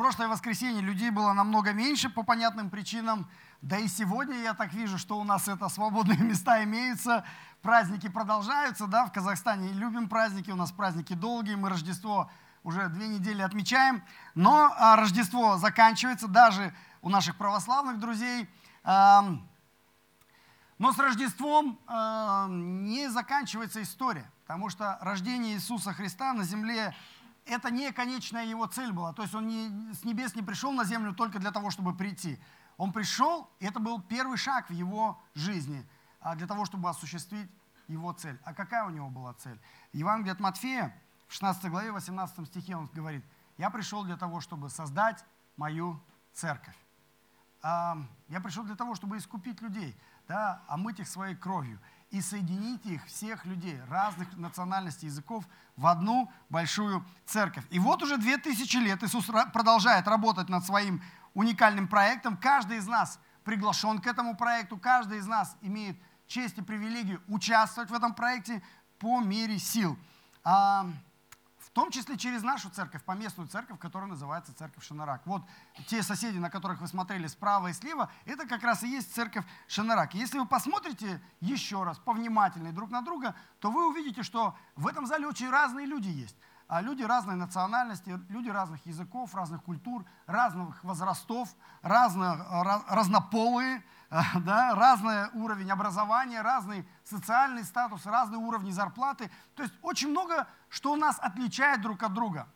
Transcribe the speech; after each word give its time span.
прошлое 0.00 0.28
воскресенье 0.28 0.80
людей 0.80 1.10
было 1.10 1.34
намного 1.34 1.74
меньше 1.74 2.08
по 2.08 2.22
понятным 2.22 2.70
причинам. 2.70 3.28
Да 3.60 3.76
и 3.76 3.86
сегодня 3.86 4.38
я 4.38 4.54
так 4.54 4.72
вижу, 4.72 4.96
что 4.96 5.18
у 5.18 5.24
нас 5.24 5.46
это 5.46 5.68
свободные 5.68 6.16
места 6.22 6.64
имеются. 6.64 7.22
Праздники 7.60 8.08
продолжаются, 8.08 8.86
да, 8.86 9.04
в 9.04 9.12
Казахстане 9.12 9.74
любим 9.74 10.08
праздники, 10.08 10.50
у 10.50 10.56
нас 10.56 10.72
праздники 10.72 11.12
долгие, 11.12 11.56
мы 11.56 11.68
Рождество 11.68 12.30
уже 12.62 12.88
две 12.88 13.08
недели 13.08 13.42
отмечаем. 13.42 14.02
Но 14.34 14.72
а, 14.74 14.96
Рождество 14.96 15.58
заканчивается 15.58 16.28
даже 16.28 16.74
у 17.02 17.10
наших 17.10 17.36
православных 17.36 17.98
друзей. 17.98 18.48
Но 18.82 19.42
с 20.78 20.98
Рождеством 20.98 21.78
а, 21.86 22.46
не 22.48 23.10
заканчивается 23.10 23.82
история, 23.82 24.30
потому 24.46 24.70
что 24.70 24.96
рождение 25.02 25.56
Иисуса 25.56 25.92
Христа 25.92 26.32
на 26.32 26.44
земле 26.44 26.94
это 27.46 27.70
не 27.70 27.92
конечная 27.92 28.44
его 28.44 28.66
цель 28.66 28.92
была. 28.92 29.12
То 29.12 29.22
есть 29.22 29.34
он 29.34 29.48
не, 29.48 29.94
с 29.94 30.04
небес 30.04 30.34
не 30.34 30.42
пришел 30.42 30.72
на 30.72 30.84
землю 30.84 31.14
только 31.14 31.38
для 31.38 31.50
того, 31.50 31.70
чтобы 31.70 31.94
прийти. 31.94 32.38
Он 32.76 32.92
пришел, 32.92 33.50
и 33.58 33.66
это 33.66 33.80
был 33.80 34.00
первый 34.00 34.38
шаг 34.38 34.70
в 34.70 34.72
его 34.72 35.20
жизни 35.34 35.86
а, 36.20 36.34
для 36.34 36.46
того, 36.46 36.64
чтобы 36.64 36.88
осуществить 36.88 37.50
его 37.88 38.12
цель. 38.12 38.38
А 38.44 38.54
какая 38.54 38.84
у 38.84 38.90
него 38.90 39.10
была 39.10 39.34
цель? 39.34 39.58
Евангелие 39.92 40.32
от 40.32 40.40
Матфея, 40.40 40.96
в 41.28 41.32
16 41.32 41.70
главе, 41.70 41.92
18 41.92 42.46
стихе 42.46 42.76
он 42.76 42.86
говорит, 42.92 43.24
«Я 43.58 43.70
пришел 43.70 44.04
для 44.04 44.16
того, 44.16 44.40
чтобы 44.40 44.70
создать 44.70 45.24
мою 45.56 46.00
церковь». 46.32 46.76
Я 47.62 48.40
пришел 48.42 48.64
для 48.64 48.74
того, 48.74 48.94
чтобы 48.94 49.18
искупить 49.18 49.60
людей, 49.60 49.94
да, 50.26 50.62
омыть 50.66 50.98
их 50.98 51.08
своей 51.08 51.36
кровью 51.36 51.78
и 52.10 52.20
соединить 52.20 52.84
их, 52.86 53.04
всех 53.06 53.44
людей, 53.46 53.80
разных 53.88 54.36
национальностей, 54.36 55.06
языков, 55.06 55.44
в 55.76 55.86
одну 55.86 56.30
большую 56.48 57.04
церковь. 57.24 57.64
И 57.70 57.78
вот 57.78 58.02
уже 58.02 58.16
две 58.16 58.36
тысячи 58.36 58.76
лет 58.76 59.02
Иисус 59.02 59.26
продолжает 59.52 60.08
работать 60.08 60.48
над 60.48 60.64
своим 60.64 61.02
уникальным 61.34 61.86
проектом. 61.86 62.36
Каждый 62.36 62.78
из 62.78 62.86
нас 62.86 63.20
приглашен 63.44 64.00
к 64.00 64.06
этому 64.06 64.36
проекту, 64.36 64.76
каждый 64.76 65.18
из 65.18 65.26
нас 65.26 65.56
имеет 65.60 65.96
честь 66.26 66.58
и 66.58 66.62
привилегию 66.62 67.22
участвовать 67.28 67.90
в 67.90 67.94
этом 67.94 68.14
проекте 68.14 68.62
по 68.98 69.20
мере 69.20 69.58
сил. 69.58 69.96
Том 71.72 71.92
числе 71.92 72.16
через 72.16 72.42
нашу 72.42 72.68
церковь, 72.68 73.04
поместную 73.04 73.48
церковь, 73.48 73.78
которая 73.78 74.10
называется 74.10 74.52
церковь 74.52 74.84
Шанарак. 74.84 75.24
Вот 75.24 75.42
те 75.86 76.02
соседи, 76.02 76.36
на 76.36 76.50
которых 76.50 76.80
вы 76.80 76.88
смотрели 76.88 77.28
справа 77.28 77.68
и 77.68 77.72
слева, 77.72 78.10
это 78.24 78.46
как 78.48 78.64
раз 78.64 78.82
и 78.82 78.88
есть 78.88 79.14
церковь 79.14 79.44
Шанарак. 79.68 80.14
Если 80.14 80.40
вы 80.40 80.46
посмотрите 80.46 81.22
еще 81.40 81.84
раз 81.84 81.98
повнимательнее 81.98 82.72
друг 82.72 82.90
на 82.90 83.02
друга, 83.02 83.36
то 83.60 83.70
вы 83.70 83.88
увидите, 83.88 84.24
что 84.24 84.56
в 84.74 84.88
этом 84.88 85.06
зале 85.06 85.28
очень 85.28 85.48
разные 85.48 85.86
люди 85.86 86.08
есть. 86.08 86.36
А 86.66 86.80
люди 86.82 87.04
разной 87.04 87.36
национальности, 87.36 88.18
люди 88.28 88.48
разных 88.48 88.84
языков, 88.86 89.34
разных 89.34 89.62
культур, 89.62 90.04
разных 90.26 90.82
возрастов, 90.82 91.48
разных, 91.82 92.40
разнополые, 92.88 93.84
да, 94.40 94.74
разный 94.74 95.28
уровень 95.34 95.70
образования, 95.70 96.42
разный 96.42 96.84
социальный 97.04 97.62
статус, 97.62 98.06
разные 98.06 98.38
уровни 98.38 98.72
зарплаты. 98.72 99.30
То 99.54 99.62
есть 99.62 99.74
очень 99.82 100.08
много, 100.08 100.48
что 100.68 100.96
нас 100.96 101.18
отличает 101.20 101.80
друг 101.80 102.02
от 102.02 102.12
друга. 102.12 102.48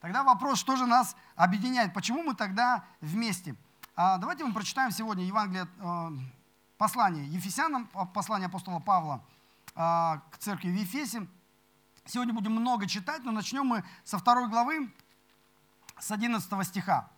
Тогда 0.00 0.22
вопрос, 0.22 0.58
что 0.58 0.76
же 0.76 0.84
нас 0.84 1.16
объединяет, 1.34 1.94
почему 1.94 2.22
мы 2.22 2.34
тогда 2.34 2.84
вместе? 3.00 3.56
А 3.96 4.18
давайте 4.18 4.44
мы 4.44 4.52
прочитаем 4.52 4.90
сегодня 4.90 5.24
Евангелие, 5.24 5.66
э, 5.78 6.10
послание 6.76 7.26
Ефесянам, 7.26 7.86
послание 8.12 8.48
апостола 8.48 8.80
Павла 8.80 9.24
э, 9.74 9.78
к 10.30 10.38
церкви 10.38 10.70
в 10.70 10.74
Ефесе. 10.74 11.26
Сегодня 12.04 12.34
будем 12.34 12.52
много 12.52 12.86
читать, 12.86 13.22
но 13.24 13.32
начнем 13.32 13.64
мы 13.64 13.84
со 14.04 14.18
второй 14.18 14.48
главы, 14.48 14.92
с 15.98 16.10
11 16.10 16.66
стиха. 16.66 17.08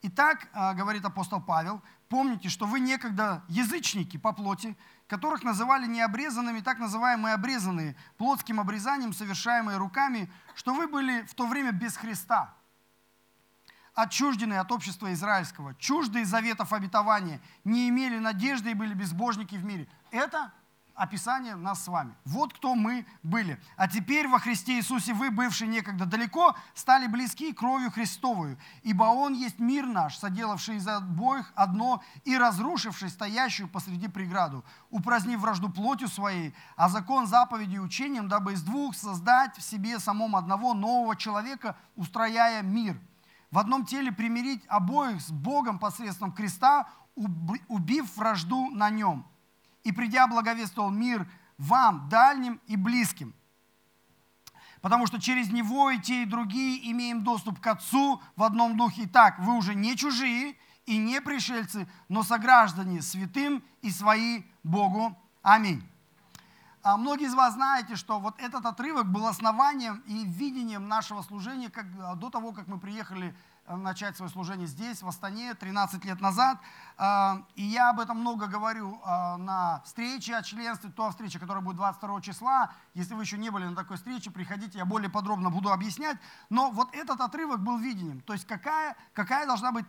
Итак, 0.00 0.48
э, 0.52 0.74
говорит 0.74 1.04
апостол 1.04 1.40
Павел, 1.40 1.82
помните, 2.08 2.48
что 2.48 2.66
вы 2.66 2.78
некогда 2.78 3.42
язычники 3.48 4.16
по 4.16 4.32
плоти, 4.32 4.76
которых 5.08 5.42
называли 5.42 5.86
необрезанными, 5.86 6.60
так 6.60 6.78
называемые 6.78 7.34
обрезанные, 7.34 7.96
плотским 8.16 8.60
обрезанием, 8.60 9.12
совершаемые 9.12 9.76
руками, 9.76 10.30
что 10.54 10.72
вы 10.72 10.86
были 10.86 11.22
в 11.22 11.34
то 11.34 11.48
время 11.48 11.72
без 11.72 11.96
Христа, 11.96 12.54
отчужденные 13.94 14.60
от 14.60 14.70
общества 14.70 15.12
израильского, 15.12 15.74
чуждые 15.74 16.24
заветов 16.24 16.72
обетования, 16.72 17.40
не 17.64 17.88
имели 17.88 18.18
надежды 18.18 18.70
и 18.70 18.74
были 18.74 18.94
безбожники 18.94 19.56
в 19.56 19.64
мире. 19.64 19.88
Это 20.12 20.52
описание 20.98 21.54
нас 21.54 21.84
с 21.84 21.88
вами. 21.88 22.12
Вот 22.24 22.52
кто 22.52 22.74
мы 22.74 23.06
были. 23.22 23.60
А 23.76 23.88
теперь 23.88 24.26
во 24.26 24.38
Христе 24.38 24.74
Иисусе 24.74 25.14
вы, 25.14 25.30
бывшие 25.30 25.68
некогда 25.68 26.04
далеко, 26.06 26.54
стали 26.74 27.06
близки 27.06 27.52
кровью 27.52 27.90
Христовую, 27.90 28.58
ибо 28.82 29.04
Он 29.04 29.32
есть 29.32 29.60
мир 29.60 29.86
наш, 29.86 30.18
соделавший 30.18 30.76
из 30.76 30.88
обоих 30.88 31.52
одно 31.54 32.02
и 32.24 32.36
разрушивший 32.36 33.10
стоящую 33.10 33.68
посреди 33.68 34.08
преграду, 34.08 34.64
упразднив 34.90 35.40
вражду 35.40 35.70
плотью 35.70 36.08
своей, 36.08 36.54
а 36.76 36.88
закон 36.88 37.26
заповеди 37.26 37.78
учением, 37.78 38.28
дабы 38.28 38.54
из 38.54 38.62
двух 38.62 38.96
создать 38.96 39.56
в 39.56 39.62
себе 39.62 40.00
самом 40.00 40.34
одного 40.34 40.74
нового 40.74 41.14
человека, 41.14 41.76
устрояя 41.94 42.62
мир. 42.62 43.00
В 43.50 43.58
одном 43.58 43.86
теле 43.86 44.12
примирить 44.12 44.64
обоих 44.68 45.22
с 45.22 45.30
Богом 45.30 45.78
посредством 45.78 46.32
креста, 46.32 46.88
убив 47.14 48.16
вражду 48.16 48.70
на 48.70 48.90
нем– 48.90 49.24
и 49.88 49.92
придя 49.92 50.26
благовествовал 50.26 50.90
мир 50.90 51.26
вам, 51.56 52.10
дальним 52.10 52.60
и 52.66 52.76
близким. 52.76 53.34
Потому 54.82 55.06
что 55.06 55.18
через 55.18 55.50
него 55.50 55.90
и 55.90 55.98
те, 55.98 56.24
и 56.24 56.26
другие 56.26 56.92
имеем 56.92 57.24
доступ 57.24 57.58
к 57.58 57.66
Отцу 57.66 58.22
в 58.36 58.42
одном 58.42 58.76
духе. 58.76 59.04
Итак, 59.06 59.38
вы 59.38 59.56
уже 59.56 59.74
не 59.74 59.96
чужие 59.96 60.56
и 60.84 60.98
не 60.98 61.22
пришельцы, 61.22 61.88
но 62.10 62.22
сограждане 62.22 63.00
святым 63.00 63.64
и 63.80 63.90
свои 63.90 64.42
Богу. 64.62 65.16
Аминь. 65.40 65.82
А 66.82 66.98
многие 66.98 67.26
из 67.26 67.34
вас 67.34 67.54
знаете, 67.54 67.96
что 67.96 68.20
вот 68.20 68.38
этот 68.38 68.66
отрывок 68.66 69.10
был 69.10 69.26
основанием 69.26 70.02
и 70.06 70.26
видением 70.26 70.86
нашего 70.86 71.22
служения 71.22 71.70
как, 71.70 72.18
до 72.18 72.28
того, 72.28 72.52
как 72.52 72.68
мы 72.68 72.78
приехали 72.78 73.34
начать 73.76 74.16
свое 74.16 74.30
служение 74.30 74.66
здесь, 74.66 75.02
в 75.02 75.08
Астане, 75.08 75.54
13 75.54 76.04
лет 76.04 76.20
назад. 76.20 76.58
Э, 76.96 77.36
и 77.54 77.62
я 77.62 77.90
об 77.90 78.00
этом 78.00 78.18
много 78.20 78.46
говорю 78.46 79.00
э, 79.04 79.36
на 79.36 79.82
встрече 79.84 80.36
о 80.36 80.42
членстве, 80.42 80.90
то 80.90 81.10
встреча, 81.10 81.38
которая 81.38 81.62
будет 81.62 81.76
22 81.76 82.20
числа. 82.22 82.72
Если 82.94 83.14
вы 83.14 83.22
еще 83.22 83.38
не 83.38 83.50
были 83.50 83.64
на 83.64 83.76
такой 83.76 83.96
встрече, 83.96 84.30
приходите, 84.30 84.78
я 84.78 84.84
более 84.84 85.10
подробно 85.10 85.50
буду 85.50 85.72
объяснять. 85.72 86.16
Но 86.50 86.70
вот 86.70 86.94
этот 86.94 87.20
отрывок 87.20 87.60
был 87.60 87.78
видением. 87.78 88.20
То 88.20 88.32
есть 88.32 88.46
какая, 88.46 88.96
какая 89.12 89.46
должна 89.46 89.72
быть 89.72 89.86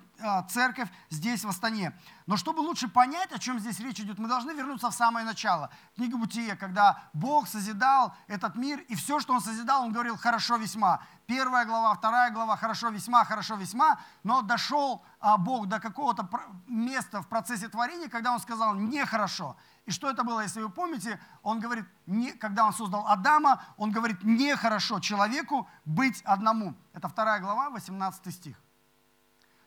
церковь 0.49 0.89
здесь, 1.09 1.43
в 1.43 1.49
Астане. 1.49 1.93
Но 2.27 2.37
чтобы 2.37 2.59
лучше 2.59 2.87
понять, 2.87 3.31
о 3.31 3.39
чем 3.39 3.59
здесь 3.59 3.79
речь 3.79 3.99
идет, 3.99 4.19
мы 4.19 4.27
должны 4.27 4.51
вернуться 4.51 4.89
в 4.89 4.93
самое 4.93 5.25
начало. 5.25 5.69
Книга 5.95 6.17
Бытия, 6.17 6.55
когда 6.55 7.01
Бог 7.13 7.47
созидал 7.47 8.13
этот 8.27 8.55
мир, 8.55 8.79
и 8.81 8.95
все, 8.95 9.19
что 9.19 9.33
Он 9.33 9.41
созидал, 9.41 9.83
Он 9.83 9.91
говорил 9.91 10.15
«хорошо 10.17 10.57
весьма». 10.57 11.01
Первая 11.25 11.65
глава, 11.65 11.93
вторая 11.93 12.31
глава, 12.31 12.55
хорошо 12.55 12.89
весьма, 12.89 13.23
хорошо 13.23 13.55
весьма, 13.55 13.99
но 14.23 14.41
дошел 14.41 15.03
а, 15.19 15.37
Бог 15.37 15.67
до 15.67 15.79
какого-то 15.79 16.27
места 16.67 17.21
в 17.21 17.27
процессе 17.27 17.67
творения, 17.67 18.09
когда 18.09 18.33
Он 18.33 18.39
сказал 18.39 18.75
«нехорошо». 18.75 19.55
И 19.85 19.91
что 19.91 20.09
это 20.09 20.23
было, 20.23 20.41
если 20.41 20.61
вы 20.61 20.69
помните, 20.69 21.19
Он 21.41 21.59
говорит, 21.59 21.85
не, 22.05 22.31
когда 22.31 22.65
Он 22.65 22.73
создал 22.73 23.07
Адама, 23.07 23.63
Он 23.77 23.91
говорит 23.91 24.23
«нехорошо 24.23 24.99
человеку 24.99 25.67
быть 25.85 26.21
одному». 26.23 26.75
Это 26.93 27.07
вторая 27.09 27.39
глава, 27.39 27.69
18 27.71 28.33
стих. 28.33 28.57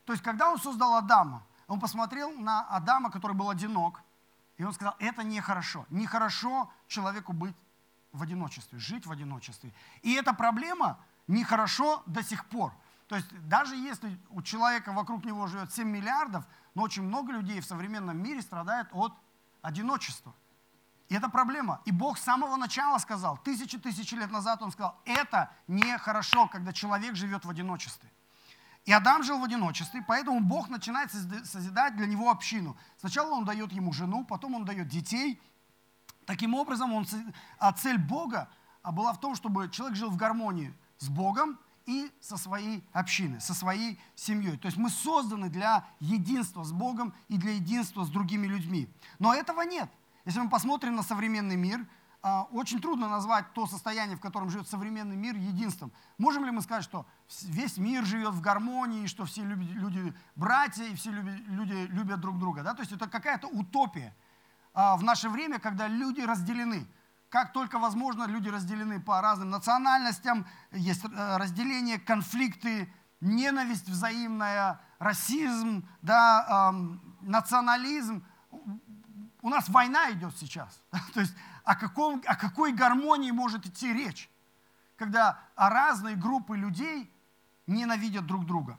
То 0.05 0.13
есть, 0.13 0.23
когда 0.23 0.51
Он 0.51 0.59
создал 0.59 0.97
Адама, 0.97 1.45
Он 1.67 1.81
посмотрел 1.81 2.31
на 2.33 2.63
Адама, 2.63 3.11
который 3.11 3.37
был 3.37 3.51
одинок, 3.51 4.03
и 4.57 4.65
Он 4.65 4.73
сказал, 4.73 4.97
это 4.99 5.23
нехорошо. 5.23 5.87
Нехорошо 5.91 6.71
человеку 6.87 7.33
быть 7.33 7.57
в 8.13 8.23
одиночестве, 8.23 8.79
жить 8.79 9.07
в 9.07 9.13
одиночестве. 9.13 9.73
И 10.03 10.15
эта 10.15 10.33
проблема– 10.33 10.99
нехорошо 11.27 12.03
до 12.07 12.23
сих 12.23 12.47
пор. 12.47 12.73
То 13.09 13.17
есть 13.17 13.29
даже 13.49 13.77
если 13.77 14.19
у 14.31 14.43
человека 14.43 14.93
вокруг 14.93 15.25
него 15.25 15.47
живет 15.47 15.73
7 15.73 15.87
миллиардов, 15.87 16.45
но 16.75 16.83
очень 16.83 17.03
много 17.03 17.33
людей 17.33 17.61
в 17.61 17.65
современном 17.65 18.17
мире 18.23 18.41
страдает 18.41 18.89
от 18.93 19.13
одиночества. 19.61 20.35
И 21.09 21.15
это 21.15 21.29
проблема. 21.29 21.83
И 21.85 21.93
Бог 21.93 22.17
с 22.17 22.23
самого 22.23 22.57
начала 22.57 22.99
сказал, 22.99 23.37
тысячи-тысячи 23.39 24.15
лет 24.15 24.31
назад 24.31 24.63
Он 24.63 24.73
сказал, 24.73 24.99
это 25.05 25.51
нехорошо, 25.69 26.49
когда 26.49 26.73
человек 26.73 27.17
живет 27.17 27.45
в 27.45 27.51
одиночестве. 27.51 28.11
И 28.85 28.93
Адам 28.93 29.23
жил 29.23 29.39
в 29.39 29.45
одиночестве, 29.45 30.05
поэтому 30.07 30.41
Бог 30.41 30.69
начинает 30.69 31.13
созидать 31.13 31.97
для 31.97 32.07
него 32.07 32.31
общину. 32.31 32.77
Сначала 32.97 33.33
Он 33.33 33.45
дает 33.45 33.73
ему 33.73 33.93
жену, 33.93 34.25
потом 34.25 34.55
Он 34.55 34.65
дает 34.65 34.89
детей. 34.89 35.41
Таким 36.27 36.55
образом, 36.55 36.93
он, 36.93 37.07
а 37.59 37.73
цель 37.73 37.99
Бога 37.99 38.49
была 38.85 39.13
в 39.13 39.21
том, 39.21 39.35
чтобы 39.35 39.69
человек 39.71 39.97
жил 39.97 40.11
в 40.11 40.17
гармонии 40.17 40.75
с 40.99 41.09
Богом 41.09 41.59
и 41.87 42.11
со 42.21 42.37
своей 42.37 42.85
общиной, 42.93 43.41
со 43.41 43.55
своей 43.55 44.01
семьей. 44.15 44.57
То 44.57 44.67
есть 44.67 44.79
мы 44.79 44.89
созданы 44.89 45.49
для 45.49 45.85
единства 46.01 46.65
с 46.65 46.73
Богом 46.73 47.15
и 47.29 47.37
для 47.37 47.53
единства 47.53 48.05
с 48.05 48.09
другими 48.09 48.47
людьми. 48.47 48.89
Но 49.19 49.35
этого 49.35 49.63
нет. 49.63 49.91
Если 50.25 50.41
мы 50.41 50.49
посмотрим 50.49 50.95
на 50.95 51.03
современный 51.03 51.57
мир, 51.57 51.81
а, 51.81 51.87
очень 52.23 52.81
трудно 52.81 53.09
назвать 53.09 53.53
то 53.53 53.67
состояние, 53.67 54.17
в 54.17 54.21
котором 54.21 54.49
живет 54.49 54.69
современный 54.69 55.17
мир, 55.17 55.35
единством. 55.35 55.93
Можем 56.19 56.45
ли 56.45 56.53
мы 56.53 56.63
сказать, 56.63 56.85
что 56.85 57.05
весь 57.43 57.79
мир 57.79 58.05
живет 58.05 58.33
в 58.35 58.41
гармонии, 58.41 59.07
что 59.07 59.25
все 59.25 59.43
люди, 59.43 60.15
братья 60.37 60.85
и 60.85 60.95
все 60.95 61.11
люди, 61.11 61.43
люди 61.49 61.87
любят 61.91 62.21
друг 62.21 62.39
друга? 62.39 62.63
Да? 62.63 62.75
То 62.75 62.83
есть 62.83 62.93
это 62.93 63.09
какая-то 63.09 63.49
утопия 63.49 64.15
а, 64.73 64.97
в 64.97 65.03
наше 65.03 65.29
время, 65.29 65.59
когда 65.59 65.89
люди 65.89 66.21
разделены. 66.21 66.87
Как 67.29 67.53
только 67.53 67.79
возможно, 67.79 68.25
люди 68.25 68.49
разделены 68.49 69.01
по 69.01 69.21
разным 69.21 69.51
национальностям, 69.51 70.47
есть 70.71 71.05
э, 71.05 71.37
разделение, 71.39 71.99
конфликты, 71.99 72.93
ненависть 73.21 73.89
взаимная, 73.89 74.81
расизм, 74.99 75.89
да, 76.03 76.75
национализм. 77.23 78.23
У 79.41 79.49
нас 79.49 79.69
война 79.71 80.13
идет 80.13 80.37
сейчас. 80.37 80.83
То 81.15 81.21
есть 81.21 81.35
о, 81.65 81.75
каком, 81.75 82.23
о 82.27 82.37
какой 82.37 82.73
гармонии 82.73 83.31
может 83.31 83.67
идти 83.67 83.93
речь, 83.93 84.31
когда 84.97 85.39
разные 85.57 86.17
группы 86.17 86.57
людей 86.57 87.13
ненавидят 87.67 88.27
друг 88.27 88.47
друга. 88.47 88.79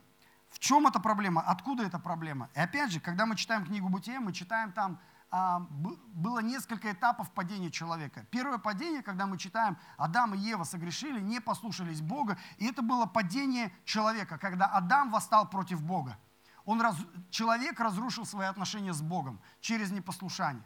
В 0.50 0.58
чем 0.58 0.86
эта 0.86 1.00
проблема? 1.00 1.42
Откуда 1.42 1.84
эта 1.84 1.98
проблема? 1.98 2.48
И 2.54 2.60
опять 2.60 2.92
же, 2.92 3.00
когда 3.00 3.26
мы 3.26 3.36
читаем 3.36 3.64
книгу 3.66 3.88
Бытия, 3.88 4.20
мы 4.20 4.32
читаем 4.32 4.72
там, 4.72 5.00
а, 5.30 5.66
было 5.68 6.38
несколько 6.38 6.92
этапов 6.92 7.32
падения 7.32 7.70
человека. 7.70 8.24
Первое 8.30 8.58
падение, 8.58 9.02
когда 9.02 9.26
мы 9.26 9.36
читаем, 9.36 9.76
Адам 9.96 10.34
и 10.34 10.38
Ева 10.38 10.62
согрешили, 10.62 11.20
не 11.20 11.40
послушались 11.40 12.00
Бога, 12.00 12.38
и 12.58 12.66
это 12.66 12.82
было 12.82 13.06
падение 13.06 13.72
человека, 13.84 14.38
когда 14.38 14.66
Адам 14.66 15.10
восстал 15.10 15.50
против 15.50 15.82
Бога. 15.82 16.16
Он 16.64 16.80
раз, 16.80 16.96
человек 17.30 17.80
разрушил 17.80 18.24
свои 18.24 18.46
отношения 18.46 18.92
с 18.92 19.02
Богом 19.02 19.40
через 19.60 19.90
непослушание. 19.90 20.64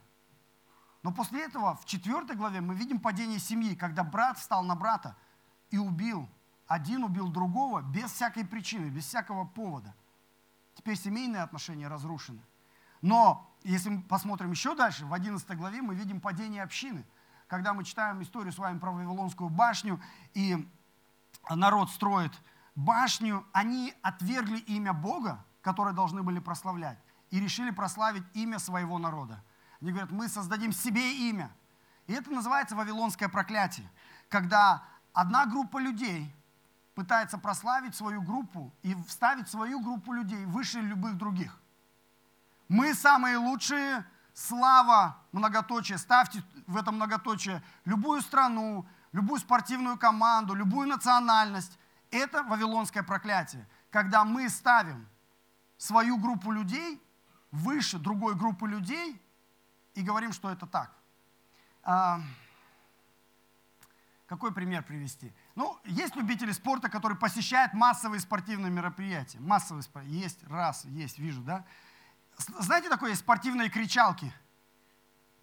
Но 1.02 1.12
после 1.12 1.44
этого 1.44 1.76
в 1.76 1.84
четвертой 1.84 2.36
главе 2.36 2.60
мы 2.60 2.74
видим 2.74 2.98
падение 3.00 3.38
семьи, 3.38 3.74
когда 3.74 4.02
брат 4.02 4.38
встал 4.38 4.64
на 4.64 4.74
брата 4.74 5.16
и 5.70 5.78
убил. 5.78 6.28
Один 6.66 7.04
убил 7.04 7.28
другого 7.28 7.82
без 7.82 8.10
всякой 8.10 8.44
причины, 8.44 8.90
без 8.90 9.04
всякого 9.06 9.44
повода. 9.44 9.94
Теперь 10.74 10.96
семейные 10.96 11.42
отношения 11.42 11.88
разрушены. 11.88 12.42
Но 13.00 13.48
если 13.62 13.90
мы 13.90 14.02
посмотрим 14.02 14.50
еще 14.50 14.74
дальше, 14.74 15.06
в 15.06 15.14
11 15.14 15.48
главе 15.56 15.82
мы 15.82 15.94
видим 15.94 16.20
падение 16.20 16.62
общины. 16.62 17.04
Когда 17.46 17.72
мы 17.72 17.84
читаем 17.84 18.22
историю 18.22 18.52
с 18.52 18.58
вами 18.58 18.78
про 18.78 18.90
Вавилонскую 18.90 19.48
башню, 19.48 20.00
и 20.34 20.68
народ 21.48 21.90
строит 21.90 22.32
башню, 22.74 23.46
они 23.52 23.94
отвергли 24.02 24.58
имя 24.58 24.92
Бога, 24.92 25.44
которое 25.62 25.94
должны 25.94 26.22
были 26.22 26.38
прославлять, 26.38 26.98
и 27.30 27.40
решили 27.40 27.70
прославить 27.70 28.24
имя 28.34 28.58
своего 28.58 28.98
народа. 28.98 29.42
Они 29.80 29.90
говорят, 29.92 30.10
мы 30.10 30.28
создадим 30.28 30.72
себе 30.72 31.28
имя. 31.28 31.50
И 32.06 32.12
это 32.12 32.30
называется 32.30 32.74
вавилонское 32.74 33.28
проклятие. 33.28 33.88
Когда 34.28 34.82
одна 35.12 35.46
группа 35.46 35.78
людей 35.78 36.34
пытается 36.94 37.38
прославить 37.38 37.94
свою 37.94 38.22
группу 38.22 38.72
и 38.82 38.94
вставить 39.06 39.48
свою 39.48 39.80
группу 39.80 40.12
людей 40.12 40.44
выше 40.46 40.80
любых 40.80 41.16
других. 41.16 41.60
Мы 42.66 42.92
самые 42.92 43.36
лучшие, 43.36 44.04
слава, 44.34 45.16
многоточие. 45.30 45.96
Ставьте 45.96 46.42
в 46.66 46.76
этом 46.76 46.96
многоточие 46.96 47.62
любую 47.84 48.20
страну, 48.20 48.84
любую 49.12 49.38
спортивную 49.38 49.96
команду, 49.96 50.54
любую 50.54 50.88
национальность. 50.88 51.78
Это 52.10 52.42
вавилонское 52.42 53.04
проклятие. 53.04 53.68
Когда 53.90 54.24
мы 54.24 54.48
ставим 54.48 55.06
свою 55.76 56.18
группу 56.18 56.50
людей 56.50 57.00
выше 57.52 57.98
другой 57.98 58.34
группы 58.34 58.66
людей– 58.66 59.22
и 59.98 60.02
говорим, 60.02 60.32
что 60.32 60.48
это 60.48 60.64
так. 60.66 60.92
А, 61.82 62.20
какой 64.28 64.52
пример 64.52 64.84
привести? 64.84 65.32
Ну, 65.56 65.76
есть 65.84 66.14
любители 66.14 66.52
спорта, 66.52 66.88
которые 66.88 67.18
посещают 67.18 67.74
массовые 67.74 68.20
спортивные 68.20 68.70
мероприятия. 68.70 69.40
Массовые 69.40 69.84
есть, 70.04 70.44
раз, 70.44 70.84
есть, 70.84 71.18
вижу, 71.18 71.42
да? 71.42 71.64
Знаете, 72.36 72.88
такое 72.88 73.10
есть 73.10 73.22
спортивные 73.22 73.70
кричалки? 73.70 74.32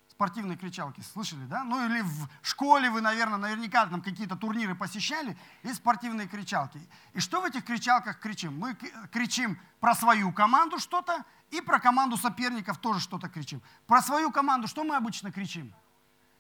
Спортивные 0.08 0.58
кричалки, 0.58 1.02
слышали, 1.02 1.46
да? 1.48 1.66
Ну 1.66 1.86
или 1.86 2.00
в 2.00 2.30
школе 2.42 2.90
вы, 2.90 3.02
наверное, 3.02 3.38
наверняка 3.38 3.86
там 3.88 4.02
какие-то 4.02 4.38
турниры 4.38 4.74
посещали, 4.74 5.38
есть 5.64 5.80
спортивные 5.80 6.30
кричалки. 6.30 6.80
И 7.12 7.20
что 7.20 7.42
в 7.42 7.44
этих 7.44 7.66
кричалках 7.66 8.22
кричим? 8.22 8.58
Мы 8.58 8.76
кричим 9.12 9.60
про 9.82 9.94
свою 9.96 10.32
команду 10.32 10.80
что-то, 10.80 11.26
и 11.52 11.62
про 11.62 11.80
команду 11.80 12.18
соперников 12.18 12.78
тоже 12.78 13.00
что-то 13.00 13.30
кричим. 13.30 13.62
Про 13.88 14.02
свою 14.02 14.32
команду 14.32 14.68
что 14.68 14.84
мы 14.84 14.96
обычно 14.96 15.32
кричим? 15.32 15.74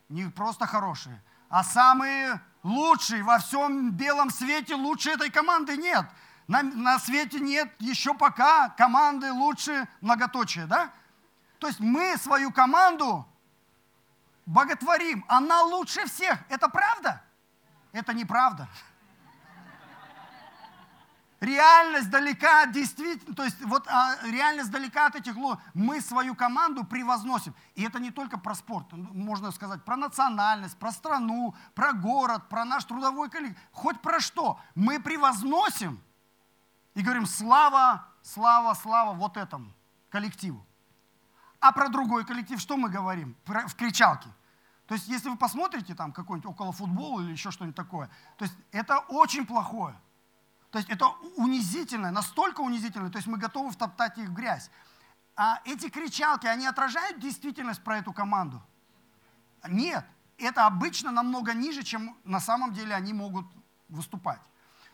Не 0.09 0.25
просто 0.25 0.65
хорошие, 0.65 1.23
а 1.49 1.63
самые 1.63 2.41
лучшие. 2.63 3.23
Во 3.23 3.39
всем 3.39 3.91
белом 3.91 4.29
свете 4.29 4.75
лучше 4.75 5.11
этой 5.11 5.29
команды 5.29 5.77
нет. 5.77 6.05
На, 6.47 6.61
на 6.61 6.99
свете 6.99 7.39
нет 7.39 7.73
еще 7.79 8.13
пока 8.13 8.69
команды 8.69 9.31
лучше 9.31 9.87
многоточие, 10.01 10.67
да? 10.67 10.91
То 11.59 11.67
есть 11.67 11.79
мы 11.79 12.17
свою 12.17 12.51
команду 12.51 13.25
боготворим. 14.45 15.25
Она 15.27 15.63
лучше 15.63 16.05
всех. 16.05 16.39
Это 16.49 16.69
правда? 16.69 17.23
Это 17.93 18.13
неправда 18.13 18.67
реальность 21.45 22.09
далека 22.09 22.65
действительно, 22.65 23.35
то 23.35 23.43
есть 23.43 23.61
вот 23.63 23.87
а, 23.87 24.17
реальность 24.23 24.71
далека 24.71 25.05
от 25.05 25.15
этих 25.15 25.35
ло. 25.37 25.61
Мы 25.73 26.01
свою 26.01 26.35
команду 26.35 26.83
превозносим. 26.83 27.55
И 27.75 27.83
это 27.83 27.99
не 27.99 28.11
только 28.11 28.37
про 28.37 28.55
спорт, 28.55 28.91
можно 28.91 29.51
сказать, 29.51 29.83
про 29.85 29.95
национальность, 29.95 30.77
про 30.77 30.91
страну, 30.91 31.55
про 31.73 31.93
город, 31.93 32.49
про 32.49 32.65
наш 32.65 32.83
трудовой 32.85 33.29
коллектив, 33.29 33.57
хоть 33.71 34.01
про 34.01 34.19
что. 34.19 34.59
Мы 34.73 34.99
превозносим 34.99 36.01
и 36.95 37.01
говорим 37.01 37.25
слава, 37.25 38.05
слава, 38.21 38.73
слава 38.73 39.13
вот 39.13 39.37
этому 39.37 39.71
коллективу. 40.09 40.65
А 41.59 41.71
про 41.71 41.89
другой 41.89 42.25
коллектив 42.25 42.59
что 42.59 42.77
мы 42.77 42.89
говорим 42.89 43.35
в 43.45 43.75
кричалке? 43.75 44.29
То 44.87 44.93
есть, 44.93 45.07
если 45.07 45.29
вы 45.29 45.37
посмотрите 45.37 45.95
там 45.95 46.11
какой-нибудь 46.11 46.51
около 46.51 46.71
футбола 46.71 47.21
или 47.21 47.31
еще 47.31 47.49
что-нибудь 47.49 47.75
такое, 47.75 48.09
то 48.37 48.45
есть 48.45 48.55
это 48.71 48.99
очень 48.99 49.45
плохое. 49.45 49.99
То 50.75 50.79
есть 50.79 50.89
это 50.89 51.07
унизительно, 51.37 52.11
настолько 52.11 52.59
унизительно, 52.59 53.09
то 53.09 53.17
есть 53.17 53.29
мы 53.29 53.37
готовы 53.37 53.71
втоптать 53.71 54.17
их 54.17 54.27
в 54.27 54.33
грязь. 54.33 54.69
А 55.37 55.61
эти 55.63 55.89
кричалки, 55.89 56.47
они 56.47 56.67
отражают 56.67 57.17
действительность 57.17 57.81
про 57.81 57.99
эту 57.99 58.11
команду? 58.11 58.61
Нет, 59.69 60.05
это 60.37 60.65
обычно 60.65 61.11
намного 61.11 61.53
ниже, 61.53 61.81
чем 61.83 62.17
на 62.25 62.41
самом 62.41 62.73
деле 62.73 62.93
они 62.93 63.13
могут 63.13 63.45
выступать. 63.87 64.41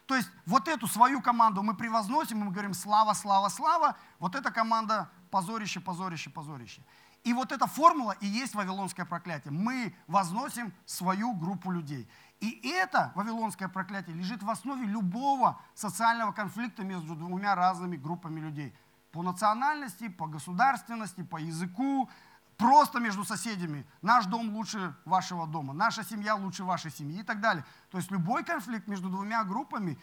То 0.06 0.16
есть 0.16 0.30
вот 0.46 0.68
эту 0.68 0.86
свою 0.86 1.20
команду 1.20 1.64
мы 1.64 1.76
превозносим, 1.76 2.42
и 2.42 2.44
мы 2.44 2.52
говорим 2.52 2.76
слава, 2.76 3.14
слава, 3.14 3.50
слава, 3.50 3.98
вот 4.20 4.36
эта 4.36 4.52
команда 4.52 5.10
позорище, 5.32 5.80
позорище, 5.80 6.30
позорище. 6.30 6.84
И 7.24 7.34
вот 7.34 7.52
эта 7.52 7.66
формула 7.66 8.16
и 8.20 8.28
есть 8.28 8.54
вавилонское 8.54 9.08
проклятие. 9.08 9.52
Мы 9.52 9.96
возносим 10.06 10.74
свою 10.86 11.34
группу 11.34 11.72
людей. 11.72 12.08
И 12.42 12.60
это 12.68 13.12
вавилонское 13.14 13.70
проклятие 13.70 14.16
лежит 14.16 14.42
в 14.42 14.50
основе 14.50 14.86
любого 14.86 15.62
социального 15.76 16.32
конфликта 16.32 16.84
между 16.84 17.16
двумя 17.16 17.54
разными 17.54 17.98
группами 17.98 18.40
людей. 18.40 18.76
По 19.12 19.22
национальности, 19.22 20.10
по 20.10 20.26
государственности, 20.26 21.22
по 21.22 21.38
языку, 21.38 22.10
просто 22.58 23.00
между 23.00 23.24
соседями. 23.24 23.86
Наш 24.02 24.26
дом 24.26 24.56
лучше 24.56 24.96
вашего 25.06 25.46
дома, 25.46 25.74
наша 25.74 26.04
семья 26.04 26.36
лучше 26.36 26.64
вашей 26.64 26.92
семьи 26.92 27.20
и 27.20 27.24
так 27.24 27.42
далее. 27.42 27.64
То 27.92 28.00
есть 28.00 28.10
любой 28.10 28.44
конфликт 28.44 28.88
между 28.88 29.10
двумя 29.10 29.44
группами 29.44 30.00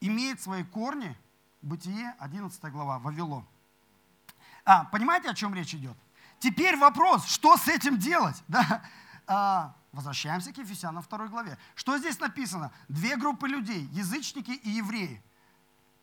имеет 0.00 0.40
свои 0.40 0.62
корни. 0.62 1.16
Бытие, 1.62 2.14
11 2.20 2.62
глава, 2.70 3.00
Вавилон. 3.00 3.44
А, 4.64 4.84
понимаете, 4.84 5.30
о 5.30 5.34
чем 5.34 5.52
речь 5.52 5.74
идет? 5.74 5.96
Теперь 6.38 6.76
вопрос, 6.76 7.24
что 7.26 7.56
с 7.56 7.66
этим 7.66 7.98
делать? 7.98 8.42
Да? 8.48 8.82
А, 9.28 9.75
возвращаемся 9.96 10.52
к 10.52 10.58
Ефесянам 10.58 11.02
2 11.02 11.28
главе. 11.28 11.58
Что 11.74 11.96
здесь 11.98 12.20
написано? 12.20 12.70
Две 12.88 13.16
группы 13.16 13.48
людей, 13.48 13.88
язычники 13.92 14.50
и 14.50 14.68
евреи. 14.68 15.22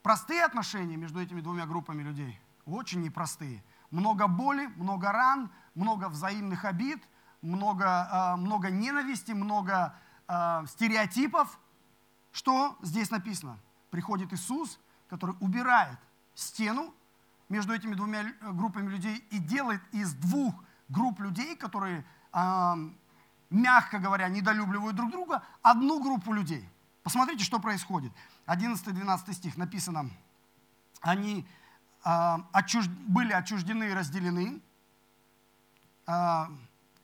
Простые 0.02 0.44
отношения 0.44 0.98
между 0.98 1.22
этими 1.22 1.42
двумя 1.42 1.66
группами 1.66 2.02
людей? 2.02 2.40
Очень 2.66 3.02
непростые. 3.02 3.64
Много 3.92 4.28
боли, 4.28 4.66
много 4.78 5.12
ран, 5.12 5.52
много 5.76 6.10
взаимных 6.10 6.66
обид, 6.66 7.02
много, 7.42 7.86
а, 8.12 8.36
много 8.36 8.72
ненависти, 8.72 9.32
много 9.32 9.96
а, 10.28 10.66
стереотипов. 10.66 11.60
Что 12.32 12.78
здесь 12.82 13.12
написано? 13.12 13.60
Приходит 13.92 14.34
Иисус, 14.34 14.80
который 15.08 15.36
убирает 15.40 16.00
стену 16.34 16.94
между 17.48 17.74
этими 17.74 17.94
двумя 17.94 18.24
э, 18.24 18.52
группами 18.54 18.90
людей 18.90 19.24
и 19.30 19.38
делает 19.38 19.82
из 19.92 20.14
двух 20.16 20.56
групп 20.90 21.20
людей, 21.20 21.56
которые, 21.56 22.04
мягко 23.54 24.00
говоря, 24.00 24.28
недолюбливают 24.28 24.96
друг 24.96 25.12
друга, 25.12 25.44
одну 25.62 26.02
группу 26.02 26.34
людей. 26.34 26.68
Посмотрите, 27.04 27.44
что 27.44 27.60
происходит. 27.60 28.12
11-12 28.48 29.34
стих 29.34 29.58
написано, 29.58 30.10
они 31.02 31.48
отчуж... 32.04 32.88
были 32.88 33.32
отчуждены 33.32 33.86
и 33.86 33.94
разделены, 33.94 34.62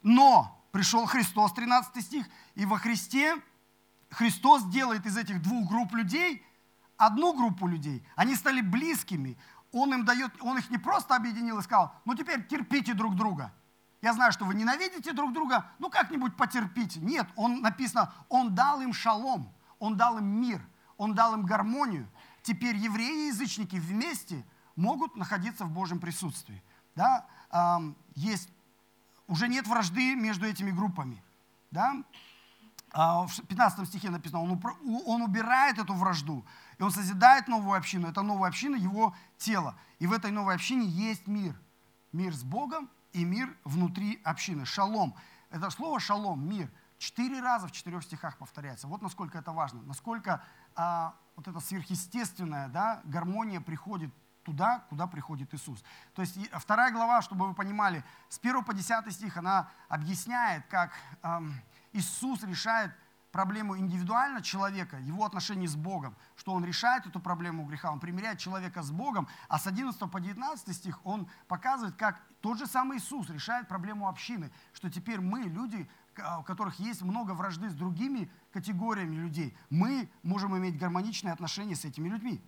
но 0.02 0.64
пришел 0.72 1.06
Христос, 1.06 1.52
13 1.52 2.04
стих, 2.04 2.26
и 2.54 2.66
во 2.66 2.78
Христе 2.78 3.36
Христос 4.10 4.64
делает 4.64 5.06
из 5.06 5.16
этих 5.16 5.40
двух 5.42 5.68
групп 5.68 5.92
людей 5.92 6.44
одну 6.96 7.32
группу 7.32 7.66
людей. 7.66 8.04
Они 8.16 8.34
стали 8.34 8.60
близкими. 8.60 9.38
Он 9.72 9.94
им 9.94 10.04
дает, 10.04 10.32
он 10.42 10.58
их 10.58 10.68
не 10.70 10.78
просто 10.78 11.14
объединил 11.14 11.58
и 11.60 11.62
сказал, 11.62 11.94
ну 12.04 12.14
теперь 12.14 12.44
терпите 12.46 12.92
друг 12.92 13.14
друга. 13.14 13.52
Я 14.02 14.14
знаю, 14.14 14.32
что 14.32 14.44
вы 14.44 14.54
ненавидите 14.54 15.12
друг 15.12 15.32
друга, 15.32 15.66
ну 15.78 15.90
как-нибудь 15.90 16.36
потерпите. 16.36 17.00
Нет, 17.00 17.26
он 17.36 17.60
написано, 17.60 18.12
он 18.28 18.54
дал 18.54 18.80
им 18.80 18.92
шалом, 18.92 19.52
он 19.78 19.96
дал 19.96 20.18
им 20.18 20.26
мир, 20.26 20.66
он 20.96 21.14
дал 21.14 21.34
им 21.34 21.44
гармонию. 21.44 22.08
Теперь 22.42 22.76
евреи 22.76 23.24
и 23.24 23.28
язычники 23.28 23.76
вместе 23.76 24.44
могут 24.74 25.16
находиться 25.16 25.64
в 25.64 25.70
Божьем 25.70 26.00
присутствии. 26.00 26.62
Да? 26.94 27.26
Есть, 28.14 28.48
уже 29.26 29.48
нет 29.48 29.66
вражды 29.66 30.14
между 30.14 30.46
этими 30.46 30.70
группами. 30.70 31.22
Да? 31.70 32.02
А, 32.92 33.26
в 33.26 33.42
15 33.46 33.86
стихе 33.86 34.10
написано, 34.10 34.42
он, 34.42 35.22
убирает 35.22 35.78
эту 35.78 35.94
вражду, 35.94 36.44
и 36.78 36.82
он 36.82 36.90
созидает 36.90 37.46
новую 37.46 37.76
общину. 37.76 38.08
Это 38.08 38.22
новая 38.22 38.48
община, 38.48 38.74
его 38.74 39.14
тело. 39.38 39.78
И 39.98 40.06
в 40.06 40.12
этой 40.12 40.30
новой 40.30 40.54
общине 40.54 40.86
есть 40.86 41.26
мир. 41.26 41.54
Мир 42.12 42.34
с 42.34 42.42
Богом 42.42 42.88
и 43.12 43.24
мир 43.24 43.56
внутри 43.64 44.20
общины. 44.24 44.64
Шалом. 44.64 45.14
Это 45.50 45.70
слово 45.70 46.00
шалом, 46.00 46.48
мир, 46.48 46.70
четыре 46.98 47.40
раза 47.40 47.66
в 47.66 47.72
четырех 47.72 48.04
стихах 48.04 48.38
повторяется. 48.38 48.86
Вот 48.86 49.02
насколько 49.02 49.38
это 49.38 49.52
важно. 49.52 49.82
Насколько 49.82 50.42
а, 50.76 51.14
вот 51.36 51.48
эта 51.48 51.60
сверхъестественная 51.60 52.68
да, 52.68 53.00
гармония 53.04 53.60
приходит 53.60 54.12
туда, 54.42 54.84
куда 54.88 55.06
приходит 55.06 55.52
Иисус. 55.54 55.82
То 56.14 56.22
есть 56.22 56.38
вторая 56.52 56.92
глава, 56.92 57.22
чтобы 57.22 57.48
вы 57.48 57.54
понимали, 57.54 58.04
с 58.28 58.38
1 58.38 58.64
по 58.64 58.74
10 58.74 59.12
стих, 59.12 59.36
она 59.36 59.70
объясняет, 59.88 60.66
как 60.66 60.92
эм, 61.22 61.54
Иисус 61.92 62.42
решает 62.42 62.92
проблему 63.32 63.78
индивидуально 63.78 64.42
человека, 64.42 64.98
его 64.98 65.24
отношений 65.24 65.66
с 65.66 65.76
Богом, 65.76 66.16
что 66.36 66.52
он 66.52 66.64
решает 66.64 67.06
эту 67.06 67.20
проблему 67.20 67.64
греха, 67.64 67.90
он 67.92 68.00
примиряет 68.00 68.38
человека 68.38 68.82
с 68.82 68.90
Богом, 68.90 69.28
а 69.48 69.58
с 69.58 69.66
11 69.66 70.10
по 70.10 70.20
19 70.20 70.74
стих 70.76 71.00
он 71.04 71.28
показывает, 71.48 71.96
как 71.96 72.20
тот 72.40 72.58
же 72.58 72.66
самый 72.66 72.98
Иисус 72.98 73.28
решает 73.30 73.68
проблему 73.68 74.08
общины, 74.08 74.50
что 74.72 74.90
теперь 74.90 75.20
мы, 75.20 75.42
люди, 75.42 75.88
у 76.38 76.42
которых 76.42 76.80
есть 76.80 77.02
много 77.02 77.32
вражды 77.32 77.70
с 77.70 77.74
другими 77.74 78.30
категориями 78.52 79.16
людей, 79.16 79.56
мы 79.68 80.10
можем 80.22 80.56
иметь 80.56 80.78
гармоничные 80.78 81.32
отношения 81.32 81.76
с 81.76 81.84
этими 81.84 82.08
людьми. 82.08 82.42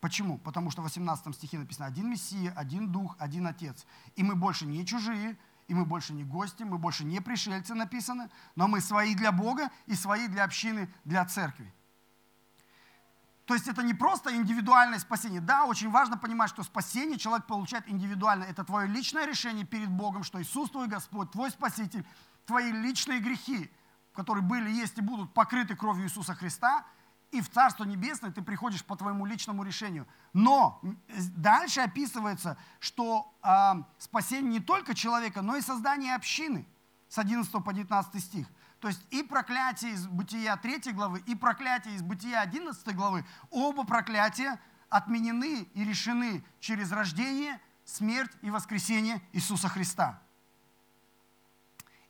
Почему? 0.00 0.38
Потому 0.38 0.70
что 0.70 0.82
в 0.82 0.84
18 0.84 1.34
стихе 1.34 1.58
написано 1.58 1.86
«один 1.86 2.10
Мессия, 2.10 2.52
один 2.52 2.92
Дух, 2.92 3.16
один 3.18 3.46
Отец». 3.46 3.86
И 4.16 4.22
мы 4.22 4.34
больше 4.34 4.66
не 4.66 4.84
чужие, 4.84 5.38
и 5.68 5.74
мы 5.74 5.84
больше 5.84 6.12
не 6.12 6.24
гости, 6.24 6.62
мы 6.62 6.78
больше 6.78 7.04
не 7.04 7.20
пришельцы 7.20 7.74
написано, 7.74 8.30
но 8.54 8.68
мы 8.68 8.80
свои 8.80 9.14
для 9.14 9.32
Бога 9.32 9.70
и 9.86 9.94
свои 9.94 10.28
для 10.28 10.44
общины, 10.44 10.92
для 11.04 11.24
церкви. 11.24 11.72
То 13.46 13.54
есть 13.54 13.68
это 13.68 13.82
не 13.82 13.92
просто 13.92 14.34
индивидуальное 14.34 14.98
спасение. 14.98 15.40
Да, 15.40 15.66
очень 15.66 15.90
важно 15.90 16.16
понимать, 16.16 16.48
что 16.48 16.62
спасение 16.62 17.18
человек 17.18 17.46
получает 17.46 17.86
индивидуально. 17.88 18.44
Это 18.44 18.64
твое 18.64 18.88
личное 18.88 19.26
решение 19.26 19.66
перед 19.66 19.90
Богом, 19.90 20.22
что 20.22 20.40
Иисус 20.40 20.70
твой 20.70 20.88
Господь, 20.88 21.30
твой 21.30 21.50
Спаситель, 21.50 22.06
твои 22.46 22.72
личные 22.72 23.20
грехи, 23.20 23.70
которые 24.14 24.42
были, 24.42 24.70
есть 24.70 24.96
и 24.96 25.02
будут 25.02 25.34
покрыты 25.34 25.76
кровью 25.76 26.06
Иисуса 26.06 26.34
Христа– 26.34 26.86
и 27.30 27.40
в 27.40 27.50
Царство 27.50 27.84
Небесное 27.84 28.30
ты 28.30 28.42
приходишь 28.42 28.84
по 28.84 28.96
твоему 28.96 29.26
личному 29.26 29.64
решению. 29.64 30.06
Но 30.32 30.80
дальше 31.36 31.80
описывается, 31.80 32.56
что 32.78 33.34
э, 33.42 33.82
спасение 33.98 34.52
не 34.52 34.60
только 34.60 34.94
человека, 34.94 35.42
но 35.42 35.56
и 35.56 35.60
создание 35.60 36.14
общины 36.14 36.66
с 37.08 37.18
11 37.18 37.52
по 37.64 37.72
19 37.72 38.22
стих. 38.22 38.46
То 38.78 38.88
есть 38.88 39.04
и 39.10 39.22
проклятие 39.22 39.92
из 39.92 40.06
Бытия 40.06 40.56
3 40.56 40.92
главы, 40.92 41.22
и 41.26 41.34
проклятие 41.34 41.94
из 41.94 42.02
Бытия 42.02 42.40
11 42.40 42.94
главы, 42.94 43.24
оба 43.50 43.84
проклятия 43.84 44.60
отменены 44.88 45.68
и 45.74 45.84
решены 45.84 46.44
через 46.60 46.92
рождение, 46.92 47.60
смерть 47.84 48.32
и 48.42 48.50
воскресение 48.50 49.20
Иисуса 49.32 49.68
Христа. 49.68 50.20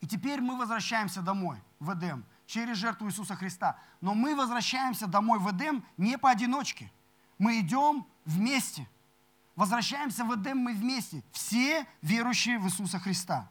И 0.00 0.06
теперь 0.06 0.42
мы 0.42 0.58
возвращаемся 0.58 1.22
домой, 1.22 1.62
в 1.80 1.94
Эдем– 1.94 2.24
через 2.46 2.76
жертву 2.76 3.08
Иисуса 3.08 3.36
Христа. 3.36 3.78
Но 4.00 4.14
мы 4.14 4.34
возвращаемся 4.34 5.06
домой 5.06 5.38
в 5.38 5.50
Эдем 5.50 5.84
не 5.96 6.18
поодиночке. 6.18 6.90
Мы 7.38 7.60
идем 7.60 8.06
вместе. 8.24 8.88
Возвращаемся 9.56 10.24
в 10.24 10.34
Эдем 10.34 10.58
мы 10.58 10.74
вместе. 10.74 11.22
Все 11.32 11.86
верующие 12.02 12.58
в 12.58 12.66
Иисуса 12.66 12.98
Христа. 12.98 13.48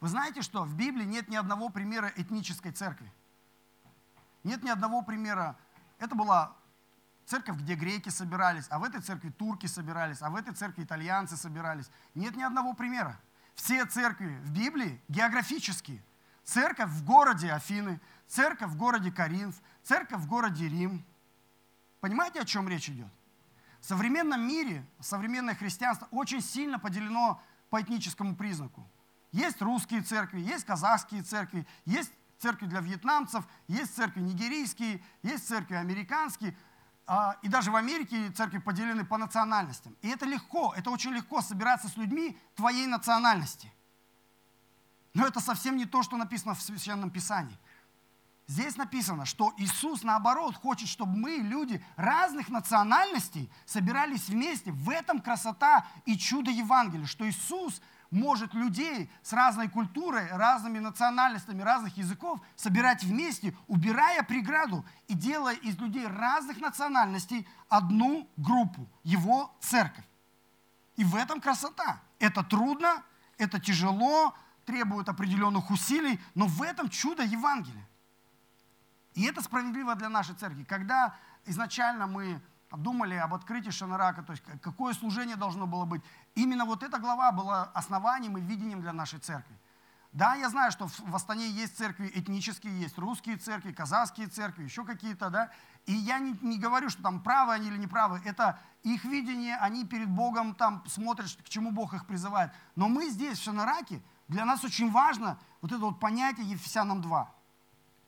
Вы 0.00 0.08
знаете, 0.08 0.42
что 0.42 0.64
в 0.64 0.74
Библии 0.74 1.04
нет 1.04 1.28
ни 1.28 1.36
одного 1.36 1.68
примера 1.68 2.12
этнической 2.16 2.72
церкви. 2.72 3.10
Нет 4.44 4.62
ни 4.62 4.68
одного 4.68 5.02
примера. 5.02 5.56
Это 5.98 6.14
была 6.14 6.54
церковь, 7.24 7.56
где 7.56 7.74
греки 7.74 8.10
собирались, 8.10 8.66
а 8.70 8.78
в 8.78 8.84
этой 8.84 9.00
церкви 9.00 9.30
турки 9.30 9.66
собирались, 9.66 10.22
а 10.22 10.30
в 10.30 10.36
этой 10.36 10.54
церкви 10.54 10.84
итальянцы 10.84 11.36
собирались. 11.36 11.90
Нет 12.14 12.36
ни 12.36 12.42
одного 12.42 12.74
примера. 12.74 13.18
Все 13.54 13.84
церкви 13.86 14.38
в 14.44 14.50
Библии 14.50 15.00
географические– 15.08 16.02
Церковь 16.46 16.90
в 16.90 17.04
городе 17.04 17.52
Афины, 17.52 18.00
церковь 18.28 18.70
в 18.70 18.76
городе 18.76 19.10
Каринф, 19.10 19.56
церковь 19.82 20.20
в 20.20 20.28
городе 20.28 20.68
Рим. 20.68 21.04
Понимаете, 22.00 22.40
о 22.40 22.44
чем 22.44 22.68
речь 22.68 22.88
идет? 22.88 23.08
В 23.80 23.84
современном 23.84 24.46
мире, 24.46 24.86
современное 25.00 25.56
христианство 25.56 26.06
очень 26.12 26.40
сильно 26.40 26.78
поделено 26.78 27.42
по 27.68 27.82
этническому 27.82 28.36
признаку. 28.36 28.88
Есть 29.32 29.60
русские 29.60 30.02
церкви, 30.02 30.38
есть 30.40 30.64
казахские 30.64 31.22
церкви, 31.22 31.66
есть 31.84 32.12
церкви 32.38 32.66
для 32.66 32.80
вьетнамцев, 32.80 33.44
есть 33.66 33.96
церкви 33.96 34.20
нигерийские, 34.20 35.02
есть 35.24 35.48
церкви 35.48 35.74
американские. 35.74 36.56
А, 37.08 37.36
и 37.42 37.48
даже 37.48 37.72
в 37.72 37.76
Америке 37.76 38.30
церкви 38.30 38.58
поделены 38.58 39.04
по 39.04 39.18
национальностям. 39.18 39.96
И 40.00 40.08
это 40.08 40.26
легко, 40.26 40.72
это 40.76 40.90
очень 40.90 41.10
легко 41.10 41.42
собираться 41.42 41.88
с 41.88 41.96
людьми 41.96 42.38
твоей 42.54 42.86
национальности. 42.86 43.72
Но 45.16 45.26
это 45.26 45.40
совсем 45.40 45.78
не 45.78 45.86
то, 45.86 46.02
что 46.02 46.18
написано 46.18 46.54
в 46.54 46.60
Священном 46.60 47.08
Писании. 47.08 47.58
Здесь 48.48 48.76
написано, 48.76 49.24
что 49.24 49.54
Иисус, 49.56 50.02
наоборот, 50.02 50.56
хочет, 50.56 50.90
чтобы 50.90 51.16
мы, 51.16 51.36
люди 51.38 51.82
разных 51.96 52.50
национальностей, 52.50 53.50
собирались 53.64 54.28
вместе. 54.28 54.72
В 54.72 54.90
этом 54.90 55.22
красота 55.22 55.86
и 56.04 56.18
чудо 56.18 56.50
Евангелия, 56.50 57.06
что 57.06 57.26
Иисус 57.26 57.80
может 58.10 58.52
людей 58.52 59.10
с 59.22 59.32
разной 59.32 59.70
культурой, 59.70 60.28
разными 60.30 60.80
национальностями, 60.80 61.62
разных 61.62 61.96
языков 61.96 62.38
собирать 62.54 63.02
вместе, 63.02 63.56
убирая 63.68 64.22
преграду 64.22 64.84
и 65.08 65.14
делая 65.14 65.54
из 65.54 65.78
людей 65.78 66.06
разных 66.06 66.60
национальностей 66.60 67.48
одну 67.70 68.28
группу, 68.36 68.86
его 69.02 69.50
церковь. 69.60 70.04
И 70.96 71.04
в 71.04 71.16
этом 71.16 71.40
красота. 71.40 72.02
Это 72.18 72.42
трудно, 72.44 73.02
это 73.38 73.58
тяжело, 73.58 74.34
требует 74.66 75.08
определенных 75.08 75.70
усилий, 75.70 76.20
но 76.34 76.46
в 76.46 76.60
этом 76.60 76.90
чудо 76.90 77.22
Евангелия. 77.22 77.88
И 79.14 79.24
это 79.24 79.40
справедливо 79.42 79.94
для 79.94 80.10
нашей 80.10 80.34
церкви. 80.34 80.64
Когда 80.64 81.16
изначально 81.46 82.06
мы 82.06 82.40
думали 82.70 83.14
об 83.14 83.32
открытии 83.32 83.70
Шанарака, 83.70 84.22
то 84.22 84.32
есть 84.32 84.44
какое 84.60 84.92
служение 84.92 85.36
должно 85.36 85.66
было 85.66 85.84
быть, 85.84 86.02
именно 86.34 86.64
вот 86.64 86.82
эта 86.82 86.98
глава 86.98 87.32
была 87.32 87.64
основанием 87.74 88.36
и 88.36 88.40
видением 88.42 88.82
для 88.82 88.92
нашей 88.92 89.20
церкви. 89.20 89.56
Да, 90.12 90.34
я 90.34 90.48
знаю, 90.48 90.72
что 90.72 90.86
в 90.86 91.14
Астане 91.14 91.48
есть 91.48 91.76
церкви 91.76 92.10
этнические, 92.14 92.80
есть 92.80 92.98
русские 92.98 93.36
церкви, 93.36 93.72
казахские 93.72 94.28
церкви, 94.28 94.64
еще 94.64 94.84
какие-то, 94.84 95.30
да. 95.30 95.50
И 95.84 95.92
я 95.92 96.18
не, 96.18 96.32
не 96.40 96.58
говорю, 96.58 96.88
что 96.88 97.02
там 97.02 97.22
правы 97.22 97.52
они 97.52 97.68
или 97.68 97.76
неправы. 97.76 98.20
Это 98.24 98.58
их 98.82 99.04
видение, 99.04 99.56
они 99.56 99.84
перед 99.84 100.08
Богом 100.08 100.54
там 100.54 100.82
смотрят, 100.86 101.30
к 101.44 101.48
чему 101.48 101.70
Бог 101.70 101.92
их 101.92 102.06
призывает. 102.06 102.50
Но 102.76 102.88
мы 102.88 103.10
здесь, 103.10 103.38
в 103.38 103.42
Шанараке, 103.42 104.00
для 104.28 104.44
нас 104.44 104.64
очень 104.64 104.90
важно 104.90 105.38
вот 105.60 105.72
это 105.72 105.80
вот 105.80 106.00
понятие 106.00 106.50
Ефесянам 106.50 107.00
2, 107.00 107.30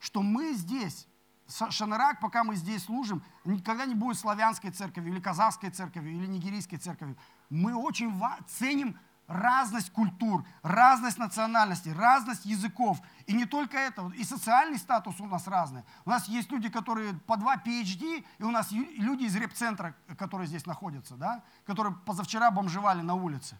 что 0.00 0.22
мы 0.22 0.52
здесь, 0.54 1.06
Шанарак, 1.48 2.20
пока 2.20 2.44
мы 2.44 2.56
здесь 2.56 2.84
служим, 2.84 3.22
никогда 3.44 3.86
не 3.86 3.94
будет 3.94 4.18
славянской 4.18 4.70
церковью 4.70 5.12
или 5.12 5.20
казахской 5.20 5.70
церковью 5.70 6.12
или 6.12 6.26
нигерийской 6.26 6.78
церковью. 6.78 7.16
Мы 7.50 7.74
очень 7.74 8.12
ценим 8.46 8.98
разность 9.28 9.92
культур, 9.92 10.44
разность 10.62 11.18
национальностей, 11.18 11.92
разность 11.92 12.46
языков. 12.46 12.98
И 13.26 13.34
не 13.34 13.44
только 13.44 13.76
это, 13.76 14.10
и 14.16 14.24
социальный 14.24 14.78
статус 14.78 15.20
у 15.20 15.26
нас 15.26 15.46
разный. 15.46 15.84
У 16.04 16.10
нас 16.10 16.28
есть 16.28 16.50
люди, 16.50 16.68
которые 16.68 17.14
по 17.14 17.36
два 17.36 17.56
PhD, 17.56 18.24
и 18.38 18.42
у 18.42 18.50
нас 18.50 18.72
люди 18.72 19.24
из 19.24 19.36
репцентра, 19.36 19.94
которые 20.16 20.48
здесь 20.48 20.66
находятся, 20.66 21.14
да, 21.14 21.44
которые 21.66 21.94
позавчера 21.94 22.50
бомжевали 22.50 23.02
на 23.02 23.14
улице. 23.14 23.58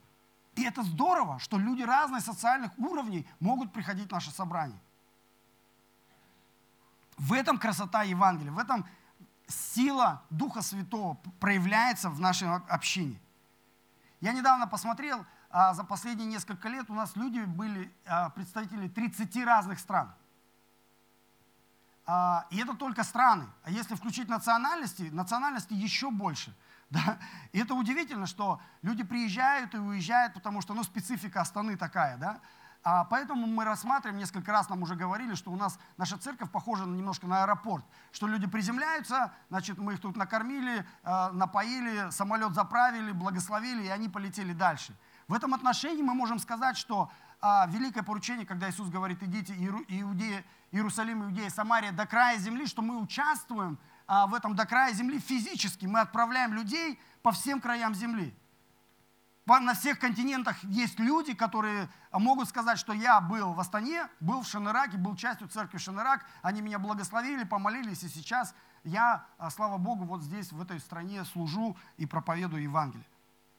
И 0.58 0.64
это 0.64 0.82
здорово, 0.82 1.38
что 1.38 1.56
люди 1.56 1.82
разных 1.82 2.20
социальных 2.20 2.76
уровней 2.78 3.24
могут 3.38 3.72
приходить 3.72 4.08
в 4.08 4.12
наше 4.12 4.32
собрание. 4.32 4.80
В 7.16 7.32
этом 7.32 7.58
красота 7.58 8.02
Евангелия, 8.02 8.50
в 8.50 8.58
этом 8.58 8.84
сила 9.46 10.20
Духа 10.30 10.62
Святого 10.62 11.14
проявляется 11.38 12.10
в 12.10 12.18
нашей 12.18 12.52
общине. 12.52 13.20
Я 14.20 14.32
недавно 14.32 14.66
посмотрел, 14.66 15.24
а, 15.48 15.74
за 15.74 15.84
последние 15.84 16.26
несколько 16.26 16.68
лет 16.68 16.90
у 16.90 16.94
нас 16.94 17.14
люди 17.14 17.38
были 17.38 17.94
а, 18.04 18.30
представители 18.30 18.88
30 18.88 19.44
разных 19.44 19.78
стран. 19.78 20.12
А, 22.04 22.46
и 22.50 22.58
это 22.58 22.74
только 22.74 23.04
страны. 23.04 23.46
А 23.62 23.70
если 23.70 23.94
включить 23.94 24.28
национальности, 24.28 25.02
национальности 25.12 25.72
еще 25.72 26.10
больше. 26.10 26.52
Да? 26.90 27.18
И 27.52 27.60
это 27.60 27.74
удивительно, 27.74 28.26
что 28.26 28.60
люди 28.82 29.04
приезжают 29.04 29.74
и 29.74 29.78
уезжают, 29.78 30.34
потому 30.34 30.62
что 30.62 30.74
ну, 30.74 30.82
специфика 30.82 31.42
Астаны 31.42 31.76
такая. 31.76 32.16
Да? 32.16 32.40
А 32.82 33.04
поэтому 33.04 33.46
мы 33.46 33.64
рассматриваем, 33.64 34.18
несколько 34.18 34.52
раз 34.52 34.68
нам 34.70 34.82
уже 34.82 34.94
говорили, 34.94 35.34
что 35.34 35.50
у 35.50 35.56
нас 35.56 35.78
наша 35.98 36.16
церковь 36.16 36.50
похожа 36.50 36.84
немножко 36.84 37.26
на 37.26 37.42
аэропорт, 37.42 37.84
что 38.12 38.26
люди 38.26 38.46
приземляются, 38.46 39.32
значит, 39.50 39.78
мы 39.78 39.94
их 39.94 40.00
тут 40.00 40.16
накормили, 40.16 40.86
э, 41.02 41.30
напоили, 41.32 42.10
самолет 42.10 42.54
заправили, 42.54 43.12
благословили, 43.12 43.84
и 43.84 43.88
они 43.88 44.08
полетели 44.08 44.52
дальше. 44.52 44.96
В 45.26 45.34
этом 45.34 45.52
отношении 45.52 46.02
мы 46.02 46.14
можем 46.14 46.38
сказать, 46.38 46.78
что 46.78 47.10
а, 47.40 47.66
великое 47.68 48.02
поручение, 48.02 48.46
когда 48.46 48.70
Иисус 48.70 48.88
говорит, 48.88 49.22
идите 49.22 49.54
Иерусалим, 49.54 51.24
Иудея, 51.24 51.50
Самария 51.50 51.92
до 51.92 52.06
края 52.06 52.38
земли, 52.38 52.66
что 52.66 52.82
мы 52.82 52.98
участвуем 52.98 53.78
в 54.08 54.34
этом 54.34 54.56
до 54.56 54.66
края 54.66 54.92
земли 54.94 55.20
физически. 55.20 55.86
Мы 55.86 56.00
отправляем 56.00 56.54
людей 56.54 56.98
по 57.22 57.30
всем 57.30 57.60
краям 57.60 57.94
земли. 57.94 58.34
На 59.46 59.72
всех 59.74 59.98
континентах 59.98 60.62
есть 60.64 60.98
люди, 60.98 61.32
которые 61.34 61.88
могут 62.12 62.48
сказать, 62.48 62.78
что 62.78 62.92
я 62.92 63.20
был 63.20 63.54
в 63.54 63.60
Астане, 63.60 64.06
был 64.20 64.42
в 64.42 64.46
Шанераке, 64.46 64.98
был 64.98 65.16
частью 65.16 65.48
церкви 65.48 65.78
Шанерак, 65.78 66.26
они 66.42 66.60
меня 66.60 66.78
благословили, 66.78 67.44
помолились, 67.44 68.02
и 68.02 68.08
сейчас 68.08 68.54
я, 68.84 69.26
а, 69.38 69.50
слава 69.50 69.78
Богу, 69.78 70.04
вот 70.04 70.22
здесь, 70.22 70.52
в 70.52 70.60
этой 70.60 70.78
стране 70.80 71.24
служу 71.24 71.78
и 71.96 72.04
проповедую 72.04 72.62
Евангелие. 72.62 73.06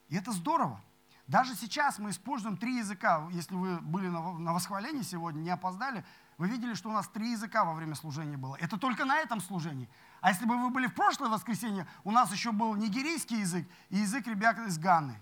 И 0.10 0.16
это 0.16 0.32
здорово. 0.32 0.80
Даже 1.26 1.56
сейчас 1.56 2.00
мы 2.00 2.12
используем 2.12 2.58
три 2.58 2.78
языка. 2.78 3.28
Если 3.32 3.54
вы 3.54 3.80
были 3.80 4.08
на 4.08 4.54
восхвалении 4.54 5.04
сегодня, 5.04 5.40
не 5.40 5.50
опоздали, 5.50 6.04
вы 6.38 6.48
видели, 6.50 6.74
что 6.74 6.90
у 6.90 6.94
нас 6.94 7.08
три 7.08 7.32
языка 7.32 7.64
во 7.64 7.74
время 7.74 7.96
служения 7.96 8.38
было. 8.38 8.56
Это 8.56 8.78
только 8.78 9.06
на 9.06 9.18
этом 9.18 9.42
служении. 9.42 9.90
А 10.22 10.30
если 10.30 10.46
бы 10.46 10.58
вы 10.58 10.70
были 10.70 10.88
в 10.88 10.94
прошлое 10.94 11.30
воскресенье, 11.30 11.88
у 12.04 12.12
нас 12.12 12.32
еще 12.32 12.52
был 12.52 12.76
нигерийский 12.76 13.40
язык 13.40 13.68
и 13.90 13.98
язык 13.98 14.28
ребят 14.28 14.58
из 14.60 14.78
Ганны. 14.78 15.22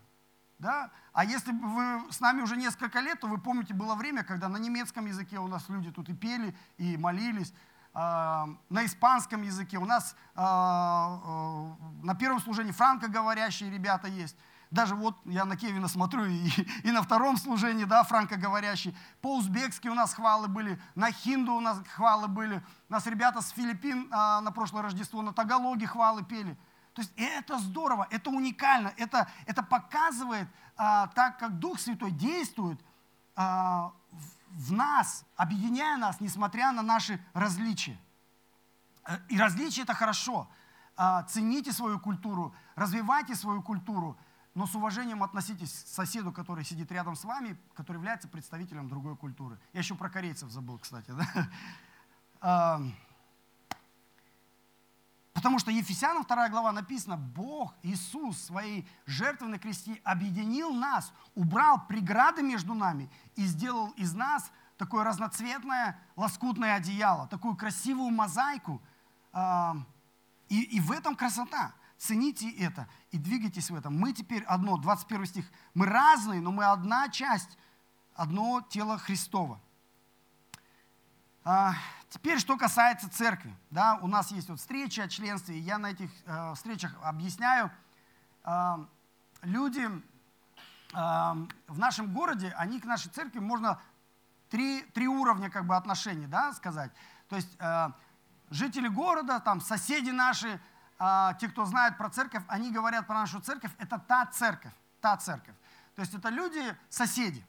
Да? 0.59 0.91
А 1.13 1.23
если 1.23 1.51
вы 1.51 2.11
с 2.11 2.19
нами 2.19 2.41
уже 2.41 2.57
несколько 2.57 2.99
лет, 2.99 3.19
то 3.19 3.27
вы 3.27 3.37
помните, 3.37 3.73
было 3.73 3.95
время, 3.95 4.23
когда 4.23 4.49
на 4.49 4.57
немецком 4.57 5.05
языке 5.05 5.37
у 5.37 5.47
нас 5.47 5.69
люди 5.69 5.91
тут 5.91 6.09
и 6.09 6.15
пели, 6.15 6.55
и 6.77 6.97
молились. 6.97 7.53
А, 7.93 8.47
на 8.69 8.85
испанском 8.85 9.41
языке 9.41 9.77
у 9.77 9.85
нас 9.85 10.15
а, 10.35 11.19
а, 11.23 11.75
на 12.03 12.15
первом 12.15 12.39
служении 12.39 12.71
франкоговорящие 12.71 13.71
ребята 13.71 14.07
есть. 14.07 14.35
Даже 14.71 14.95
вот 14.95 15.17
я 15.25 15.45
на 15.45 15.55
Кевина 15.55 15.87
смотрю, 15.87 16.25
и, 16.25 16.49
и 16.83 16.91
на 16.91 17.01
втором 17.01 17.37
служении, 17.37 17.85
да, 17.85 18.03
франкоговорящий. 18.03 18.95
По-узбекски 19.21 19.87
у 19.87 19.93
нас 19.93 20.13
хвалы 20.13 20.47
были, 20.47 20.79
на 20.95 21.11
хинду 21.11 21.53
у 21.53 21.59
нас 21.59 21.79
хвалы 21.95 22.27
были. 22.27 22.63
У 22.89 22.93
нас 22.93 23.05
ребята 23.05 23.41
с 23.41 23.49
Филиппин 23.51 24.07
а, 24.11 24.41
на 24.41 24.51
прошлое 24.51 24.83
Рождество 24.83 25.21
на 25.21 25.33
Тагалоге 25.33 25.87
хвалы 25.87 26.23
пели. 26.23 26.57
То 26.93 27.01
есть 27.01 27.13
это 27.15 27.59
здорово, 27.59 28.07
это 28.09 28.29
уникально, 28.31 28.91
это, 28.97 29.29
это 29.45 29.61
показывает, 29.61 30.47
а, 30.75 31.07
так 31.07 31.37
как 31.37 31.59
Дух 31.59 31.79
Святой 31.79 32.11
действует 32.11 32.83
а, 33.35 33.93
в, 34.49 34.73
нас, 34.73 35.23
объединяя 35.35 35.97
нас, 35.97 36.19
несмотря 36.19 36.71
на 36.71 36.81
наши 36.81 37.23
различия. 37.33 37.97
Э, 39.05 39.19
и 39.29 39.37
различия 39.37 39.83
это 39.83 39.93
хорошо. 39.93 40.49
А, 40.95 41.21
цените 41.23 41.71
свою 41.71 41.99
культуру, 41.99 42.55
развивайте 42.75 43.35
свою 43.35 43.61
культуру, 43.61 44.17
но 44.57 44.65
с 44.65 44.73
уважением 44.73 45.21
относитесь 45.21 45.83
к 45.83 45.87
соседу, 45.87 46.31
который 46.31 46.65
сидит 46.65 46.91
рядом 46.91 47.15
с 47.15 47.23
вами, 47.23 47.55
который 47.75 47.97
является 47.97 48.27
представителем 48.27 48.89
другой 48.89 49.15
культуры. 49.15 49.59
Я 49.71 49.81
еще 49.81 49.93
про 49.93 50.09
корейцев 50.09 50.49
забыл, 50.49 50.79
кстати. 50.79 51.13
Да? 52.41 52.81
Потому 55.35 55.59
что 55.59 55.69
Ефесянам 55.69 56.23
2 56.23 56.49
глава 56.49 56.71
написано, 56.71 57.17
Бог, 57.17 57.75
Иисус 57.83 58.41
своей 58.41 58.87
жертвой 59.05 59.49
на 59.49 59.59
кресте 59.59 60.01
объединил 60.03 60.73
нас, 60.73 61.13
убрал 61.35 61.85
преграды 61.85 62.41
между 62.41 62.73
нами 62.73 63.11
и 63.35 63.45
сделал 63.45 63.91
из 63.91 64.15
нас 64.15 64.51
такое 64.79 65.03
разноцветное 65.03 65.99
лоскутное 66.15 66.73
одеяло, 66.73 67.27
такую 67.27 67.55
красивую 67.55 68.09
мозаику. 68.09 68.81
И, 70.49 70.61
и 70.63 70.79
в 70.79 70.91
этом 70.91 71.15
красота. 71.15 71.75
Цените 71.97 72.49
это 72.51 72.87
и 73.11 73.17
двигайтесь 73.17 73.71
в 73.71 73.75
этом. 73.75 73.97
Мы 73.97 74.13
теперь 74.13 74.43
одно, 74.43 74.77
21 74.77 75.25
стих. 75.25 75.45
Мы 75.73 75.87
разные, 75.87 76.41
но 76.41 76.51
мы 76.51 76.65
одна 76.65 77.09
часть, 77.09 77.57
одно 78.13 78.61
тело 78.69 78.97
Христова. 78.97 79.59
А, 81.43 81.73
теперь, 82.09 82.39
что 82.39 82.57
касается 82.57 83.09
церкви. 83.09 83.55
Да, 83.71 83.97
у 84.01 84.07
нас 84.07 84.31
есть 84.31 84.49
вот 84.49 84.59
встречи 84.59 84.99
о 84.99 85.07
членстве, 85.07 85.57
и 85.57 85.61
я 85.61 85.77
на 85.77 85.91
этих 85.91 86.11
э, 86.25 86.53
встречах 86.55 86.93
объясняю. 87.01 87.71
Э, 88.43 88.85
люди 89.41 89.87
э, 89.87 89.95
в 90.93 91.79
нашем 91.79 92.13
городе, 92.13 92.53
они 92.57 92.79
к 92.79 92.85
нашей 92.85 93.09
церкви, 93.09 93.39
можно 93.39 93.79
три, 94.49 94.81
три 94.93 95.07
уровня 95.07 95.49
как 95.49 95.65
бы 95.65 95.75
отношений 95.75 96.27
да, 96.27 96.53
сказать. 96.53 96.91
То 97.29 97.37
есть 97.37 97.55
э, 97.59 97.89
жители 98.49 98.87
города, 98.87 99.39
там, 99.39 99.61
соседи 99.61 100.09
наши, 100.09 100.59
те, 101.39 101.47
кто 101.47 101.65
знает 101.65 101.97
про 101.97 102.09
церковь, 102.09 102.43
они 102.47 102.71
говорят 102.71 103.05
про 103.05 103.15
нашу 103.15 103.39
церковь, 103.39 103.71
это 103.77 103.99
та 103.99 104.25
церковь, 104.25 104.73
та 104.99 105.17
церковь. 105.17 105.55
То 105.95 106.01
есть 106.01 106.13
это 106.13 106.29
люди, 106.29 106.75
соседи. 106.89 107.45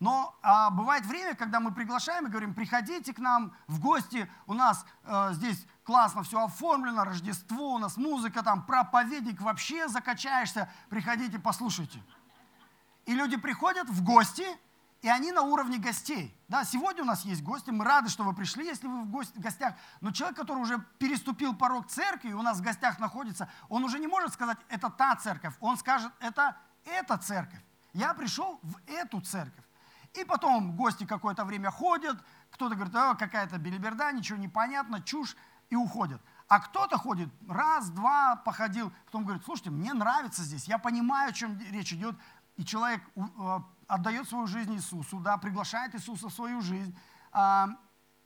Но 0.00 0.36
а, 0.42 0.70
бывает 0.70 1.06
время, 1.06 1.34
когда 1.34 1.60
мы 1.60 1.72
приглашаем 1.72 2.26
и 2.26 2.30
говорим, 2.30 2.52
приходите 2.52 3.14
к 3.14 3.18
нам 3.18 3.56
в 3.66 3.80
гости, 3.80 4.30
у 4.46 4.54
нас 4.54 4.84
а, 5.04 5.32
здесь 5.32 5.66
классно 5.82 6.22
все 6.24 6.44
оформлено, 6.44 7.04
Рождество, 7.04 7.74
у 7.74 7.78
нас 7.78 7.96
музыка, 7.96 8.42
там 8.42 8.66
проповедник, 8.66 9.40
вообще 9.40 9.88
закачаешься, 9.88 10.70
приходите, 10.88 11.38
послушайте. 11.38 12.02
И 13.06 13.14
люди 13.14 13.36
приходят 13.36 13.88
в 13.88 14.04
гости, 14.04 14.46
и 15.04 15.08
они 15.08 15.32
на 15.32 15.42
уровне 15.42 15.76
гостей. 15.76 16.34
Да, 16.48 16.64
сегодня 16.64 17.02
у 17.02 17.04
нас 17.04 17.26
есть 17.26 17.42
гости, 17.42 17.68
мы 17.68 17.84
рады, 17.84 18.08
что 18.08 18.24
вы 18.24 18.34
пришли, 18.34 18.64
если 18.64 18.86
вы 18.86 19.02
в, 19.02 19.10
гость, 19.10 19.36
в 19.36 19.38
гостях. 19.38 19.74
Но 20.00 20.12
человек, 20.12 20.38
который 20.38 20.60
уже 20.60 20.78
переступил 20.98 21.54
порог 21.54 21.88
церкви 21.88 22.32
у 22.32 22.40
нас 22.40 22.56
в 22.56 22.62
гостях 22.62 22.98
находится, 22.98 23.50
он 23.68 23.84
уже 23.84 23.98
не 23.98 24.06
может 24.06 24.32
сказать, 24.32 24.56
это 24.70 24.88
та 24.88 25.14
церковь. 25.16 25.52
Он 25.60 25.76
скажет, 25.76 26.10
это 26.20 26.56
эта 26.86 27.18
церковь. 27.18 27.60
Я 27.92 28.14
пришел 28.14 28.58
в 28.62 28.78
эту 28.86 29.20
церковь. 29.20 29.64
И 30.14 30.24
потом 30.24 30.74
гости 30.74 31.04
какое-то 31.04 31.44
время 31.44 31.70
ходят, 31.70 32.16
кто-то 32.50 32.74
говорит, 32.74 32.96
а, 32.96 33.14
какая-то 33.14 33.58
белиберда, 33.58 34.10
ничего 34.10 34.38
не 34.38 34.48
понятно, 34.48 35.02
чушь, 35.02 35.36
и 35.68 35.76
уходят. 35.76 36.22
А 36.48 36.60
кто-то 36.60 36.96
ходит, 36.96 37.28
раз, 37.46 37.90
два, 37.90 38.36
походил, 38.36 38.90
потом 39.04 39.24
говорит, 39.24 39.44
слушайте, 39.44 39.68
мне 39.68 39.92
нравится 39.92 40.42
здесь, 40.42 40.64
я 40.64 40.78
понимаю, 40.78 41.28
о 41.28 41.32
чем 41.34 41.58
речь 41.58 41.92
идет, 41.92 42.16
и 42.56 42.64
человек 42.64 43.02
э, 43.16 43.58
отдает 43.88 44.28
свою 44.28 44.46
жизнь 44.46 44.74
Иисусу, 44.74 45.18
да, 45.18 45.36
приглашает 45.36 45.94
Иисуса 45.94 46.28
в 46.28 46.32
свою 46.32 46.60
жизнь 46.60 46.96
а, 47.32 47.68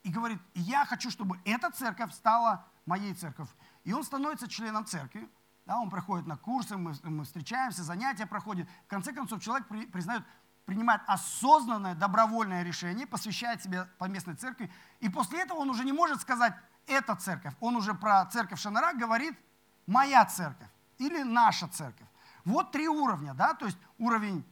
и 0.03 0.11
говорит, 0.11 0.41
я 0.55 0.85
хочу, 0.85 1.11
чтобы 1.11 1.41
эта 1.45 1.71
церковь 1.71 2.13
стала 2.13 2.67
моей 2.87 3.15
церковью. 3.15 3.53
И 3.85 3.93
он 3.93 4.05
становится 4.05 4.49
членом 4.49 4.85
церкви, 4.87 5.29
да, 5.67 5.79
он 5.79 5.91
приходит 5.91 6.27
на 6.27 6.37
курсы, 6.37 6.77
мы, 6.77 6.95
мы 7.05 7.25
встречаемся, 7.25 7.83
занятия 7.83 8.27
проходят. 8.27 8.69
В 8.87 8.89
конце 8.89 9.13
концов, 9.13 9.43
человек 9.43 9.69
при, 9.69 9.87
признает, 9.87 10.25
принимает 10.65 11.03
осознанное, 11.07 11.95
добровольное 11.95 12.63
решение, 12.63 13.07
посвящает 13.07 13.63
себя 13.63 13.89
по 13.99 14.07
местной 14.07 14.35
церкви, 14.35 14.73
и 15.01 15.09
после 15.09 15.43
этого 15.43 15.59
он 15.59 15.71
уже 15.71 15.85
не 15.85 15.93
может 15.93 16.21
сказать 16.23 16.55
«эта 16.87 17.15
церковь». 17.17 17.55
Он 17.61 17.77
уже 17.77 17.93
про 17.93 18.25
церковь 18.27 18.61
Шанара 18.61 18.95
говорит 18.95 19.39
«моя 19.87 20.25
церковь» 20.25 20.69
или 20.97 21.23
«наша 21.23 21.69
церковь». 21.69 22.09
Вот 22.47 22.73
три 22.73 22.89
уровня, 22.89 23.35
да, 23.35 23.53
то 23.53 23.67
есть 23.67 23.79
уровень 23.99 24.43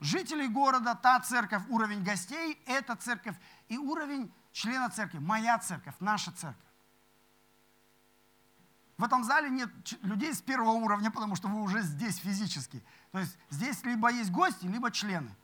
жителей 0.00 0.48
города, 0.48 0.94
та 0.94 1.20
церковь, 1.20 1.62
уровень 1.68 2.02
гостей, 2.02 2.60
эта 2.66 2.96
церковь, 2.96 3.36
и 3.68 3.78
уровень 3.78 4.32
члена 4.52 4.90
церкви, 4.90 5.18
моя 5.18 5.58
церковь, 5.58 5.94
наша 6.00 6.32
церковь. 6.32 6.64
В 8.96 9.04
этом 9.04 9.24
зале 9.24 9.48
нет 9.48 9.70
людей 10.02 10.34
с 10.34 10.42
первого 10.42 10.72
уровня, 10.72 11.10
потому 11.10 11.34
что 11.34 11.48
вы 11.48 11.62
уже 11.62 11.80
здесь 11.82 12.16
физически. 12.16 12.84
То 13.12 13.18
есть 13.18 13.38
здесь 13.48 13.82
либо 13.84 14.10
есть 14.10 14.30
гости, 14.30 14.66
либо 14.66 14.90
члены. 14.90 15.34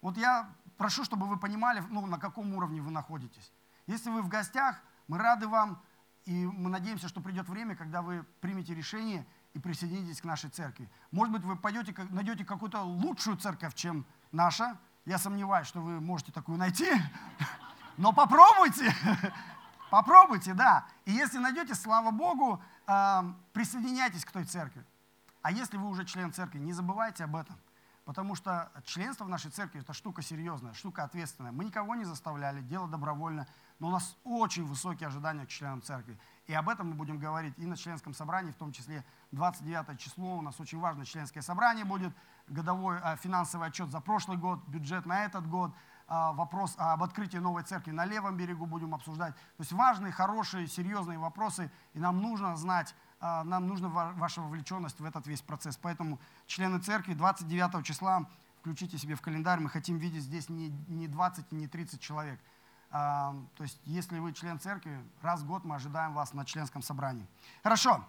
Вот 0.00 0.16
я 0.16 0.50
прошу, 0.78 1.04
чтобы 1.04 1.26
вы 1.26 1.38
понимали, 1.38 1.82
ну, 1.90 2.06
на 2.06 2.18
каком 2.18 2.54
уровне 2.54 2.80
вы 2.80 2.90
находитесь. 2.90 3.52
Если 3.86 4.08
вы 4.10 4.22
в 4.22 4.28
гостях, 4.28 4.80
мы 5.06 5.18
рады 5.18 5.48
вам, 5.48 5.82
и 6.24 6.46
мы 6.46 6.70
надеемся, 6.70 7.08
что 7.08 7.20
придет 7.20 7.48
время, 7.48 7.76
когда 7.76 8.00
вы 8.02 8.24
примете 8.40 8.74
решение– 8.74 9.26
и 9.54 9.58
присоединитесь 9.58 10.20
к 10.20 10.24
нашей 10.24 10.50
церкви. 10.50 10.88
Может 11.10 11.32
быть, 11.32 11.42
вы 11.42 11.56
пойдете, 11.56 11.94
найдете 12.10 12.44
какую-то 12.44 12.82
лучшую 12.82 13.36
церковь, 13.36 13.74
чем 13.74 14.04
наша. 14.32 14.78
Я 15.04 15.18
сомневаюсь, 15.18 15.66
что 15.66 15.80
вы 15.80 16.00
можете 16.00 16.32
такую 16.32 16.58
найти. 16.58 16.90
Но 17.96 18.12
попробуйте. 18.12 18.94
Попробуйте, 19.90 20.54
да. 20.54 20.86
И 21.06 21.12
если 21.12 21.38
найдете, 21.38 21.74
слава 21.74 22.10
Богу, 22.10 22.62
присоединяйтесь 23.52 24.24
к 24.24 24.30
той 24.30 24.44
церкви. 24.44 24.84
А 25.42 25.50
если 25.50 25.76
вы 25.78 25.88
уже 25.88 26.04
член 26.04 26.32
церкви, 26.32 26.58
не 26.58 26.72
забывайте 26.72 27.24
об 27.24 27.36
этом. 27.36 27.56
Потому 28.04 28.34
что 28.34 28.72
членство 28.84 29.24
в 29.24 29.28
нашей 29.28 29.50
церкви– 29.50 29.80
это 29.82 29.92
штука 29.92 30.22
серьезная, 30.22 30.72
штука 30.72 31.04
ответственная. 31.04 31.52
Мы 31.52 31.66
никого 31.66 31.94
не 31.94 32.04
заставляли, 32.04 32.62
дело 32.62 32.88
добровольно, 32.88 33.46
но 33.78 33.88
у 33.88 33.90
нас 33.90 34.16
очень 34.24 34.64
высокие 34.64 35.08
ожидания 35.08 35.44
к 35.44 35.48
членам 35.48 35.82
церкви. 35.82 36.18
И 36.48 36.54
об 36.54 36.70
этом 36.70 36.88
мы 36.88 36.94
будем 36.94 37.18
говорить 37.18 37.52
и 37.58 37.66
на 37.66 37.76
членском 37.76 38.14
собрании, 38.14 38.52
в 38.52 38.56
том 38.56 38.72
числе 38.72 39.04
29 39.32 40.00
число. 40.00 40.38
У 40.38 40.40
нас 40.40 40.58
очень 40.58 40.80
важное 40.80 41.04
членское 41.04 41.42
собрание 41.42 41.84
будет, 41.84 42.12
годовой 42.48 42.98
а, 43.02 43.16
финансовый 43.16 43.68
отчет 43.68 43.90
за 43.90 44.00
прошлый 44.00 44.38
год, 44.38 44.66
бюджет 44.66 45.04
на 45.04 45.26
этот 45.26 45.46
год, 45.46 45.72
а, 46.06 46.32
вопрос 46.32 46.74
об 46.78 47.02
открытии 47.02 47.36
новой 47.36 47.64
церкви 47.64 47.90
на 47.90 48.06
левом 48.06 48.38
берегу 48.38 48.64
будем 48.64 48.94
обсуждать. 48.94 49.34
То 49.34 49.60
есть 49.60 49.72
важные, 49.72 50.10
хорошие, 50.10 50.66
серьезные 50.66 51.18
вопросы, 51.18 51.70
и 51.92 51.98
нам 51.98 52.22
нужно 52.22 52.56
знать, 52.56 52.94
а, 53.20 53.44
нам 53.44 53.68
нужна 53.68 53.88
ваша 53.88 54.40
вовлеченность 54.40 55.00
в 55.00 55.04
этот 55.04 55.26
весь 55.26 55.42
процесс. 55.42 55.76
Поэтому 55.76 56.18
члены 56.46 56.78
церкви 56.78 57.12
29 57.12 57.84
числа 57.84 58.26
включите 58.60 58.96
себе 58.96 59.16
в 59.16 59.20
календарь, 59.20 59.60
мы 59.60 59.68
хотим 59.68 59.98
видеть 59.98 60.22
здесь 60.22 60.48
не, 60.48 60.68
не 60.88 61.08
20 61.08 61.52
и 61.52 61.54
не 61.54 61.68
30 61.68 62.00
человек. 62.00 62.40
А, 62.90 63.34
то 63.54 63.64
есть, 63.64 63.78
если 63.84 64.18
вы 64.18 64.32
член 64.32 64.58
церкви, 64.58 64.98
раз 65.20 65.42
в 65.42 65.46
год 65.46 65.64
мы 65.64 65.76
ожидаем 65.76 66.14
вас 66.14 66.32
на 66.32 66.44
членском 66.44 66.82
собрании. 66.82 67.26
Хорошо. 67.62 68.02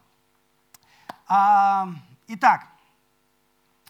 А, 1.27 1.89
итак, 2.27 2.67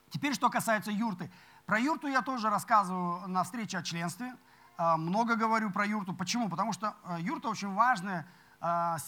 теперь 0.10 0.34
что 0.34 0.49
касается 0.49 0.91
юрты. 0.91 1.32
Про 1.67 1.80
юрту 1.80 2.08
я 2.08 2.23
тоже 2.23 2.49
рассказываю 2.49 3.28
на 3.28 3.43
встрече 3.43 3.78
о 3.78 3.84
членстве. 3.84 4.36
А, 4.78 4.97
много 4.97 5.36
говорю 5.36 5.69
про 5.69 5.86
юрту. 5.86 6.15
Почему? 6.15 6.49
Потому 6.49 6.73
что 6.73 6.95
юрта 7.19 7.49
очень 7.49 7.73
важный 7.73 8.23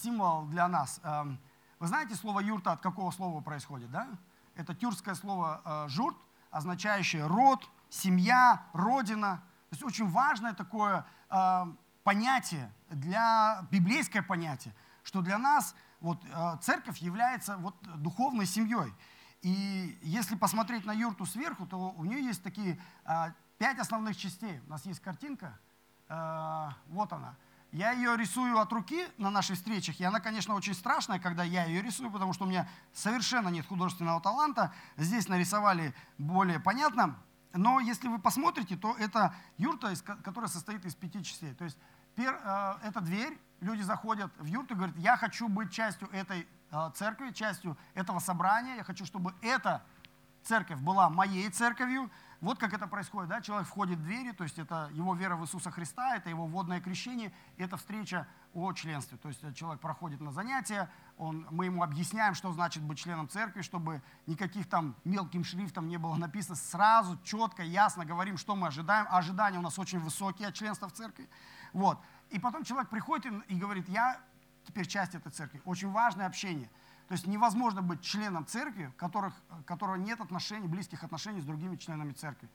символ 0.02 0.46
для 0.46 0.70
нас. 0.70 1.02
Вы 1.80 1.88
знаете 1.88 2.16
слово 2.16 2.40
юрта 2.40 2.72
от 2.72 2.80
какого 2.80 3.12
слова 3.12 3.42
происходит, 3.42 3.92
да? 3.92 4.08
Это 4.56 4.74
тюркское 4.74 5.14
слово 5.14 5.88
журт, 5.90 6.16
означающее 6.52 7.28
род, 7.28 7.70
семья, 7.90 8.64
родина. 8.72 9.44
То 9.70 9.74
есть 9.74 9.84
очень 9.84 10.10
важное 10.10 10.54
такое 10.54 11.06
Э, 11.21 11.21
понятие, 12.04 12.72
для 12.90 13.66
библейское 13.72 14.22
понятие, 14.22 14.74
что 15.04 15.22
для 15.22 15.38
нас 15.38 15.76
вот, 16.00 16.24
э, 16.26 16.58
церковь 16.62 16.98
является 16.98 17.58
вот, 17.58 17.76
духовной 18.02 18.46
семьей. 18.46 18.94
И 19.42 19.98
если 20.02 20.36
посмотреть 20.36 20.86
на 20.86 20.92
юрту 20.92 21.26
сверху, 21.26 21.66
то 21.66 21.92
у 21.92 22.06
нее 22.06 22.24
есть 22.24 22.44
такие 22.44 22.80
э, 23.06 23.32
пять 23.58 23.80
основных 23.80 24.18
частей. 24.18 24.60
У 24.68 24.70
нас 24.70 24.86
есть 24.86 25.00
картинка, 25.00 25.60
вот 26.88 27.14
она. 27.14 27.38
Я 27.72 27.92
ее 27.92 28.18
рисую 28.18 28.60
от 28.60 28.74
руки 28.74 29.08
на 29.18 29.30
наших 29.30 29.56
встречах, 29.56 29.98
и 30.02 30.04
она, 30.04 30.20
конечно, 30.20 30.56
очень 30.56 30.74
страшная, 30.74 31.20
когда 31.20 31.44
я 31.44 31.64
ее 31.64 31.82
рисую, 31.82 32.12
потому 32.12 32.34
что 32.34 32.44
у 32.44 32.48
меня 32.48 32.68
совершенно 32.92 33.48
нет 33.48 33.66
художественного 33.66 34.20
таланта. 34.20 34.74
Здесь 34.98 35.30
нарисовали 35.30 35.94
более 36.18 36.60
понятно. 36.60 37.18
Но 37.54 37.80
если 37.80 38.08
вы 38.08 38.20
посмотрите, 38.20 38.78
то 38.78 38.96
это 38.98 39.34
юрта, 39.58 39.94
которая 40.24 40.50
состоит 40.50 40.86
из 40.86 40.96
пяти 40.96 41.24
частей. 41.24 41.54
То 41.54 41.66
есть 41.66 41.78
э, 42.18 42.74
это 42.84 43.02
дверь, 43.02 43.38
люди 43.60 43.82
заходят 43.82 44.32
в 44.38 44.46
юрту 44.46 44.74
и 44.74 44.78
говорят, 44.78 44.98
я 44.98 45.18
хочу 45.18 45.48
быть 45.48 45.72
частью 45.72 46.10
этой 46.12 46.48
э, 46.72 46.92
церкви, 46.96 47.32
частью 47.32 47.78
этого 47.94 48.20
собрания, 48.20 48.76
я 48.76 48.84
хочу, 48.84 49.06
чтобы 49.06 49.34
эта 49.42 49.84
церковь 50.44 50.80
была 50.80 51.10
моей 51.10 51.50
церковью. 51.50 52.10
Вот 52.40 52.58
как 52.58 52.74
это 52.74 52.88
происходит, 52.88 53.30
да? 53.30 53.40
человек 53.40 53.68
входит 53.68 54.00
в 54.00 54.04
двери, 54.04 54.32
то 54.32 54.44
есть 54.44 54.58
это 54.58 54.90
его 54.94 55.14
вера 55.14 55.36
в 55.36 55.44
Иисуса 55.44 55.70
Христа, 55.70 56.16
это 56.16 56.28
его 56.32 56.48
водное 56.48 56.82
крещение, 56.82 57.32
это 57.58 57.78
встреча 57.78 58.28
о 58.56 58.74
членстве. 58.74 59.20
То 59.20 59.28
есть 59.28 59.42
человек 59.56 59.80
проходит 59.80 60.22
на 60.22 60.32
занятия, 60.32 60.90
он, 61.18 61.48
мы 61.52 61.66
ему 61.66 61.84
объясняем, 61.84 62.34
что 62.34 62.52
значит 62.52 62.82
быть 62.82 62.98
членом 62.98 63.30
церкви, 63.30 63.62
чтобы 63.62 64.02
никаких 64.26 64.68
там 64.68 64.96
мелким 65.04 65.44
шрифтом 65.44 65.88
не 65.88 65.98
было 65.98 66.16
написано, 66.16 66.56
сразу, 66.56 67.20
четко, 67.24 67.62
ясно 67.62 68.06
говорим, 68.06 68.38
что 68.38 68.56
мы 68.56 68.70
ожидаем. 68.70 69.06
Ожидания 69.12 69.60
у 69.60 69.62
нас 69.62 69.78
очень 69.78 70.00
высокие 70.00 70.48
от 70.48 70.56
членства 70.56 70.90
в 70.90 70.94
церкви. 70.94 71.30
Вот. 71.74 72.00
И 72.32 72.40
потом 72.40 72.64
человек 72.64 72.90
приходит 72.90 73.32
и 73.50 73.56
говорит, 73.56 73.88
я 73.88 74.20
теперь 74.66 74.88
часть 74.88 75.14
этой 75.14 75.32
церкви. 75.32 75.62
Очень 75.64 75.92
важное 75.92 76.26
общение– 76.26 76.72
то 77.12 77.16
есть 77.16 77.28
невозможно 77.28 77.82
быть 77.82 78.00
членом 78.00 78.46
церкви, 78.46 78.90
которых, 78.96 79.34
которого 79.66 79.98
нет 79.98 80.22
отношений, 80.22 80.70
близких 80.70 81.04
отношений 81.04 81.42
с 81.42 81.44
другими 81.44 81.76
членами 81.76 82.14
церкви. 82.14 82.50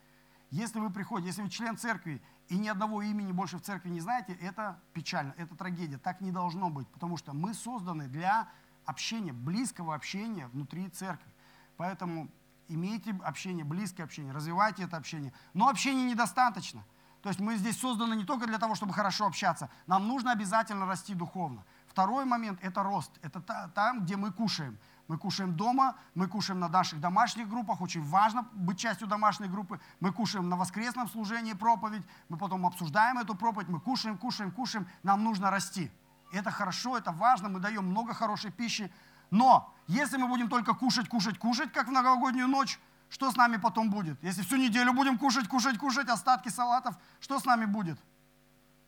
Если 0.50 0.78
вы 0.78 0.88
приходите, 0.88 1.28
если 1.28 1.42
вы 1.42 1.50
член 1.50 1.76
церкви 1.76 2.22
и 2.48 2.56
ни 2.56 2.66
одного 2.66 3.02
имени 3.02 3.32
больше 3.32 3.58
в 3.58 3.60
церкви 3.60 3.90
не 3.90 4.00
знаете, 4.00 4.32
это 4.32 4.80
печально, 4.94 5.34
это 5.36 5.54
трагедия. 5.56 5.98
Так 5.98 6.22
не 6.22 6.32
должно 6.32 6.70
быть, 6.70 6.88
потому 6.88 7.18
что 7.18 7.34
мы 7.34 7.52
созданы 7.52 8.08
для 8.08 8.48
общения, 8.86 9.34
близкого 9.34 9.94
общения 9.94 10.46
внутри 10.46 10.88
церкви. 10.88 11.30
Поэтому 11.76 12.30
имейте 12.66 13.14
общение, 13.24 13.62
близкое 13.62 14.04
общение, 14.04 14.32
развивайте 14.32 14.84
это 14.84 14.96
общение. 14.96 15.34
Но 15.52 15.68
общения 15.68 16.04
недостаточно. 16.04 16.82
То 17.20 17.28
есть 17.28 17.40
мы 17.40 17.56
здесь 17.56 17.78
созданы 17.78 18.14
не 18.14 18.24
только 18.24 18.46
для 18.46 18.56
того, 18.56 18.74
чтобы 18.74 18.94
хорошо 18.94 19.26
общаться, 19.26 19.68
нам 19.86 20.08
нужно 20.08 20.32
обязательно 20.32 20.86
расти 20.86 21.12
духовно. 21.12 21.62
Второй 21.96 22.26
момент– 22.26 22.58
это 22.62 22.82
рост. 22.82 23.10
Это 23.22 23.40
там, 23.74 24.04
где 24.04 24.18
мы 24.18 24.30
кушаем. 24.30 24.78
Мы 25.08 25.16
кушаем 25.16 25.56
дома, 25.56 25.96
мы 26.14 26.28
кушаем 26.28 26.60
на 26.60 26.68
наших 26.68 27.00
домашних 27.00 27.48
группах. 27.48 27.80
Очень 27.80 28.04
важно 28.04 28.46
быть 28.52 28.78
частью 28.78 29.06
домашней 29.06 29.48
группы. 29.48 29.80
Мы 30.00 30.12
кушаем 30.12 30.50
на 30.50 30.56
воскресном 30.56 31.08
служении 31.08 31.54
проповедь. 31.54 32.02
Мы 32.28 32.36
потом 32.36 32.66
обсуждаем 32.66 33.16
эту 33.16 33.34
проповедь. 33.34 33.70
Мы 33.70 33.80
кушаем, 33.80 34.18
кушаем, 34.18 34.50
кушаем. 34.50 34.86
Нам 35.02 35.24
нужно 35.24 35.50
расти. 35.50 35.90
Это 36.32 36.50
хорошо, 36.50 36.98
это 36.98 37.12
важно. 37.12 37.48
Мы 37.48 37.60
даем 37.60 37.86
много 37.86 38.12
хорошей 38.12 38.52
пищи. 38.52 38.92
Но 39.30 39.74
если 39.86 40.18
мы 40.18 40.28
будем 40.28 40.50
только 40.50 40.74
кушать, 40.74 41.08
кушать, 41.08 41.38
кушать, 41.38 41.72
как 41.72 41.88
в 41.88 41.92
новогоднюю 41.92 42.46
ночь, 42.46 42.78
что 43.08 43.30
с 43.30 43.36
нами 43.36 43.56
потом 43.56 43.88
будет? 43.88 44.22
Если 44.22 44.42
всю 44.42 44.56
неделю 44.56 44.92
будем 44.92 45.16
кушать, 45.16 45.48
кушать, 45.48 45.78
кушать, 45.78 46.10
остатки 46.10 46.50
салатов, 46.50 46.94
что 47.20 47.40
с 47.40 47.46
нами 47.46 47.64
будет? 47.64 47.98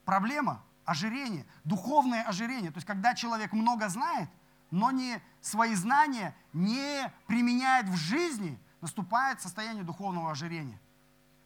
Проблема 0.05 0.63
ожирение, 0.89 1.45
духовное 1.65 2.23
ожирение. 2.23 2.71
То 2.71 2.79
есть, 2.79 2.87
когда 2.87 3.15
человек 3.15 3.53
много 3.53 3.89
знает, 3.91 4.31
но 4.71 4.91
не 4.91 5.21
свои 5.43 5.75
знания 5.75 6.35
не 6.55 7.13
применяет 7.27 7.89
в 7.89 7.97
жизни, 7.97 8.59
наступает 8.81 9.41
состояние 9.41 9.85
духовного 9.85 10.31
ожирения. 10.31 10.81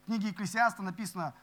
В 0.02 0.06
книге 0.06 0.28
Екклесиаста 0.28 0.82
написано, 0.82 1.34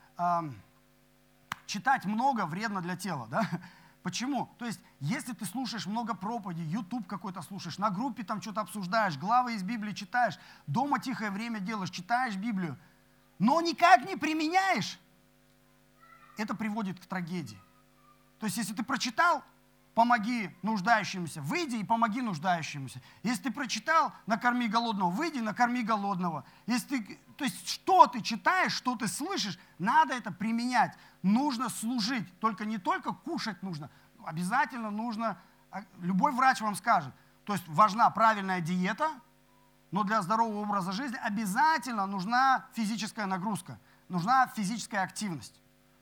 читать 1.65 2.05
много 2.05 2.45
вредно 2.45 2.81
для 2.81 2.95
тела. 2.95 3.27
Да? 3.29 3.45
Почему? 4.03 4.49
То 4.57 4.65
есть, 4.65 4.79
если 5.01 5.33
ты 5.33 5.45
слушаешь 5.45 5.85
много 5.85 6.13
проповедей, 6.13 6.63
YouTube 6.63 7.05
какой-то 7.05 7.41
слушаешь, 7.41 7.77
на 7.77 7.89
группе 7.89 8.23
там 8.23 8.41
что-то 8.41 8.61
обсуждаешь, 8.61 9.17
главы 9.17 9.55
из 9.55 9.63
Библии 9.63 9.93
читаешь, 9.93 10.39
дома 10.67 10.99
тихое 10.99 11.31
время 11.31 11.59
делаешь, 11.59 11.89
читаешь 11.89 12.37
Библию, 12.37 12.77
но 13.39 13.59
никак 13.59 14.05
не 14.05 14.15
применяешь, 14.15 14.99
это 16.37 16.55
приводит 16.55 16.97
к 16.99 17.05
трагедии. 17.05 17.59
То 18.39 18.45
есть, 18.45 18.57
если 18.57 18.73
ты 18.73 18.83
прочитал, 18.83 19.43
помоги 19.93 20.49
нуждающимся, 20.61 21.41
выйди 21.41 21.75
и 21.75 21.83
помоги 21.83 22.21
нуждающимся. 22.21 23.01
Если 23.21 23.43
ты 23.43 23.51
прочитал, 23.51 24.13
накорми 24.27 24.67
голодного, 24.67 25.09
выйди, 25.09 25.39
накорми 25.39 25.83
голодного. 25.83 26.45
Если 26.67 26.99
ты, 26.99 27.19
то 27.35 27.43
есть, 27.43 27.67
что 27.67 28.07
ты 28.07 28.21
читаешь, 28.21 28.71
что 28.71 28.95
ты 28.95 29.07
слышишь, 29.07 29.59
надо 29.77 30.13
это 30.13 30.31
применять. 30.31 30.97
Нужно 31.21 31.67
служить. 31.69 32.25
Только 32.39 32.63
не 32.63 32.77
только 32.77 33.11
кушать 33.11 33.61
нужно, 33.61 33.89
обязательно 34.25 34.89
нужно, 34.89 35.37
а, 35.71 35.83
любой 35.99 36.31
врач 36.31 36.61
вам 36.61 36.75
скажет, 36.75 37.13
то 37.43 37.53
есть 37.53 37.67
важна 37.67 38.09
правильная 38.09 38.61
диета, 38.61 39.09
но 39.91 40.03
для 40.03 40.21
здорового 40.21 40.61
образа 40.61 40.91
жизни 40.91 41.17
обязательно 41.17 42.05
нужна 42.05 42.67
физическая 42.73 43.25
нагрузка, 43.25 43.79
нужна 44.07 44.47
физическая 44.55 45.03
активность. 45.03 45.59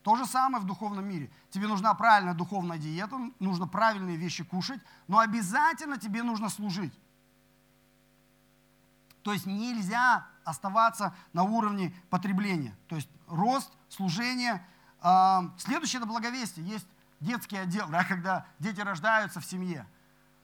То 0.08 0.15
же 0.15 0.26
самое 0.26 0.63
в 0.63 0.65
духовном 0.65 1.06
мире. 1.06 1.30
Тебе 1.50 1.67
нужна 1.67 1.93
правильная 1.93 2.34
духовная 2.34 2.78
диета, 2.78 3.20
нужно 3.41 3.67
правильные 3.67 4.15
вещи 4.15 4.46
кушать, 4.46 4.80
но 5.10 5.20
обязательно 5.20 5.98
тебе 5.98 6.24
нужно 6.24 6.48
служить. 6.48 6.98
То 9.22 9.34
есть 9.34 9.46
нельзя 9.46 10.26
оставаться 10.46 11.13
на 11.34 11.43
уровне 11.43 11.93
потребления. 12.10 12.74
То 12.88 12.96
есть 12.96 13.10
рост, 13.28 13.70
служение. 13.89 14.65
А, 15.02 15.54
следующее– 15.58 15.98
это 16.00 16.08
благовестие. 16.08 16.65
Есть 16.65 16.88
детский 17.20 17.58
отдел, 17.58 17.89
да, 17.89 18.06
когда 18.06 18.46
дети 18.60 18.80
рождаются 18.80 19.41
в 19.41 19.46
семье. 19.46 19.86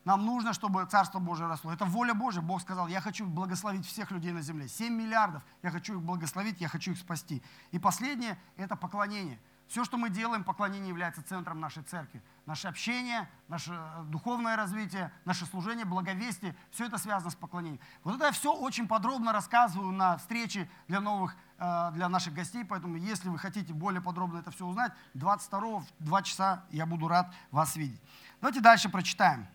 Нам 0.04 0.26
нужно, 0.26 0.52
чтобы 0.52 0.86
Царство 0.88 1.20
Божие 1.20 1.48
росло. 1.48 1.72
Это 1.72 1.86
воля 1.86 2.14
Божья. 2.14 2.42
Бог 2.42 2.62
сказал, 2.62 2.90
я 2.90 3.00
хочу 3.00 3.26
благословить 3.26 3.86
всех 3.86 4.12
людей 4.12 4.34
на 4.34 4.42
земле. 4.42 4.68
7 4.68 4.94
миллиардов. 4.94 5.42
Я 5.62 5.72
хочу 5.72 5.94
их 5.94 6.02
благословить, 6.02 6.60
я 6.60 6.68
хочу 6.68 6.92
их 6.92 6.98
спасти. 6.98 7.42
И 7.72 7.80
последнее– 7.80 8.38
это 8.58 8.76
поклонение– 8.76 9.40
все, 9.68 9.84
что 9.84 9.98
мы 9.98 10.10
делаем, 10.10 10.44
поклонение 10.44 10.90
является 10.90 11.24
центром 11.24 11.60
нашей 11.60 11.84
церкви. 11.84 12.22
Наше 12.46 12.68
общение, 12.68 13.30
наше 13.48 13.74
э, 13.74 14.04
духовное 14.06 14.56
развитие, 14.56 15.12
наше 15.26 15.46
служение, 15.46 15.86
благовестие, 15.86 16.56
все 16.72 16.86
это 16.86 16.98
связано 16.98 17.32
с 17.32 17.36
поклонением. 17.36 17.80
Вот 18.04 18.16
это 18.16 18.26
я 18.26 18.32
все 18.32 18.54
очень 18.54 18.88
подробно 18.88 19.32
рассказываю 19.32 19.92
на 19.92 20.18
встрече 20.18 20.70
для 20.88 21.00
новых, 21.00 21.36
э, 21.58 21.92
для 21.94 22.10
наших 22.10 22.34
гостей, 22.34 22.64
поэтому 22.66 22.98
если 22.98 23.30
вы 23.30 23.40
хотите 23.40 23.74
более 23.74 24.02
подробно 24.02 24.40
это 24.40 24.52
все 24.52 24.66
узнать, 24.66 24.92
22 25.14 25.80
в 25.80 25.86
2 26.00 26.22
часа 26.22 26.66
я 26.70 26.86
буду 26.86 27.08
рад 27.08 27.34
вас 27.52 27.76
видеть. 27.76 28.02
Давайте 28.42 28.60
дальше 28.60 28.90
прочитаем. 28.90 29.48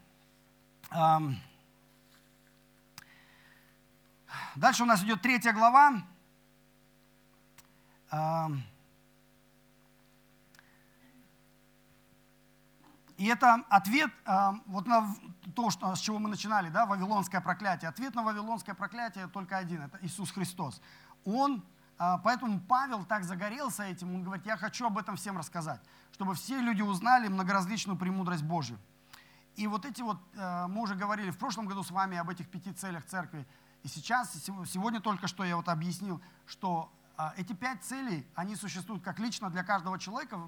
Дальше 4.57 4.83
у 4.83 4.87
нас 4.87 5.03
идет 5.03 5.23
третья 5.23 5.53
глава. 5.53 6.03
И 13.19 13.27
это 13.27 13.65
ответ 13.69 14.11
вот 14.67 14.87
на 14.87 15.13
то, 15.55 15.71
что, 15.71 15.95
с 15.95 15.99
чего 15.99 16.21
мы 16.21 16.31
начинали, 16.31 16.71
да, 16.71 16.87
Вавилонское 16.87 17.41
проклятие. 17.41 17.89
Ответ 17.89 18.15
на 18.15 18.23
Вавилонское 18.23 18.77
проклятие 18.77 19.27
только 19.27 19.57
один, 19.57 19.83
это 19.83 19.99
Иисус 20.03 20.31
Христос. 20.31 20.81
Он, 21.25 21.65
а, 21.99 22.19
поэтому 22.19 22.61
Павел 22.61 23.05
так 23.05 23.25
загорелся 23.25 23.83
этим, 23.83 24.15
он 24.15 24.23
говорит, 24.23 24.47
я 24.47 24.57
хочу 24.57 24.87
об 24.87 24.97
этом 24.99 25.17
всем 25.17 25.37
рассказать, 25.37 25.81
чтобы 26.13 26.35
все 26.35 26.61
люди 26.61 26.81
узнали 26.81 27.27
многоразличную 27.27 27.99
премудрость 27.99 28.45
Божию. 28.45 28.79
И 29.57 29.67
вот 29.67 29.85
эти 29.85 30.01
вот, 30.01 30.21
э, 30.35 30.67
мы 30.69 30.83
уже 30.83 30.95
говорили 30.95 31.31
в 31.31 31.39
прошлом 31.39 31.67
году 31.67 31.83
с 31.83 31.91
вами 31.91 32.17
об 32.17 32.31
этих 32.31 32.49
пяти 32.49 32.73
целях 32.73 33.05
церкви, 33.05 33.45
и 33.83 33.89
сейчас, 33.89 34.33
сегодня 34.33 35.01
только 35.01 35.27
что 35.27 35.43
я 35.43 35.57
вот 35.57 35.69
объяснил, 35.69 36.23
что 36.47 36.93
а, 37.17 37.35
эти 37.37 37.53
пять 37.53 37.83
целей, 37.83 38.25
они 38.37 38.55
существуют 38.55 39.03
как 39.03 39.19
лично 39.19 39.51
для 39.51 39.65
каждого 39.65 39.99
человека 39.99 40.39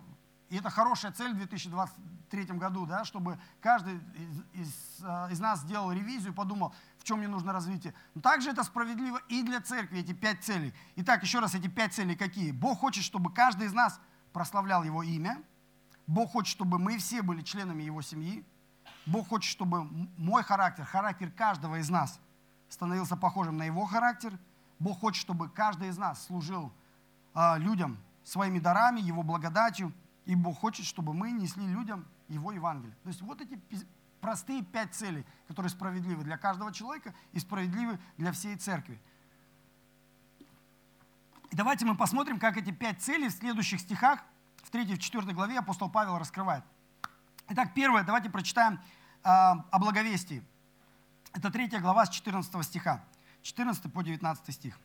и 0.50 0.56
это 0.56 0.68
хорошая 0.68 1.12
цель 1.12 1.32
в 1.32 1.36
2023 1.36 2.44
году, 2.56 2.84
да, 2.84 3.04
чтобы 3.04 3.38
каждый 3.60 3.94
из, 3.94 4.66
из, 4.66 5.04
э, 5.04 5.28
из 5.30 5.38
нас 5.38 5.60
сделал 5.60 5.92
ревизию, 5.92 6.34
подумал, 6.34 6.74
в 6.98 7.04
чем 7.04 7.18
мне 7.18 7.28
нужно 7.28 7.52
развитие. 7.52 7.94
Но 8.16 8.20
также 8.20 8.50
это 8.50 8.64
справедливо 8.64 9.18
и 9.28 9.44
для 9.44 9.60
церкви, 9.60 10.00
эти 10.00 10.12
пять 10.12 10.42
целей. 10.42 10.74
Итак, 10.96 11.22
еще 11.22 11.38
раз, 11.38 11.54
эти 11.54 11.68
пять 11.68 11.94
целей 11.94 12.16
какие? 12.16 12.50
Бог 12.50 12.80
хочет, 12.80 13.04
чтобы 13.04 13.32
каждый 13.32 13.68
из 13.68 13.72
нас 13.72 14.00
прославлял 14.32 14.82
Его 14.82 15.04
имя. 15.04 15.40
Бог 16.08 16.32
хочет, 16.32 16.50
чтобы 16.50 16.80
мы 16.80 16.98
все 16.98 17.22
были 17.22 17.42
членами 17.42 17.84
Его 17.84 18.02
семьи. 18.02 18.44
Бог 19.06 19.28
хочет, 19.28 19.48
чтобы 19.48 19.84
мой 20.18 20.42
характер, 20.42 20.84
характер 20.84 21.30
каждого 21.30 21.76
из 21.76 21.88
нас 21.90 22.18
становился 22.68 23.16
похожим 23.16 23.56
на 23.56 23.62
Его 23.62 23.86
характер. 23.86 24.36
Бог 24.80 24.98
хочет, 24.98 25.20
чтобы 25.20 25.48
каждый 25.48 25.90
из 25.90 25.96
нас 25.96 26.24
служил 26.26 26.72
э, 27.36 27.58
людям 27.58 27.98
своими 28.24 28.58
дарами, 28.58 29.00
Его 29.00 29.22
благодатью. 29.22 29.92
И 30.30 30.36
Бог 30.36 30.60
хочет, 30.60 30.86
чтобы 30.86 31.12
мы 31.12 31.32
несли 31.32 31.66
людям 31.66 32.06
Его 32.28 32.52
Евангелие. 32.52 32.96
То 33.02 33.08
есть 33.08 33.20
вот 33.20 33.40
эти 33.40 33.58
простые 34.20 34.62
пять 34.62 34.94
целей, 34.94 35.26
которые 35.48 35.70
справедливы 35.70 36.22
для 36.22 36.38
каждого 36.38 36.72
человека 36.72 37.12
и 37.32 37.40
справедливы 37.40 37.98
для 38.16 38.30
всей 38.30 38.54
церкви. 38.54 39.00
И 41.50 41.56
давайте 41.56 41.84
мы 41.84 41.96
посмотрим, 41.96 42.38
как 42.38 42.56
эти 42.56 42.70
пять 42.70 43.02
целей 43.02 43.26
в 43.26 43.32
следующих 43.32 43.80
стихах, 43.80 44.22
в 44.62 44.70
3 44.70 44.84
и 44.94 44.98
4 45.00 45.32
главе 45.32 45.58
апостол 45.58 45.90
Павел 45.90 46.16
раскрывает. 46.16 46.62
Итак, 47.48 47.74
первое, 47.74 48.04
давайте 48.04 48.30
прочитаем 48.30 48.74
э, 48.74 48.78
о 49.24 49.78
благовестии. 49.80 50.44
Это 51.32 51.50
3 51.50 51.80
глава 51.80 52.06
с 52.06 52.10
14 52.10 52.64
стиха, 52.64 53.04
14 53.42 53.92
по 53.92 54.04
19 54.04 54.54
стих. 54.54 54.78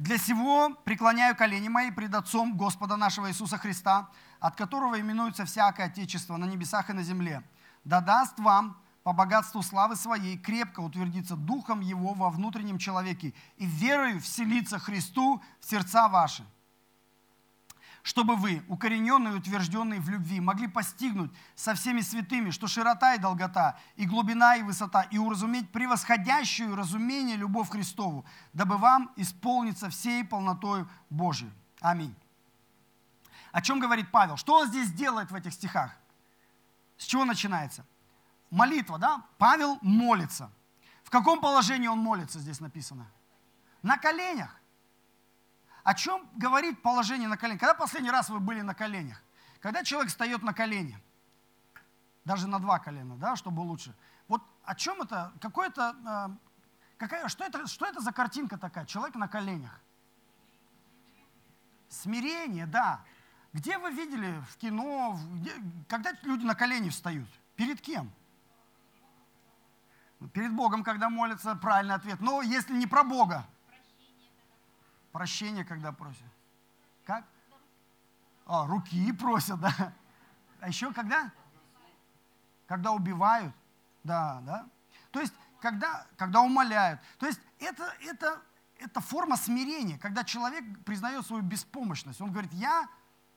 Для 0.00 0.16
сего 0.16 0.70
преклоняю 0.84 1.36
колени 1.36 1.68
мои 1.68 1.90
пред 1.90 2.14
Отцом 2.14 2.56
Господа 2.56 2.96
нашего 2.96 3.28
Иисуса 3.28 3.58
Христа, 3.58 4.08
от 4.38 4.56
которого 4.56 4.98
именуется 4.98 5.44
всякое 5.44 5.88
Отечество 5.88 6.38
на 6.38 6.46
небесах 6.46 6.88
и 6.88 6.94
на 6.94 7.02
земле. 7.02 7.42
Да 7.84 8.00
даст 8.00 8.38
вам 8.38 8.80
по 9.02 9.12
богатству 9.12 9.62
славы 9.62 9.96
своей 9.96 10.38
крепко 10.38 10.80
утвердиться 10.80 11.36
духом 11.36 11.80
Его 11.80 12.14
во 12.14 12.30
внутреннем 12.30 12.78
человеке 12.78 13.34
и 13.58 13.66
верою 13.66 14.22
вселиться 14.22 14.78
Христу 14.78 15.42
в 15.60 15.66
сердца 15.66 16.08
ваши 16.08 16.46
чтобы 18.02 18.36
вы, 18.36 18.64
укорененные 18.68 19.34
и 19.34 19.36
утвержденные 19.36 20.00
в 20.00 20.08
любви, 20.08 20.40
могли 20.40 20.68
постигнуть 20.68 21.30
со 21.54 21.74
всеми 21.74 22.00
святыми, 22.00 22.50
что 22.50 22.66
широта 22.66 23.14
и 23.14 23.18
долгота, 23.18 23.78
и 23.96 24.06
глубина 24.06 24.56
и 24.56 24.62
высота, 24.62 25.02
и 25.02 25.18
уразуметь 25.18 25.70
превосходящую 25.70 26.74
разумение 26.76 27.36
любовь 27.36 27.70
Христову, 27.70 28.24
дабы 28.52 28.78
вам 28.78 29.12
исполниться 29.16 29.90
всей 29.90 30.24
полнотой 30.24 30.86
Божией. 31.10 31.52
Аминь. 31.80 32.14
О 33.52 33.60
чем 33.60 33.80
говорит 33.80 34.10
Павел? 34.10 34.36
Что 34.36 34.60
он 34.60 34.68
здесь 34.68 34.92
делает 34.92 35.30
в 35.30 35.34
этих 35.34 35.52
стихах? 35.52 35.94
С 36.96 37.04
чего 37.04 37.24
начинается? 37.24 37.84
Молитва, 38.50 38.98
да? 38.98 39.24
Павел 39.38 39.78
молится. 39.82 40.50
В 41.02 41.10
каком 41.10 41.40
положении 41.40 41.88
он 41.88 41.98
молится, 41.98 42.38
здесь 42.38 42.60
написано? 42.60 43.06
На 43.82 43.96
коленях. 43.96 44.59
О 45.82 45.94
чем 45.94 46.28
говорит 46.36 46.82
положение 46.82 47.28
на 47.28 47.36
коленях? 47.36 47.60
Когда 47.60 47.74
последний 47.74 48.10
раз 48.10 48.28
вы 48.28 48.40
были 48.40 48.60
на 48.60 48.74
коленях? 48.74 49.22
Когда 49.60 49.82
человек 49.82 50.10
встает 50.10 50.42
на 50.42 50.52
колени, 50.52 50.98
даже 52.24 52.48
на 52.48 52.58
два 52.58 52.78
колена, 52.78 53.16
да, 53.16 53.36
чтобы 53.36 53.60
лучше. 53.60 53.94
Вот 54.28 54.42
о 54.64 54.74
чем 54.74 55.02
это? 55.02 55.32
Какое-то, 55.40 55.96
э, 56.06 56.96
какая, 56.98 57.28
что, 57.28 57.44
это, 57.44 57.66
что 57.66 57.86
это 57.86 58.00
за 58.00 58.12
картинка 58.12 58.58
такая? 58.58 58.84
Человек 58.86 59.16
на 59.16 59.28
коленях. 59.28 59.80
Смирение, 61.88 62.66
да. 62.66 63.02
Где 63.52 63.78
вы 63.78 63.90
видели 63.90 64.40
в 64.50 64.56
кино, 64.58 65.18
где, 65.32 65.52
когда 65.88 66.12
люди 66.22 66.44
на 66.44 66.54
колени 66.54 66.88
встают? 66.90 67.28
Перед 67.56 67.80
кем? 67.80 68.12
Перед 70.32 70.54
Богом, 70.54 70.84
когда 70.84 71.08
молятся, 71.08 71.56
правильный 71.56 71.94
ответ. 71.94 72.20
Но 72.20 72.42
если 72.42 72.74
не 72.74 72.86
про 72.86 73.02
Бога, 73.02 73.46
Прощение, 75.12 75.64
когда 75.64 75.92
просят. 75.92 76.22
Как? 77.04 77.24
А, 78.46 78.66
руки 78.66 79.12
просят, 79.12 79.60
да. 79.60 79.92
А 80.60 80.68
еще 80.68 80.92
когда? 80.92 81.30
Когда 82.66 82.92
убивают. 82.92 83.54
Да, 84.04 84.40
да. 84.42 84.68
То 85.10 85.20
есть, 85.20 85.34
когда, 85.60 86.06
когда 86.16 86.40
умоляют. 86.40 87.00
То 87.18 87.26
есть, 87.26 87.40
это, 87.58 87.92
это, 88.02 88.40
это 88.78 89.00
форма 89.00 89.36
смирения, 89.36 89.98
когда 89.98 90.24
человек 90.24 90.64
признает 90.84 91.26
свою 91.26 91.42
беспомощность. 91.42 92.20
Он 92.20 92.30
говорит, 92.30 92.52
я 92.52 92.88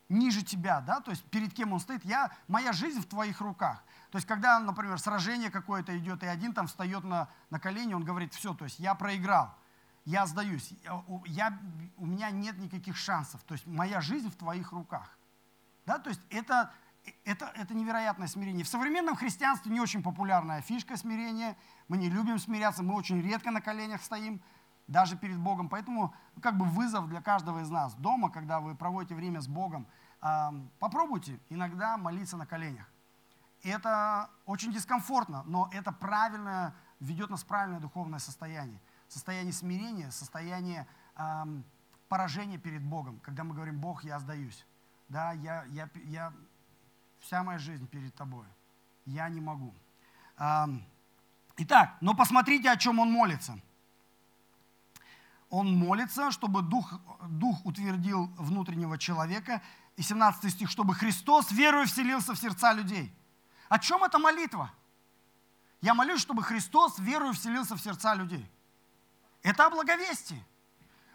ниже 0.09 0.43
тебя, 0.43 0.81
да, 0.81 0.99
то 0.99 1.11
есть 1.11 1.23
перед 1.25 1.53
кем 1.53 1.73
он 1.73 1.79
стоит, 1.79 2.05
я, 2.05 2.31
моя 2.47 2.71
жизнь 2.71 3.01
в 3.01 3.05
твоих 3.05 3.41
руках. 3.41 3.83
То 4.11 4.17
есть, 4.17 4.27
когда, 4.27 4.59
например, 4.59 4.99
сражение 4.99 5.49
какое-то 5.49 5.97
идет, 5.97 6.23
и 6.23 6.27
один 6.27 6.53
там 6.53 6.67
встает 6.67 7.03
на, 7.03 7.29
на 7.49 7.59
колени, 7.59 7.93
он 7.93 8.03
говорит, 8.03 8.33
все, 8.33 8.53
то 8.53 8.65
есть 8.65 8.79
я 8.79 8.93
проиграл 8.93 9.55
я 10.05 10.25
сдаюсь, 10.25 10.73
я, 11.25 11.57
у 11.97 12.05
меня 12.05 12.29
нет 12.31 12.57
никаких 12.57 12.97
шансов. 12.97 13.41
То 13.43 13.53
есть 13.53 13.65
моя 13.65 14.01
жизнь 14.01 14.29
в 14.29 14.35
твоих 14.35 14.71
руках. 14.71 15.17
Да, 15.85 15.97
то 15.97 16.09
есть 16.09 16.21
это, 16.29 16.73
это, 17.23 17.51
это 17.55 17.73
невероятное 17.73 18.27
смирение. 18.27 18.65
В 18.65 18.69
современном 18.69 19.15
христианстве 19.15 19.71
не 19.71 19.79
очень 19.79 20.03
популярная 20.03 20.61
фишка 20.61 20.97
смирения. 20.97 21.55
Мы 21.87 21.97
не 21.97 22.09
любим 22.09 22.37
смиряться, 22.37 22.83
мы 22.83 22.95
очень 22.95 23.21
редко 23.21 23.51
на 23.51 23.61
коленях 23.61 24.01
стоим, 24.01 24.41
даже 24.87 25.15
перед 25.15 25.37
Богом. 25.37 25.69
Поэтому 25.69 26.13
ну, 26.35 26.41
как 26.41 26.57
бы 26.57 26.65
вызов 26.65 27.07
для 27.07 27.21
каждого 27.21 27.59
из 27.61 27.69
нас. 27.69 27.93
Дома, 27.95 28.29
когда 28.29 28.59
вы 28.59 28.75
проводите 28.75 29.15
время 29.15 29.39
с 29.39 29.47
Богом, 29.47 29.87
попробуйте 30.79 31.39
иногда 31.49 31.97
молиться 31.97 32.35
на 32.35 32.45
коленях. 32.45 32.89
Это 33.63 34.29
очень 34.45 34.73
дискомфортно, 34.73 35.43
но 35.45 35.69
это 35.71 35.93
правильно, 35.93 36.75
ведет 36.99 37.29
нас 37.29 37.43
в 37.43 37.45
правильное 37.45 37.79
духовное 37.79 38.19
состояние 38.19 38.81
состояние 39.13 39.53
смирения, 39.53 40.09
состояние 40.11 40.87
эм, 41.15 41.63
поражения 42.09 42.57
перед 42.57 42.83
Богом, 42.83 43.19
когда 43.19 43.43
мы 43.43 43.53
говорим, 43.53 43.79
Бог, 43.79 44.03
я 44.03 44.19
сдаюсь. 44.19 44.65
Да, 45.07 45.33
я, 45.33 45.65
я, 45.65 45.89
я, 46.05 46.33
вся 47.19 47.43
моя 47.43 47.59
жизнь 47.59 47.87
перед 47.87 48.13
тобой. 48.15 48.45
Я 49.05 49.29
не 49.29 49.39
могу. 49.39 49.73
Эм, 50.37 50.83
итак, 51.57 51.95
но 52.01 52.15
посмотрите, 52.15 52.71
о 52.71 52.77
чем 52.77 52.99
он 52.99 53.11
молится. 53.11 53.59
Он 55.49 55.77
молится, 55.77 56.31
чтобы 56.31 56.63
Дух, 56.63 56.91
Дух 57.29 57.63
утвердил 57.65 58.25
внутреннего 58.37 58.97
человека. 58.97 59.61
И 59.95 60.01
17 60.01 60.51
стих, 60.51 60.71
чтобы 60.71 60.95
Христос 60.95 61.51
верою 61.51 61.85
вселился 61.85 62.33
в 62.33 62.39
сердца 62.39 62.73
людей. 62.73 63.15
О 63.69 63.77
чем 63.77 64.03
эта 64.03 64.17
молитва? 64.17 64.71
Я 65.81 65.93
молюсь, 65.93 66.21
чтобы 66.21 66.41
Христос 66.41 66.97
верою 66.97 67.33
вселился 67.33 67.75
в 67.75 67.79
сердца 67.79 68.15
людей. 68.15 68.49
Это 69.43 69.65
о 69.65 69.69
благовестии. 69.69 70.43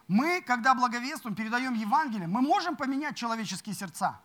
Мы, 0.06 0.40
когда 0.42 0.74
благовествуем, 0.74 1.34
передаем 1.34 1.74
Евангелие, 1.74 2.28
мы 2.28 2.40
можем 2.40 2.76
поменять 2.76 3.16
человеческие 3.16 3.74
сердца? 3.74 4.20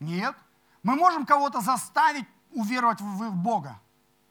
Нет. 0.00 0.36
Мы 0.82 0.96
можем 0.96 1.26
кого-то 1.26 1.60
заставить 1.60 2.26
уверовать 2.50 3.00
в 3.00 3.34
Бога? 3.34 3.80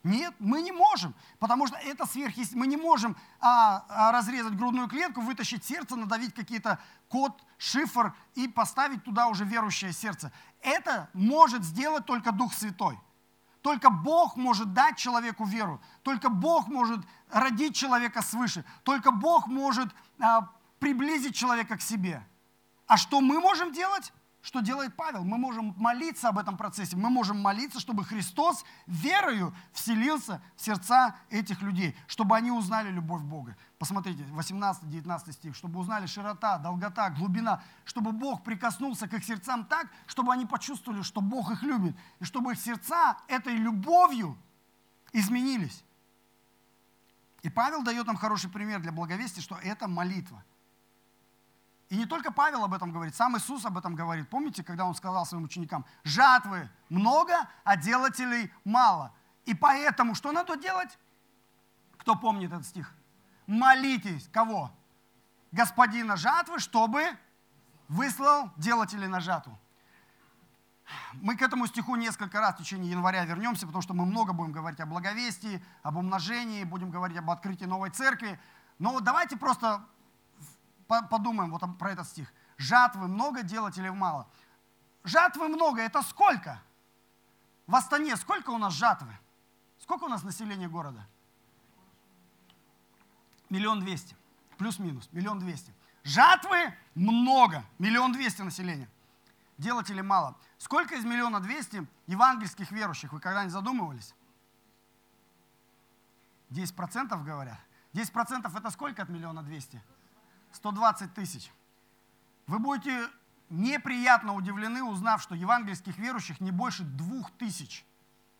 Нет, 0.03 0.33
мы 0.39 0.61
не 0.61 0.71
можем, 0.71 1.13
потому 1.37 1.67
что 1.67 1.77
это 1.77 2.05
сверхъестественно. 2.05 2.61
Мы 2.61 2.67
не 2.67 2.77
можем 2.77 3.17
а, 3.41 3.85
а, 3.89 4.11
разрезать 4.13 4.55
грудную 4.55 4.87
клетку, 4.87 5.19
вытащить 5.19 5.65
сердце, 5.65 5.97
надавить 5.97 6.33
какие-то 6.33 6.79
код, 7.09 7.43
шифр 7.57 8.15
и 8.33 8.47
поставить 8.47 9.03
туда 9.03 9.27
уже 9.27 9.43
верующее 9.43 9.91
сердце. 9.91 10.31
Это 10.61 11.09
может 11.13 11.63
сделать 11.63 12.05
только 12.05 12.31
Дух 12.31 12.53
Святой. 12.53 12.97
Только 13.61 13.89
Бог 13.89 14.37
может 14.37 14.73
дать 14.73 14.97
человеку 14.97 15.43
веру. 15.43 15.81
Только 16.03 16.29
Бог 16.29 16.67
может 16.67 17.01
родить 17.29 17.75
человека 17.75 18.21
свыше. 18.21 18.63
Только 18.83 19.11
Бог 19.11 19.47
может 19.47 19.89
а, 20.19 20.49
приблизить 20.79 21.35
человека 21.35 21.77
к 21.77 21.81
себе. 21.81 22.25
А 22.85 22.97
что 22.97 23.21
мы 23.21 23.39
можем 23.39 23.71
делать? 23.71 24.13
что 24.47 24.61
делает 24.61 24.95
Павел. 24.95 25.25
Мы 25.25 25.37
можем 25.37 25.75
молиться 25.77 26.29
об 26.29 26.37
этом 26.37 26.55
процессе. 26.55 26.95
Мы 26.95 27.09
можем 27.09 27.37
молиться, 27.37 27.81
чтобы 27.81 28.05
Христос 28.05 28.63
верою 28.85 29.53
вселился 29.73 30.41
в 30.55 30.61
сердца 30.61 31.17
этих 31.29 31.61
людей, 31.61 31.97
чтобы 32.07 32.37
они 32.37 32.49
узнали 32.49 32.89
любовь 32.89 33.21
Бога. 33.23 33.57
Посмотрите, 33.77 34.23
18-19 34.23 35.33
стих. 35.33 35.53
Чтобы 35.53 35.81
узнали 35.81 36.05
широта, 36.05 36.59
долгота, 36.59 37.09
глубина. 37.09 37.61
Чтобы 37.83 38.13
Бог 38.13 38.41
прикоснулся 38.45 39.09
к 39.09 39.13
их 39.15 39.25
сердцам 39.25 39.65
так, 39.65 39.87
чтобы 40.05 40.31
они 40.31 40.45
почувствовали, 40.45 41.01
что 41.01 41.19
Бог 41.19 41.51
их 41.51 41.61
любит. 41.63 41.97
И 42.21 42.23
чтобы 42.23 42.53
их 42.53 42.59
сердца 42.59 43.17
этой 43.27 43.53
любовью 43.53 44.37
изменились. 45.11 45.83
И 47.41 47.49
Павел 47.49 47.83
дает 47.83 48.07
нам 48.07 48.17
хороший 48.17 48.49
пример 48.49 48.81
для 48.81 48.91
благовестия, 48.91 49.41
что 49.41 49.55
это 49.57 49.87
молитва– 49.87 50.43
и 51.89 51.95
не 51.95 52.05
только 52.05 52.31
Павел 52.31 52.65
об 52.65 52.73
этом 52.73 52.91
говорит, 52.91 53.15
сам 53.15 53.37
Иисус 53.37 53.65
об 53.65 53.77
этом 53.77 53.95
говорит. 53.95 54.29
Помните, 54.29 54.63
когда 54.63 54.85
он 54.85 54.93
сказал 54.93 55.25
своим 55.25 55.45
ученикам, 55.45 55.85
жатвы 56.03 56.69
много, 56.89 57.33
а 57.63 57.77
делателей 57.77 58.51
мало. 58.65 59.13
И 59.45 59.53
поэтому 59.53 60.13
что 60.13 60.33
надо 60.33 60.57
делать? 60.57 60.97
Кто 61.97 62.15
помнит 62.15 62.51
этот 62.51 62.65
стих? 62.65 62.93
Молитесь. 63.45 64.27
Кого? 64.33 64.71
Господина 65.53 66.17
жатвы, 66.17 66.59
чтобы 66.59 67.05
выслал 67.87 68.51
делателей 68.57 69.07
на 69.07 69.21
жатву. 69.21 69.57
Мы 71.13 71.35
к 71.35 71.41
этому 71.41 71.67
стиху 71.67 71.95
несколько 71.95 72.39
раз 72.39 72.55
в 72.55 72.57
течение 72.59 72.91
января 72.91 73.25
вернемся, 73.25 73.65
потому 73.65 73.81
что 73.81 73.93
мы 73.93 74.05
много 74.05 74.33
будем 74.33 74.51
говорить 74.51 74.79
о 74.79 74.85
благовестии, 74.85 75.63
об 75.83 75.97
умножении, 75.97 76.63
будем 76.63 76.91
говорить 76.91 77.17
об 77.17 77.29
открытии 77.29 77.65
новой 77.65 77.89
церкви. 77.89 78.39
Но 78.79 78.99
давайте 78.99 79.37
просто 79.37 79.85
подумаем 80.87 81.51
вот 81.51 81.61
про 81.77 81.91
этот 81.91 82.07
стих. 82.07 82.31
Жатвы 82.57 83.07
много 83.07 83.43
делать 83.43 83.77
или 83.77 83.89
мало? 83.89 84.27
Жатвы 85.03 85.47
много, 85.47 85.81
это 85.81 86.01
сколько? 86.01 86.61
В 87.65 87.75
Астане 87.75 88.15
сколько 88.15 88.51
у 88.51 88.57
нас 88.57 88.73
жатвы? 88.73 89.15
Сколько 89.79 90.05
у 90.05 90.07
нас 90.09 90.23
населения 90.23 90.67
города? 90.67 91.05
Миллион 93.49 93.81
двести. 93.81 94.15
Плюс-минус, 94.57 95.09
миллион 95.11 95.39
двести. 95.39 95.73
Жатвы 96.03 96.73
много, 96.95 97.63
миллион 97.77 98.11
двести 98.11 98.41
населения. 98.41 98.89
Делать 99.57 99.89
или 99.89 100.01
мало? 100.01 100.37
Сколько 100.57 100.95
из 100.95 101.05
миллиона 101.05 101.39
двести 101.39 101.85
евангельских 102.07 102.71
верующих? 102.71 103.13
Вы 103.13 103.19
когда-нибудь 103.19 103.53
задумывались? 103.53 104.15
10% 106.49 107.23
говорят. 107.23 107.59
10% 107.93 108.57
это 108.57 108.69
сколько 108.69 109.03
от 109.03 109.09
миллиона 109.09 109.43
двести? 109.43 109.81
120 110.53 111.13
тысяч. 111.13 111.51
Вы 112.47 112.59
будете 112.59 113.07
неприятно 113.49 114.33
удивлены, 114.33 114.83
узнав, 114.83 115.21
что 115.21 115.35
евангельских 115.35 115.97
верующих 115.97 116.39
не 116.39 116.51
больше 116.51 116.83
двух 116.83 117.31
тысяч 117.31 117.85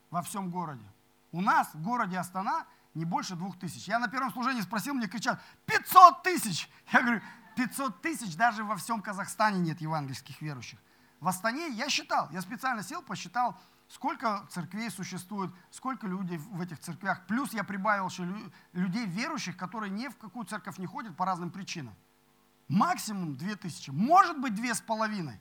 во 0.10 0.22
всем 0.22 0.50
городе. 0.50 0.86
У 1.32 1.42
нас 1.42 1.74
в 1.74 1.82
городе 1.82 2.18
Астана 2.18 2.66
не 2.94 3.06
больше 3.06 3.36
двух 3.36 3.60
тысяч. 3.60 3.88
Я 3.88 4.00
на 4.00 4.08
первом 4.08 4.32
служении 4.32 4.62
спросил, 4.62 4.94
мне 4.94 5.08
кричат, 5.08 5.42
500 5.66 6.24
тысяч! 6.24 6.70
Я 6.92 7.02
говорю, 7.02 7.22
500 7.56 8.02
тысяч 8.02 8.36
даже 8.36 8.64
во 8.64 8.76
всем 8.76 9.02
Казахстане 9.02 9.60
нет 9.60 9.82
евангельских 9.82 10.42
верующих. 10.42 10.80
В 11.20 11.28
Астане 11.28 11.70
я 11.70 11.90
считал, 11.90 12.30
я 12.32 12.42
специально 12.42 12.84
сел, 12.84 13.02
посчитал, 13.02 13.60
сколько 13.88 14.46
церквей 14.52 14.90
существует, 14.92 15.52
сколько 15.72 16.08
людей 16.08 16.38
в 16.38 16.62
этих 16.62 16.80
церквях. 16.80 17.26
Плюс 17.26 17.54
я 17.54 17.64
прибавил 17.64 18.08
еще 18.08 18.28
людей 18.74 19.06
верующих, 19.06 19.58
которые 19.58 19.90
ни 19.90 20.08
в 20.08 20.18
какую 20.18 20.46
церковь 20.46 20.78
не 20.78 20.86
ходят 20.86 21.16
по 21.16 21.26
разным 21.26 21.50
причинам. 21.50 21.96
Максимум 22.68 23.36
две 23.36 23.56
тысячи, 23.56 23.90
может 23.90 24.40
быть 24.40 24.54
две 24.54 24.74
с 24.74 24.82
половиной. 24.82 25.40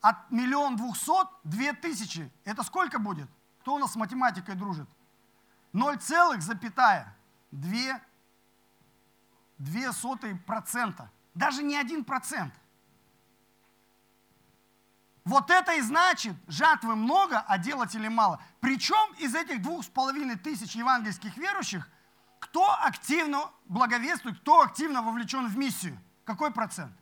От 0.00 0.30
миллион 0.30 0.76
двухсот 0.76 1.30
две 1.44 1.72
тысячи. 1.72 2.32
Это 2.44 2.62
сколько 2.62 2.98
будет? 2.98 3.28
Кто 3.60 3.74
у 3.74 3.78
нас 3.78 3.92
с 3.92 3.96
математикой 3.96 4.54
дружит? 4.54 4.88
Ноль 5.72 5.98
целых 5.98 6.42
запятая. 6.42 7.14
Две, 7.50 8.00
две 9.58 9.92
сотые 9.92 10.36
процента. 10.36 11.10
Даже 11.34 11.62
не 11.62 11.76
один 11.76 12.04
процент. 12.04 12.54
Вот 15.26 15.50
это 15.50 15.74
и 15.74 15.80
значит, 15.80 16.36
жатвы 16.46 16.94
много, 16.94 17.40
а 17.48 17.58
делателей 17.58 18.08
мало. 18.08 18.40
Причем 18.60 19.12
из 19.18 19.34
этих 19.34 19.60
двух 19.60 19.84
с 19.84 19.88
половиной 19.88 20.36
тысяч 20.36 20.76
евангельских 20.76 21.36
верующих, 21.36 21.88
кто 22.38 22.72
активно 22.80 23.50
благовествует, 23.64 24.38
кто 24.38 24.60
активно 24.60 25.02
вовлечен 25.02 25.48
в 25.48 25.56
миссию? 25.56 25.98
Какой 26.24 26.52
процент? 26.52 26.92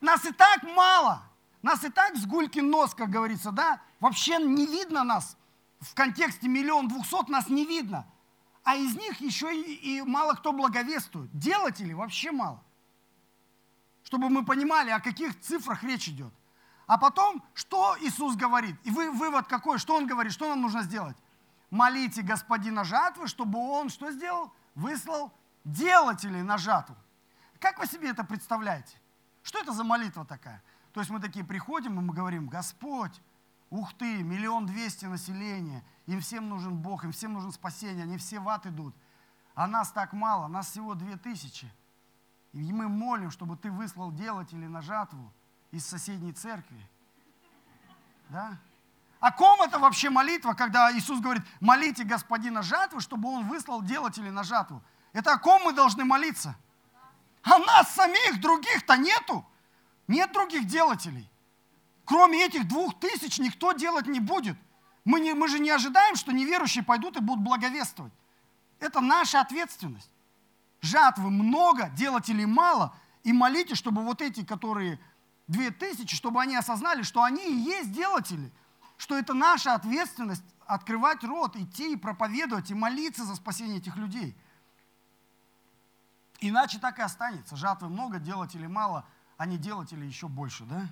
Нас 0.00 0.24
и 0.24 0.30
так 0.30 0.62
мало. 0.62 1.22
Нас 1.60 1.82
и 1.82 1.88
так 1.88 2.14
с 2.14 2.24
гулькин 2.24 2.70
нос, 2.70 2.94
как 2.94 3.10
говорится, 3.10 3.50
да? 3.50 3.80
Вообще 3.98 4.38
не 4.38 4.64
видно 4.64 5.02
нас. 5.02 5.36
В 5.80 5.92
контексте 5.94 6.46
миллион 6.46 6.86
двухсот 6.86 7.28
нас 7.28 7.48
не 7.48 7.66
видно. 7.66 8.06
А 8.62 8.76
из 8.76 8.94
них 8.94 9.20
еще 9.20 9.52
и, 9.52 9.74
и 9.74 10.02
мало 10.02 10.34
кто 10.34 10.52
благовествует. 10.52 11.36
Делателей 11.36 11.94
вообще 11.94 12.30
мало 12.30 12.62
чтобы 14.14 14.30
мы 14.30 14.44
понимали, 14.44 14.90
о 14.90 15.00
каких 15.00 15.40
цифрах 15.40 15.82
речь 15.82 16.08
идет. 16.08 16.32
А 16.86 16.98
потом, 16.98 17.42
что 17.52 17.96
Иисус 18.00 18.36
говорит? 18.36 18.76
И 18.84 18.90
вы, 18.92 19.10
вывод 19.10 19.48
какой? 19.48 19.78
Что 19.78 19.96
Он 19.96 20.06
говорит? 20.06 20.32
Что 20.32 20.48
нам 20.48 20.60
нужно 20.62 20.82
сделать? 20.82 21.16
Молите 21.68 22.22
Господина 22.22 22.84
жатвы, 22.84 23.26
чтобы 23.26 23.58
Он 23.58 23.88
что 23.88 24.12
сделал? 24.12 24.52
Выслал 24.76 25.32
делателей 25.64 26.42
на 26.42 26.58
жатву. 26.58 26.94
Как 27.58 27.80
вы 27.80 27.86
себе 27.86 28.10
это 28.10 28.22
представляете? 28.22 28.96
Что 29.42 29.58
это 29.58 29.72
за 29.72 29.82
молитва 29.82 30.24
такая? 30.24 30.62
То 30.92 31.00
есть 31.00 31.10
мы 31.10 31.18
такие 31.18 31.44
приходим, 31.44 31.98
и 31.98 32.02
мы 32.02 32.14
говорим, 32.14 32.46
Господь, 32.46 33.20
ух 33.68 33.94
ты, 33.94 34.22
миллион 34.22 34.66
двести 34.66 35.06
населения, 35.06 35.82
им 36.06 36.20
всем 36.20 36.48
нужен 36.48 36.76
Бог, 36.76 37.02
им 37.02 37.10
всем 37.10 37.32
нужен 37.32 37.50
спасение, 37.50 38.04
они 38.04 38.16
все 38.18 38.38
в 38.38 38.48
ад 38.48 38.64
идут. 38.66 38.94
А 39.56 39.66
нас 39.66 39.90
так 39.90 40.12
мало, 40.12 40.46
нас 40.46 40.70
всего 40.70 40.94
две 40.94 41.16
тысячи. 41.16 41.68
И 42.54 42.72
мы 42.72 42.88
молим, 42.88 43.32
чтобы 43.32 43.56
ты 43.56 43.68
выслал 43.68 44.12
делателей 44.12 44.68
на 44.68 44.80
жатву 44.80 45.32
из 45.72 45.84
соседней 45.84 46.32
церкви. 46.32 46.88
Да? 48.28 48.56
О 49.18 49.32
ком 49.32 49.60
это 49.62 49.80
вообще 49.80 50.08
молитва, 50.08 50.54
когда 50.54 50.96
Иисус 50.96 51.18
говорит, 51.20 51.42
молите 51.60 52.04
Господина 52.04 52.62
жатвы, 52.62 53.00
чтобы 53.00 53.28
Он 53.28 53.48
выслал 53.48 53.82
делателей 53.82 54.30
на 54.30 54.44
жатву? 54.44 54.82
Это 55.12 55.32
о 55.32 55.38
ком 55.38 55.62
мы 55.64 55.72
должны 55.72 56.04
молиться? 56.04 56.54
А 57.42 57.58
нас 57.58 57.92
самих, 57.92 58.40
других-то 58.40 58.96
нету. 58.96 59.44
Нет 60.06 60.32
других 60.32 60.66
делателей. 60.66 61.28
Кроме 62.04 62.44
этих 62.44 62.68
двух 62.68 63.00
тысяч 63.00 63.38
никто 63.38 63.72
делать 63.72 64.06
не 64.06 64.20
будет. 64.20 64.56
Мы, 65.04 65.18
не, 65.18 65.34
мы 65.34 65.48
же 65.48 65.58
не 65.58 65.70
ожидаем, 65.70 66.14
что 66.14 66.32
неверующие 66.32 66.84
пойдут 66.84 67.16
и 67.16 67.20
будут 67.20 67.42
благовествовать. 67.42 68.12
Это 68.78 69.00
наша 69.00 69.40
ответственность 69.40 70.10
жатвы 70.84 71.30
много, 71.30 71.88
делателей 71.90 72.46
мало, 72.46 72.94
и 73.22 73.32
молите, 73.32 73.74
чтобы 73.74 74.04
вот 74.04 74.20
эти, 74.20 74.44
которые 74.44 75.00
две 75.46 75.70
тысячи, 75.70 76.14
чтобы 76.14 76.40
они 76.40 76.56
осознали, 76.56 77.02
что 77.02 77.22
они 77.22 77.44
и 77.46 77.56
есть 77.56 77.92
делатели, 77.92 78.52
что 78.96 79.16
это 79.16 79.34
наша 79.34 79.74
ответственность 79.74 80.44
открывать 80.66 81.24
рот, 81.24 81.56
идти 81.56 81.92
и 81.92 81.96
проповедовать, 81.96 82.70
и 82.70 82.74
молиться 82.74 83.24
за 83.24 83.34
спасение 83.34 83.78
этих 83.78 83.96
людей. 83.96 84.36
Иначе 86.40 86.78
так 86.78 86.98
и 86.98 87.02
останется. 87.02 87.56
Жатвы 87.56 87.88
много, 87.88 88.18
делателей 88.18 88.68
мало, 88.68 89.06
а 89.36 89.46
не 89.46 89.56
делателей 89.56 90.06
еще 90.06 90.28
больше, 90.28 90.64
да? 90.64 90.88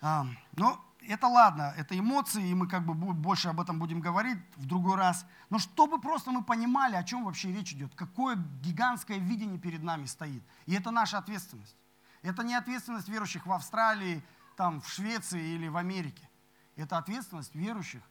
А, 0.00 0.26
но 0.56 0.84
это 1.08 1.26
ладно, 1.28 1.74
это 1.76 1.98
эмоции, 1.98 2.46
и 2.48 2.54
мы 2.54 2.68
как 2.68 2.84
бы 2.84 2.94
больше 2.94 3.48
об 3.48 3.60
этом 3.60 3.78
будем 3.78 4.00
говорить 4.00 4.38
в 4.56 4.66
другой 4.66 4.96
раз. 4.96 5.26
Но 5.50 5.58
чтобы 5.58 6.00
просто 6.00 6.30
мы 6.30 6.42
понимали, 6.42 6.96
о 6.96 7.04
чем 7.04 7.24
вообще 7.24 7.52
речь 7.52 7.72
идет, 7.72 7.94
какое 7.94 8.36
гигантское 8.62 9.18
видение 9.18 9.58
перед 9.58 9.82
нами 9.82 10.06
стоит. 10.06 10.42
И 10.66 10.74
это 10.74 10.90
наша 10.90 11.18
ответственность. 11.18 11.76
Это 12.22 12.42
не 12.42 12.54
ответственность 12.54 13.08
верующих 13.08 13.46
в 13.46 13.52
Австралии, 13.52 14.22
там, 14.56 14.80
в 14.80 14.88
Швеции 14.88 15.54
или 15.54 15.68
в 15.68 15.76
Америке. 15.76 16.28
Это 16.76 16.98
ответственность 16.98 17.54
верующих 17.54 18.02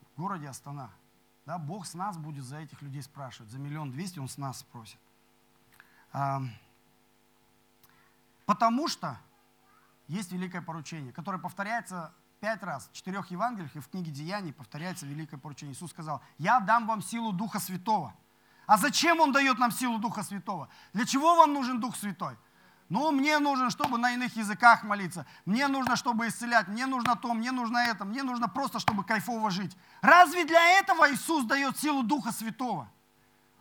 в 0.00 0.20
городе 0.20 0.48
Астана. 0.48 0.90
Да, 1.46 1.58
Бог 1.58 1.86
с 1.86 1.94
нас 1.94 2.16
будет 2.16 2.44
за 2.44 2.58
этих 2.58 2.82
людей 2.82 3.02
спрашивать. 3.02 3.50
За 3.50 3.58
миллион 3.58 3.90
двести 3.90 4.18
Он 4.18 4.28
с 4.28 4.38
нас 4.38 4.58
спросит. 4.58 4.98
Потому 8.46 8.88
что 8.88 9.18
есть 10.08 10.32
великое 10.32 10.62
поручение, 10.62 11.12
которое 11.12 11.38
повторяется 11.38 12.12
пять 12.40 12.62
раз 12.62 12.88
в 12.88 12.92
четырех 12.92 13.30
Евангелиях 13.30 13.74
и 13.76 13.80
в 13.80 13.88
книге 13.88 14.10
Деяний 14.10 14.52
повторяется 14.52 15.06
великое 15.06 15.38
поручение. 15.38 15.74
Иисус 15.74 15.90
сказал, 15.90 16.22
я 16.38 16.60
дам 16.60 16.86
вам 16.86 17.02
силу 17.02 17.32
Духа 17.32 17.60
Святого. 17.60 18.14
А 18.66 18.76
зачем 18.76 19.20
Он 19.20 19.32
дает 19.32 19.58
нам 19.58 19.70
силу 19.70 19.98
Духа 19.98 20.22
Святого? 20.22 20.68
Для 20.92 21.04
чего 21.04 21.36
вам 21.36 21.52
нужен 21.52 21.80
Дух 21.80 21.96
Святой? 21.96 22.36
Ну, 22.88 23.12
мне 23.12 23.38
нужно, 23.38 23.70
чтобы 23.70 23.98
на 23.98 24.12
иных 24.12 24.36
языках 24.36 24.82
молиться. 24.82 25.26
Мне 25.44 25.68
нужно, 25.68 25.94
чтобы 25.96 26.26
исцелять. 26.26 26.68
Мне 26.68 26.86
нужно 26.86 27.16
то, 27.16 27.34
мне 27.34 27.52
нужно 27.52 27.78
это. 27.78 28.06
Мне 28.06 28.22
нужно 28.22 28.48
просто, 28.48 28.78
чтобы 28.78 29.04
кайфово 29.04 29.50
жить. 29.50 29.76
Разве 30.00 30.44
для 30.44 30.78
этого 30.78 31.10
Иисус 31.12 31.44
дает 31.44 31.78
силу 31.78 32.02
Духа 32.02 32.32
Святого? 32.32 32.90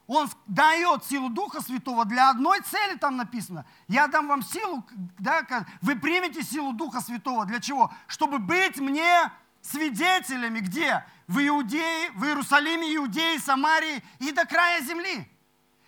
Он 0.07 0.29
дает 0.47 1.03
силу 1.03 1.29
Духа 1.29 1.61
Святого 1.61 2.05
для 2.05 2.29
одной 2.29 2.61
цели, 2.61 2.97
там 2.97 3.17
написано. 3.17 3.65
Я 3.89 4.07
дам 4.07 4.29
вам 4.29 4.41
силу, 4.41 4.85
да, 5.19 5.45
вы 5.81 5.97
примете 5.97 6.43
силу 6.43 6.71
Духа 6.71 7.01
Святого. 7.01 7.45
Для 7.45 7.59
чего? 7.59 7.93
Чтобы 8.07 8.39
быть 8.39 8.77
мне 8.77 9.29
свидетелями 9.61 10.61
где? 10.61 11.05
В 11.27 11.45
Иудее, 11.45 12.11
в 12.11 12.23
Иерусалиме, 12.23 12.95
Иудее, 12.95 13.37
Самарии 13.37 14.01
и 14.19 14.31
до 14.31 14.45
края 14.45 14.81
земли. 14.81 15.29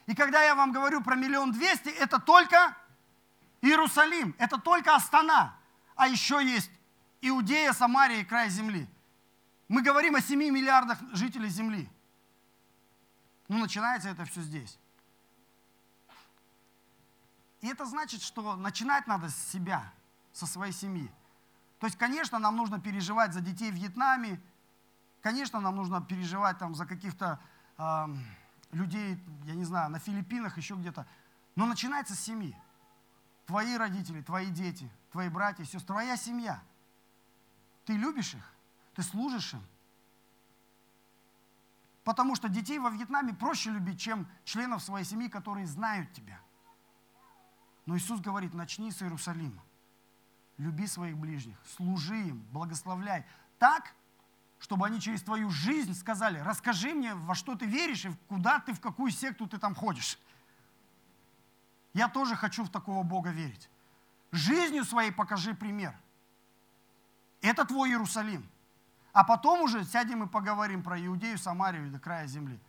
И 0.05 0.13
когда 0.13 0.43
я 0.43 0.53
вам 0.53 0.73
говорю 0.73 1.01
про 1.01 1.15
миллион 1.15 1.53
двести, 1.53 1.87
это 1.87 2.19
только 2.19 2.75
Иерусалим, 3.61 4.35
это 4.37 4.57
только 4.57 4.95
Астана. 4.95 5.55
А 5.95 6.09
еще 6.09 6.43
есть 6.43 6.69
Иудея, 7.21 7.71
Самария 7.71 8.19
и 8.19 8.25
край 8.25 8.49
земли. 8.49 8.85
Мы 9.69 9.81
говорим 9.81 10.15
о 10.15 10.21
7 10.21 10.37
миллиардах 10.37 10.97
жителей 11.13 11.47
земли. 11.47 11.89
Ну, 13.49 13.57
начинается 13.57 14.09
это 14.09 14.23
все 14.25 14.41
здесь. 14.41 14.79
И 17.61 17.67
это 17.67 17.85
значит, 17.85 18.21
что 18.21 18.55
начинать 18.55 19.07
надо 19.07 19.29
с 19.29 19.35
себя, 19.51 19.91
со 20.31 20.45
своей 20.45 20.71
семьи. 20.71 21.11
То 21.79 21.87
есть, 21.87 21.97
конечно, 21.97 22.39
нам 22.39 22.55
нужно 22.55 22.79
переживать 22.79 23.33
за 23.33 23.41
детей 23.41 23.71
в 23.71 23.75
Вьетнаме, 23.75 24.39
конечно, 25.21 25.59
нам 25.59 25.75
нужно 25.75 26.01
переживать 26.01 26.57
там 26.59 26.75
за 26.75 26.85
каких-то 26.85 27.39
э, 27.77 28.07
людей, 28.71 29.21
я 29.45 29.55
не 29.55 29.65
знаю, 29.65 29.89
на 29.89 29.99
Филиппинах, 29.99 30.57
еще 30.57 30.75
где-то. 30.75 31.07
Но 31.55 31.65
начинается 31.65 32.15
с 32.15 32.19
семьи. 32.19 32.55
Твои 33.45 33.75
родители, 33.77 34.21
твои 34.21 34.47
дети, 34.51 34.89
твои 35.11 35.27
братья, 35.27 35.63
сестры, 35.63 35.87
твоя 35.87 36.17
семья. 36.17 36.61
Ты 37.85 37.93
любишь 37.93 38.35
их, 38.35 38.53
ты 38.93 39.01
служишь 39.01 39.53
им, 39.53 39.65
Потому 42.09 42.33
что 42.33 42.49
детей 42.49 42.79
во 42.79 42.89
Вьетнаме 42.89 43.35
проще 43.35 43.69
любить, 43.69 43.99
чем 43.99 44.27
членов 44.43 44.81
своей 44.81 45.05
семьи, 45.05 45.29
которые 45.29 45.67
знают 45.67 46.11
тебя. 46.11 46.41
Но 47.85 47.95
Иисус 47.95 48.19
говорит, 48.19 48.55
начни 48.55 48.91
с 48.91 49.03
Иерусалима. 49.03 49.63
Люби 50.57 50.87
своих 50.87 51.15
ближних, 51.15 51.55
служи 51.77 52.19
им, 52.29 52.43
благословляй. 52.51 53.27
Так, 53.59 53.93
чтобы 54.57 54.87
они 54.87 54.99
через 54.99 55.21
твою 55.21 55.51
жизнь 55.51 55.93
сказали, 55.93 56.39
расскажи 56.39 56.95
мне, 56.95 57.13
во 57.13 57.35
что 57.35 57.53
ты 57.53 57.67
веришь 57.67 58.05
и 58.05 58.11
куда 58.27 58.59
ты, 58.59 58.73
в 58.73 58.81
какую 58.81 59.11
секту 59.11 59.45
ты 59.45 59.59
там 59.59 59.75
ходишь. 59.75 60.17
Я 61.93 62.09
тоже 62.09 62.35
хочу 62.35 62.63
в 62.63 62.71
такого 62.71 63.03
Бога 63.03 63.29
верить. 63.29 63.69
Жизнью 64.31 64.83
своей 64.83 65.11
покажи 65.11 65.53
пример. 65.53 65.95
Это 67.41 67.65
твой 67.65 67.91
Иерусалим. 67.91 68.49
А 69.13 69.23
потом 69.23 69.61
уже 69.61 69.83
сядем 69.83 70.23
и 70.23 70.27
поговорим 70.27 70.83
про 70.83 70.99
Иудею, 70.99 71.37
Самарию 71.37 71.87
и 71.87 71.89
до 71.89 71.99
края 71.99 72.27
земли. 72.27 72.59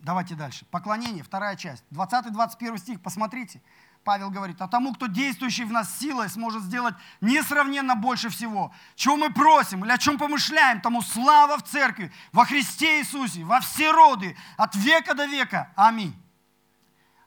Давайте 0.00 0.34
дальше. 0.34 0.64
Поклонение, 0.70 1.22
вторая 1.22 1.54
часть. 1.56 1.84
20-21 1.90 2.78
стих, 2.78 3.02
посмотрите. 3.02 3.60
Павел 4.04 4.30
говорит, 4.30 4.60
а 4.62 4.68
тому, 4.68 4.94
кто 4.94 5.06
действующий 5.06 5.64
в 5.64 5.70
нас 5.70 5.98
силой, 5.98 6.30
сможет 6.30 6.62
сделать 6.62 6.94
несравненно 7.20 7.94
больше 7.94 8.30
всего. 8.30 8.72
Чего 8.94 9.16
мы 9.16 9.30
просим 9.30 9.84
или 9.84 9.92
о 9.92 9.98
чем 9.98 10.16
помышляем, 10.16 10.80
тому 10.80 11.02
слава 11.02 11.58
в 11.58 11.64
церкви, 11.64 12.10
во 12.32 12.46
Христе 12.46 13.00
Иисусе, 13.00 13.44
во 13.44 13.60
все 13.60 13.90
роды, 13.92 14.34
от 14.56 14.74
века 14.76 15.14
до 15.14 15.26
века. 15.26 15.70
Аминь. 15.76 16.16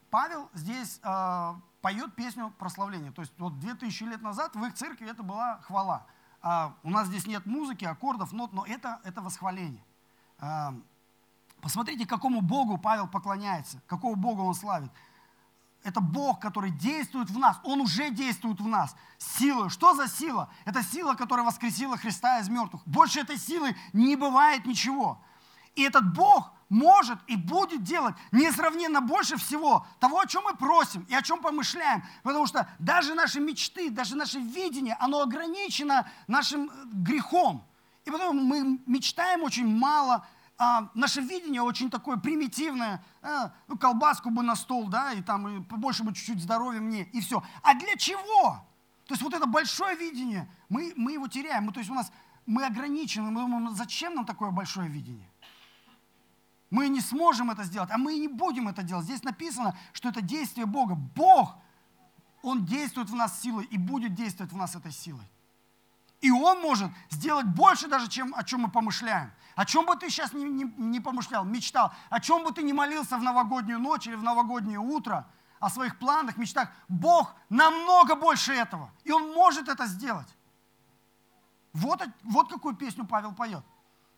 Павел 0.09 0.49
здесь 0.53 0.99
э, 1.03 1.53
поет 1.81 2.15
песню 2.15 2.53
прославления. 2.57 3.11
То 3.11 3.21
есть 3.21 3.33
вот 3.37 3.59
2000 3.59 4.03
лет 4.03 4.21
назад 4.21 4.55
в 4.55 4.63
их 4.63 4.73
церкви 4.73 5.09
это 5.09 5.23
была 5.23 5.59
хвала. 5.61 6.05
А 6.41 6.75
у 6.83 6.89
нас 6.89 7.07
здесь 7.07 7.27
нет 7.27 7.45
музыки, 7.45 7.85
аккордов, 7.85 8.31
нот, 8.31 8.53
но 8.53 8.65
это, 8.65 8.99
это 9.03 9.21
восхваление. 9.21 9.83
А, 10.39 10.73
посмотрите, 11.61 12.07
какому 12.07 12.41
Богу 12.41 12.77
Павел 12.77 13.07
поклоняется, 13.07 13.81
какого 13.87 14.15
Бога 14.15 14.41
он 14.41 14.55
славит. 14.55 14.91
Это 15.83 15.99
Бог, 15.99 16.39
который 16.39 16.69
действует 16.69 17.29
в 17.29 17.39
нас. 17.39 17.59
Он 17.63 17.81
уже 17.81 18.11
действует 18.11 18.61
в 18.61 18.67
нас. 18.67 18.95
Силой. 19.17 19.69
Что 19.69 19.95
за 19.95 20.07
сила? 20.07 20.49
Это 20.65 20.83
сила, 20.83 21.15
которая 21.15 21.45
воскресила 21.45 21.97
Христа 21.97 22.39
из 22.39 22.49
мертвых. 22.49 22.83
Больше 22.85 23.19
этой 23.19 23.37
силы 23.37 23.75
не 23.93 24.15
бывает 24.15 24.65
ничего. 24.65 25.19
И 25.75 25.81
этот 25.81 26.13
Бог, 26.13 26.51
может 26.71 27.19
и 27.27 27.35
будет 27.35 27.83
делать 27.83 28.15
несравненно 28.31 29.01
больше 29.01 29.35
всего 29.35 29.85
того, 29.99 30.21
о 30.21 30.25
чем 30.25 30.45
мы 30.45 30.55
просим 30.55 31.05
и 31.09 31.13
о 31.13 31.21
чем 31.21 31.41
помышляем. 31.41 32.01
Потому 32.23 32.47
что 32.47 32.67
даже 32.79 33.13
наши 33.13 33.41
мечты, 33.41 33.89
даже 33.89 34.15
наше 34.15 34.39
видение, 34.39 34.95
оно 34.99 35.21
ограничено 35.21 36.09
нашим 36.27 36.69
э, 36.69 36.71
грехом. 36.85 37.67
И 38.05 38.09
потом 38.09 38.37
мы 38.37 38.79
мечтаем 38.85 39.43
очень 39.43 39.67
мало, 39.67 40.25
а 40.57 40.89
наше 40.93 41.19
видение 41.19 41.61
очень 41.61 41.89
такое 41.89 42.15
примитивное, 42.15 43.03
а, 43.21 43.51
ну, 43.67 43.77
колбаску 43.77 44.29
бы 44.29 44.41
на 44.41 44.55
стол, 44.55 44.87
да, 44.87 45.11
и 45.11 45.21
там 45.21 45.47
и 45.49 45.63
побольше 45.63 46.03
бы 46.03 46.13
чуть-чуть 46.13 46.41
здоровья 46.41 46.79
мне, 46.79 47.03
и 47.03 47.19
все. 47.19 47.43
А 47.63 47.73
для 47.75 47.97
чего? 47.97 48.63
То 49.07 49.13
есть 49.13 49.21
вот 49.21 49.33
это 49.33 49.45
большое 49.45 49.97
видение, 49.97 50.49
мы, 50.69 50.93
мы 50.95 51.11
его 51.11 51.27
теряем. 51.27 51.65
Мы, 51.65 51.73
то 51.73 51.79
есть 51.79 51.91
у 51.91 51.93
нас, 51.93 52.13
мы 52.45 52.65
ограничены, 52.65 53.29
мы 53.29 53.41
думаем, 53.41 53.75
зачем 53.75 54.15
нам 54.15 54.25
такое 54.25 54.51
большое 54.51 54.87
видение? 54.87 55.30
Мы 56.71 56.87
не 56.87 57.01
сможем 57.01 57.51
это 57.51 57.63
сделать, 57.63 57.91
а 57.91 57.97
мы 57.97 58.15
и 58.15 58.19
не 58.19 58.29
будем 58.29 58.69
это 58.69 58.81
делать. 58.81 59.03
Здесь 59.03 59.23
написано, 59.23 59.77
что 59.91 60.09
это 60.09 60.21
действие 60.21 60.65
Бога. 60.65 60.95
Бог, 60.95 61.55
Он 62.41 62.65
действует 62.65 63.09
в 63.09 63.15
нас 63.15 63.41
силой 63.41 63.65
и 63.65 63.77
будет 63.77 64.15
действовать 64.15 64.53
в 64.53 64.57
нас 64.57 64.73
этой 64.75 64.93
силой. 64.93 65.29
И 66.21 66.31
Он 66.31 66.61
может 66.61 66.89
сделать 67.09 67.45
больше 67.45 67.89
даже, 67.89 68.07
чем 68.07 68.33
о 68.35 68.43
чем 68.43 68.61
мы 68.61 68.71
помышляем. 68.71 69.31
О 69.55 69.65
чем 69.65 69.85
бы 69.85 69.97
ты 69.97 70.09
сейчас 70.09 70.31
не, 70.31 70.45
не, 70.45 70.63
не 70.77 71.01
помышлял, 71.01 71.43
мечтал, 71.43 71.93
о 72.09 72.21
чем 72.21 72.45
бы 72.45 72.53
ты 72.53 72.63
не 72.63 72.71
молился 72.71 73.17
в 73.17 73.23
новогоднюю 73.23 73.79
ночь 73.79 74.07
или 74.07 74.15
в 74.15 74.23
новогоднее 74.23 74.79
утро, 74.79 75.27
о 75.59 75.69
своих 75.69 75.99
планах, 75.99 76.37
мечтах. 76.37 76.69
Бог 76.87 77.35
намного 77.49 78.15
больше 78.15 78.53
этого. 78.53 78.91
И 79.03 79.11
Он 79.11 79.33
может 79.33 79.67
это 79.67 79.87
сделать. 79.87 80.27
Вот, 81.73 82.01
вот 82.23 82.49
какую 82.49 82.75
песню 82.75 83.05
Павел 83.05 83.33
поет. 83.33 83.65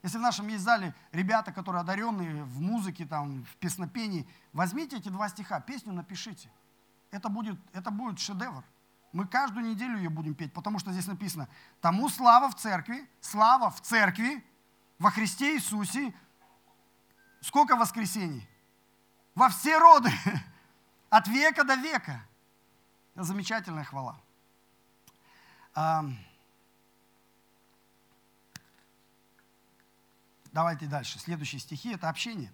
Если 0.04 0.18
в 0.18 0.22
нашем 0.22 0.50
есть 0.50 0.64
зале 0.64 0.94
ребята, 1.14 1.54
которые 1.54 1.80
одаренные 1.80 2.44
в 2.44 2.60
музыке, 2.62 3.06
там, 3.06 3.46
в 3.46 3.56
песнопении, 3.56 4.28
возьмите 4.52 4.98
эти 4.98 5.08
два 5.08 5.30
стиха, 5.30 5.62
песню 5.62 5.94
напишите. 5.94 6.50
Это 7.10 7.30
будет, 7.30 7.58
это 7.72 7.90
будет 7.90 8.20
шедевр. 8.20 8.66
Мы 9.14 9.26
каждую 9.26 9.66
неделю 9.66 9.98
ее 9.98 10.10
будем 10.10 10.36
петь, 10.36 10.52
потому 10.52 10.78
что 10.78 10.92
здесь 10.92 11.08
написано, 11.08 11.48
тому 11.80 12.10
слава 12.10 12.50
в 12.50 12.56
церкви, 12.56 13.08
слава 13.22 13.70
в 13.70 13.80
церкви, 13.80 14.44
во 15.00 15.10
Христе 15.10 15.56
Иисусе. 15.56 16.14
Сколько 17.40 17.76
воскресений? 17.76 18.48
Во 19.36 19.50
все 19.50 19.78
роды, 19.78 20.12
от 21.10 21.28
века 21.28 21.64
до 21.64 21.76
века. 21.76 22.26
Замечательная 23.16 23.84
хвала. 23.86 24.20
Давайте 30.54 30.86
дальше. 30.86 31.18
Следующие 31.18 31.60
стихи– 31.60 31.94
это 31.94 32.10
общение. 32.10 32.54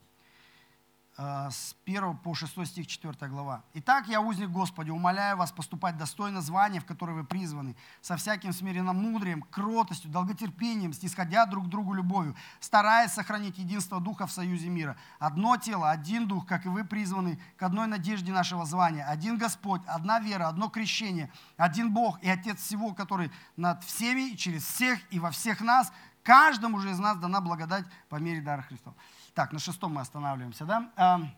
Э, 1.18 1.50
с 1.52 1.76
1 1.86 2.16
по 2.20 2.34
6 2.34 2.66
стих, 2.66 2.88
4 2.88 3.30
глава. 3.30 3.62
«Итак, 3.74 4.08
я 4.08 4.22
узник 4.22 4.50
Господи, 4.50 4.90
умоляю 4.90 5.36
вас 5.36 5.52
поступать 5.52 5.98
достойно 5.98 6.42
звания, 6.42 6.80
в 6.80 6.86
которое 6.86 7.12
вы 7.12 7.26
призваны, 7.26 7.76
со 8.00 8.16
всяким 8.16 8.54
смиренным 8.54 8.96
мудрием, 8.96 9.42
кротостью, 9.42 10.10
долготерпением, 10.12 10.94
снисходя 10.94 11.46
друг 11.46 11.66
к 11.66 11.68
другу 11.68 11.94
любовью, 11.94 12.38
стараясь 12.62 13.12
сохранить 13.12 13.58
единство 13.58 14.00
Духа 14.00 14.28
в 14.28 14.32
союзе 14.32 14.70
мира. 14.70 14.96
Одно 15.20 15.58
тело, 15.58 15.92
один 15.92 16.26
Дух, 16.26 16.46
как 16.48 16.66
и 16.66 16.70
вы 16.70 16.86
призваны 16.86 17.38
к 17.58 17.64
одной 17.64 17.88
надежде 17.88 18.32
нашего 18.32 18.66
звания. 18.66 19.04
Один 19.04 19.38
Господь, 19.38 19.82
одна 19.88 20.20
вера, 20.20 20.48
одно 20.48 20.70
крещение, 20.70 21.30
один 21.58 21.94
Бог 21.94 22.24
и 22.24 22.30
Отец 22.30 22.62
всего, 22.62 22.94
который 22.94 23.30
над 23.58 23.84
всеми, 23.84 24.38
через 24.38 24.64
всех 24.64 25.00
и 25.12 25.20
во 25.20 25.32
всех 25.32 25.60
нас– 25.60 25.92
Каждому 26.30 26.78
же 26.78 26.92
из 26.92 27.00
нас 27.00 27.18
дана 27.18 27.42
благодать 27.42 27.86
по 28.08 28.18
мере 28.18 28.40
дара 28.40 28.62
Христова. 28.62 28.96
Так, 29.34 29.52
на 29.52 29.58
шестом 29.58 29.96
мы 29.96 30.02
останавливаемся, 30.02 30.64
да? 30.64 31.34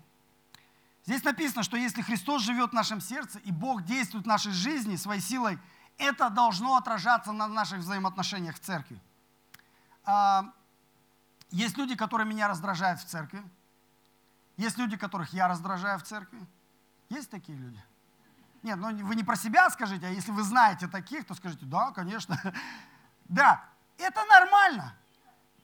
Здесь 1.05 1.23
написано, 1.23 1.63
что 1.63 1.77
если 1.77 2.01
Христос 2.01 2.41
живет 2.41 2.71
в 2.71 2.73
нашем 2.73 2.99
сердце, 2.99 3.39
и 3.39 3.53
Бог 3.53 3.85
действует 3.85 4.25
в 4.25 4.27
нашей 4.27 4.51
жизни 4.51 4.97
своей 4.97 5.21
силой, 5.21 5.57
это 5.97 6.29
должно 6.29 6.75
отражаться 6.75 7.31
на 7.31 7.47
наших 7.47 7.79
взаимоотношениях 7.79 8.57
в 8.57 8.59
церкви. 8.59 8.99
Есть 11.51 11.77
люди, 11.77 11.95
которые 11.95 12.27
меня 12.27 12.49
раздражают 12.49 12.99
в 12.99 13.05
церкви. 13.05 13.41
Есть 14.57 14.77
люди, 14.77 14.97
которых 14.97 15.31
я 15.31 15.47
раздражаю 15.47 15.99
в 15.99 16.03
церкви. 16.03 16.45
Есть 17.07 17.29
такие 17.29 17.57
люди? 17.57 17.81
Нет, 18.61 18.77
ну 18.77 18.93
вы 19.05 19.15
не 19.15 19.23
про 19.23 19.37
себя 19.37 19.69
скажите, 19.69 20.07
а 20.07 20.09
если 20.09 20.31
вы 20.31 20.43
знаете 20.43 20.89
таких, 20.89 21.25
то 21.25 21.33
скажите, 21.33 21.65
да, 21.65 21.91
конечно. 21.91 22.37
Да, 23.29 23.63
это 24.01 24.23
нормально, 24.25 24.95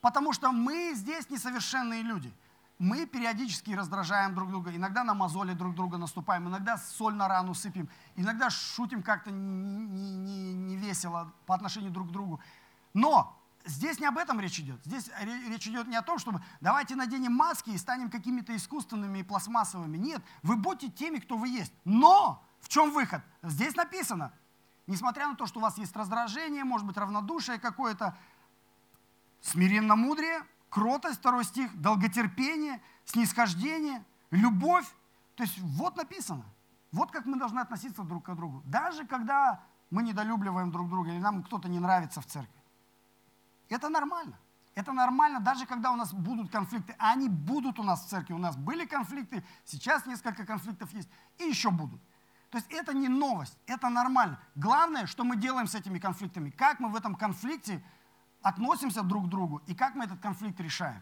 потому 0.01 0.33
что 0.33 0.51
мы 0.51 0.93
здесь 0.95 1.29
несовершенные 1.29 2.01
люди. 2.01 2.33
Мы 2.79 3.07
периодически 3.07 3.71
раздражаем 3.71 4.35
друг 4.35 4.49
друга, 4.49 4.75
иногда 4.75 5.03
на 5.03 5.15
мозоли 5.15 5.53
друг 5.53 5.73
друга 5.73 5.97
наступаем, 5.97 6.47
иногда 6.47 6.77
соль 6.77 7.15
на 7.15 7.27
рану 7.27 7.55
сыпем, 7.55 7.89
иногда 8.15 8.51
шутим 8.51 9.01
как-то 9.01 9.31
не, 9.31 10.15
не, 10.15 10.53
не 10.53 10.75
весело 10.75 11.33
по 11.47 11.55
отношению 11.55 11.91
друг 11.91 12.09
к 12.09 12.11
другу. 12.11 12.39
Но 12.93 13.35
здесь 13.65 13.99
не 13.99 14.05
об 14.05 14.19
этом 14.19 14.39
речь 14.39 14.59
идет. 14.59 14.79
Здесь 14.85 15.09
речь 15.47 15.67
идет 15.67 15.87
не 15.87 15.95
о 15.95 16.03
том, 16.03 16.19
чтобы 16.19 16.43
давайте 16.61 16.95
наденем 16.95 17.33
маски 17.33 17.71
и 17.71 17.77
станем 17.77 18.11
какими-то 18.11 18.55
искусственными 18.55 19.19
и 19.19 19.23
пластмассовыми. 19.23 19.97
Нет, 19.97 20.21
вы 20.43 20.55
будьте 20.55 20.89
теми, 20.89 21.17
кто 21.17 21.35
вы 21.35 21.49
есть. 21.49 21.73
Но 21.83 22.45
в 22.59 22.69
чем 22.69 22.91
выход? 22.91 23.23
Здесь 23.41 23.75
написано, 23.75 24.31
несмотря 24.87 25.27
на 25.27 25.35
то, 25.35 25.45
что 25.45 25.59
у 25.59 25.61
вас 25.61 25.77
есть 25.77 25.95
раздражение, 25.95 26.63
может 26.63 26.87
быть, 26.87 26.97
равнодушие 26.97 27.59
какое-то, 27.59 28.17
смиренно 29.41 29.95
мудрее, 29.95 30.43
кротость, 30.69 31.19
второй 31.19 31.43
стих, 31.43 31.79
долготерпение, 31.79 32.81
снисхождение, 33.05 34.03
любовь. 34.31 34.87
То 35.35 35.43
есть 35.43 35.59
вот 35.59 35.95
написано. 35.97 36.45
Вот 36.91 37.11
как 37.11 37.25
мы 37.25 37.37
должны 37.37 37.59
относиться 37.59 38.03
друг 38.03 38.25
к 38.25 38.35
другу. 38.35 38.63
Даже 38.65 39.05
когда 39.05 39.63
мы 39.89 40.03
недолюбливаем 40.03 40.71
друг 40.71 40.89
друга 40.89 41.11
или 41.11 41.19
нам 41.19 41.43
кто-то 41.43 41.69
не 41.69 41.79
нравится 41.79 42.21
в 42.21 42.25
церкви. 42.25 42.61
Это 43.69 43.89
нормально. 43.89 44.37
Это 44.73 44.91
нормально, 44.91 45.39
даже 45.39 45.65
когда 45.65 45.91
у 45.91 45.95
нас 45.95 46.13
будут 46.13 46.51
конфликты. 46.51 46.95
А 46.99 47.13
они 47.13 47.29
будут 47.29 47.79
у 47.79 47.83
нас 47.83 48.05
в 48.05 48.09
церкви. 48.09 48.33
У 48.33 48.37
нас 48.37 48.55
были 48.55 48.85
конфликты, 48.85 49.43
сейчас 49.65 50.05
несколько 50.05 50.45
конфликтов 50.45 50.93
есть, 50.93 51.09
и 51.39 51.45
еще 51.45 51.71
будут. 51.71 51.99
То 52.49 52.57
есть 52.57 52.67
это 52.71 52.93
не 52.93 53.09
новость, 53.09 53.57
это 53.65 53.89
нормально. 53.89 54.39
Главное, 54.55 55.05
что 55.05 55.23
мы 55.23 55.35
делаем 55.35 55.67
с 55.67 55.75
этими 55.75 55.99
конфликтами, 55.99 56.49
как 56.49 56.79
мы 56.79 56.89
в 56.89 56.95
этом 56.95 57.15
конфликте 57.15 57.83
относимся 58.41 59.03
друг 59.03 59.25
к 59.25 59.29
другу 59.29 59.61
и 59.67 59.75
как 59.75 59.95
мы 59.95 60.05
этот 60.05 60.19
конфликт 60.19 60.59
решаем. 60.61 61.01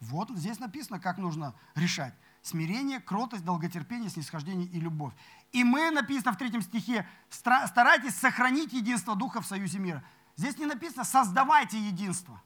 Вот 0.00 0.30
здесь 0.30 0.60
написано, 0.60 1.00
как 1.00 1.18
нужно 1.18 1.54
решать. 1.74 2.14
Смирение, 2.42 3.00
кротость, 3.00 3.44
долготерпение, 3.44 4.10
снисхождение 4.10 4.68
и 4.68 4.78
любовь. 4.78 5.12
И 5.50 5.64
мы, 5.64 5.90
написано 5.90 6.32
в 6.32 6.36
третьем 6.36 6.62
стихе, 6.62 7.08
старайтесь 7.30 8.14
сохранить 8.14 8.72
единство 8.72 9.16
Духа 9.16 9.40
в 9.40 9.46
союзе 9.46 9.80
мира. 9.80 10.04
Здесь 10.36 10.58
не 10.58 10.66
написано 10.66 11.02
«создавайте 11.02 11.80
единство». 11.80 12.40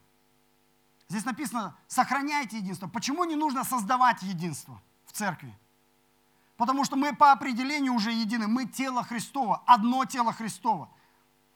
Здесь 1.07 1.25
написано 1.25 1.75
«сохраняйте 1.87 2.57
единство». 2.57 2.87
Почему 2.87 3.25
не 3.25 3.35
нужно 3.35 3.63
создавать 3.63 4.23
единство 4.23 4.81
в 5.05 5.11
церкви? 5.11 5.55
Потому 6.61 6.85
что 6.85 6.95
мы 6.95 7.15
по 7.15 7.31
определению 7.31 7.95
уже 7.95 8.11
едины. 8.11 8.47
Мы 8.47 8.67
тело 8.67 9.03
Христово, 9.03 9.63
одно 9.65 10.05
тело 10.05 10.31
Христово. 10.31 10.91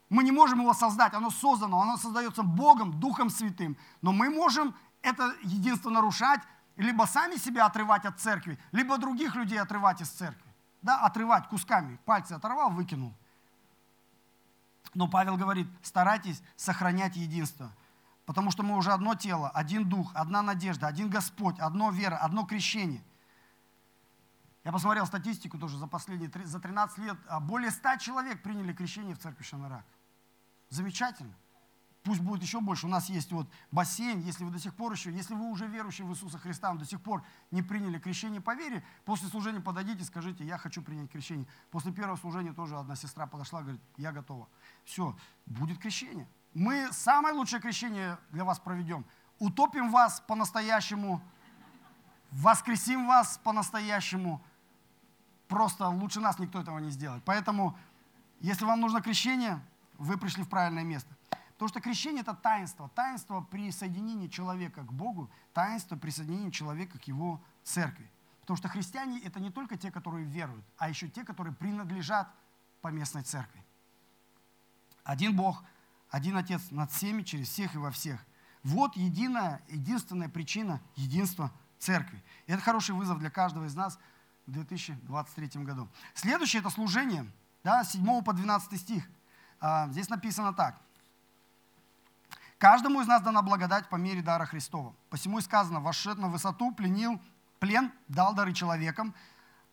Мы 0.10 0.24
не 0.24 0.32
можем 0.32 0.62
его 0.62 0.74
создать, 0.74 1.14
оно 1.14 1.30
создано, 1.30 1.80
оно 1.80 1.96
создается 1.98 2.42
Богом, 2.42 3.00
Духом 3.00 3.30
Святым. 3.30 3.78
Но 4.02 4.12
мы 4.14 4.32
можем 4.32 4.74
это 5.04 5.32
единство 5.44 5.92
нарушать, 5.92 6.42
либо 6.76 7.04
сами 7.04 7.36
себя 7.36 7.68
отрывать 7.68 8.04
от 8.06 8.20
церкви, 8.20 8.58
либо 8.72 8.98
других 8.98 9.36
людей 9.36 9.62
отрывать 9.62 10.02
из 10.02 10.10
церкви. 10.10 10.52
Да, 10.82 11.00
отрывать 11.02 11.50
кусками. 11.50 12.00
Пальцы 12.06 12.32
оторвал, 12.32 12.72
выкинул. 12.72 13.14
Но 14.96 15.08
Павел 15.08 15.38
говорит, 15.38 15.68
старайтесь 15.84 16.42
сохранять 16.56 17.16
единство. 17.16 17.72
Потому 18.26 18.50
что 18.50 18.64
мы 18.64 18.76
уже 18.76 18.92
одно 18.92 19.14
тело, 19.14 19.52
один 19.52 19.88
дух, 19.88 20.10
одна 20.16 20.42
надежда, 20.42 20.88
один 20.88 21.12
Господь, 21.12 21.60
одно 21.60 21.92
вера, 21.92 22.18
одно 22.18 22.44
крещение. 22.44 23.04
Я 24.66 24.72
посмотрел 24.72 25.06
статистику 25.06 25.60
тоже 25.60 25.78
за 25.78 25.86
последние, 25.86 26.32
за 26.44 26.60
13 26.60 26.98
лет. 26.98 27.18
А 27.28 27.40
более 27.40 27.70
100 27.70 27.98
человек 27.98 28.42
приняли 28.42 28.74
крещение 28.74 29.16
в 29.16 29.20
церкви 29.20 29.44
Шанарак. 29.44 29.86
Замечательно. 30.70 31.36
Пусть 32.02 32.20
будет 32.20 32.42
еще 32.42 32.60
больше. 32.62 32.88
У 32.88 32.90
нас 32.90 33.08
есть 33.08 33.32
вот 33.32 33.48
бассейн, 33.72 34.22
если 34.22 34.44
вы 34.44 34.52
до 34.52 34.60
сих 34.60 34.76
пор 34.76 34.92
еще, 34.92 35.12
если 35.12 35.36
вы 35.36 35.50
уже 35.50 35.68
верующий 35.68 36.04
в 36.04 36.12
Иисуса 36.12 36.40
Христа, 36.40 36.74
но 36.74 36.80
до 36.80 36.86
сих 36.86 37.00
пор 37.02 37.24
не 37.52 37.62
приняли 37.62 38.00
крещение 38.00 38.42
по 38.42 38.56
вере, 38.56 38.84
после 39.06 39.28
служения 39.28 39.60
подойдите, 39.60 40.04
скажите, 40.04 40.44
я 40.44 40.58
хочу 40.58 40.82
принять 40.82 41.12
крещение. 41.12 41.48
После 41.70 41.92
первого 41.92 42.16
служения 42.16 42.54
тоже 42.54 42.76
одна 42.76 42.96
сестра 42.96 43.28
подошла, 43.28 43.62
говорит, 43.62 43.82
я 43.98 44.12
готова. 44.12 44.48
Все, 44.84 45.16
будет 45.46 45.78
крещение. 45.78 46.28
Мы 46.56 46.90
самое 46.92 47.36
лучшее 47.36 47.62
крещение 47.62 48.18
для 48.32 48.44
вас 48.44 48.60
проведем. 48.60 49.06
Утопим 49.38 49.92
вас 49.92 50.22
по-настоящему, 50.22 51.22
воскресим 52.32 53.06
вас 53.06 53.40
по-настоящему. 53.44 54.44
Просто 55.48 55.88
лучше 55.88 56.20
нас 56.20 56.40
никто 56.40 56.60
этого 56.60 56.80
не 56.80 56.90
сделает. 56.90 57.24
Поэтому, 57.24 57.78
если 58.40 58.66
вам 58.66 58.82
нужно 58.82 59.02
крещение, 59.02 59.60
вы 59.98 60.18
пришли 60.18 60.44
в 60.44 60.50
правильное 60.50 60.84
место. 60.84 61.16
Потому 61.54 61.70
что 61.70 61.80
крещение– 61.80 62.22
это 62.24 62.34
таинство. 62.34 62.90
Таинство 62.90 63.42
присоединения 63.42 64.28
человека 64.28 64.84
к 64.84 64.92
Богу, 64.92 65.30
таинство 65.54 65.96
присоединения 65.96 66.52
человека 66.52 67.00
к 67.00 67.04
его 67.04 67.42
церкви. 67.64 68.10
Потому 68.42 68.58
что 68.58 68.68
христиане– 68.68 69.20
это 69.24 69.40
не 69.40 69.50
только 69.50 69.78
те, 69.78 69.90
которые 69.90 70.26
веруют, 70.26 70.66
а 70.78 70.90
еще 70.90 71.08
те, 71.08 71.24
которые 71.24 71.54
принадлежат 71.54 72.30
поместной 72.82 73.24
церкви. 73.24 73.64
Один 75.04 75.36
Бог, 75.36 75.64
один 76.10 76.36
Отец 76.36 76.72
над 76.72 76.92
всеми, 76.92 77.22
через 77.22 77.48
всех 77.48 77.74
и 77.76 77.78
во 77.78 77.90
всех. 77.92 78.24
Вот 78.64 78.96
единая, 78.96 79.62
единственная 79.70 80.28
причина 80.28 80.82
единства 80.96 81.52
церкви. 81.80 82.24
И 82.48 82.52
это 82.52 82.62
хороший 82.62 82.96
вызов 82.96 83.20
для 83.20 83.30
каждого 83.30 83.66
из 83.66 83.76
нас 83.76 83.98
в 84.48 84.52
2023 84.52 85.64
году. 85.64 85.90
Следующее– 86.14 86.60
это 86.62 86.70
служение, 86.70 87.26
да, 87.64 87.84
7 87.84 88.22
по 88.24 88.34
12 88.34 88.80
стих. 88.80 89.08
А, 89.60 89.88
здесь 89.90 90.10
написано 90.10 90.54
так. 90.54 90.80
Каждому 92.58 93.02
из 93.02 93.08
нас 93.08 93.22
дана 93.22 93.42
благодать 93.42 93.90
по 93.90 93.96
мере 93.96 94.22
дара 94.22 94.46
Христова. 94.46 94.94
Посему 95.10 95.40
и 95.40 95.42
сказано, 95.42 95.80
вошед 95.80 96.18
на 96.18 96.30
высоту, 96.30 96.72
пленил, 96.72 97.20
плен, 97.60 97.92
дал 98.08 98.34
дары 98.34 98.54
человекам, 98.54 99.14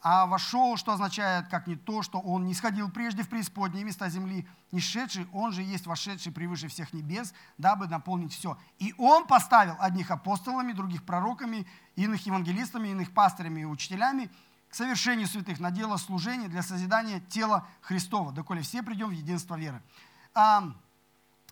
а 0.01 0.27
вошел, 0.27 0.77
что 0.77 0.93
означает, 0.93 1.47
как 1.47 1.69
не 1.69 1.77
то, 1.77 2.03
что 2.03 2.19
он 2.19 2.45
не 2.45 2.55
сходил 2.55 2.91
прежде 2.91 3.23
в 3.23 3.29
преисподние 3.29 3.85
места 3.85 4.09
земли, 4.09 4.49
не 4.73 4.81
шедший, 4.81 5.29
он 5.33 5.53
же 5.53 5.63
есть 5.63 5.87
вошедший 5.87 6.33
превыше 6.33 6.67
всех 6.67 6.93
небес, 6.93 7.33
дабы 7.57 7.87
наполнить 7.87 8.33
все. 8.33 8.59
И 8.81 8.95
он 8.99 9.29
поставил 9.29 9.77
одних 9.79 10.11
апостолами, 10.11 10.73
других 10.73 11.05
пророками, 11.05 11.69
иных 11.95 12.27
евангелистами, 12.27 12.89
иных 12.89 13.13
пастырями 13.13 13.61
и 13.61 13.65
учителями 13.65 14.29
к 14.73 14.75
совершению 14.75 15.29
святых 15.29 15.61
на 15.61 15.71
дело 15.71 15.99
служения 15.99 16.49
для 16.49 16.63
созидания 16.63 17.21
тела 17.21 17.69
Христова, 17.83 18.33
доколе 18.33 18.63
все 18.63 18.83
придем 18.83 19.09
в 19.09 19.13
единство 19.13 19.55
веры. 19.57 19.83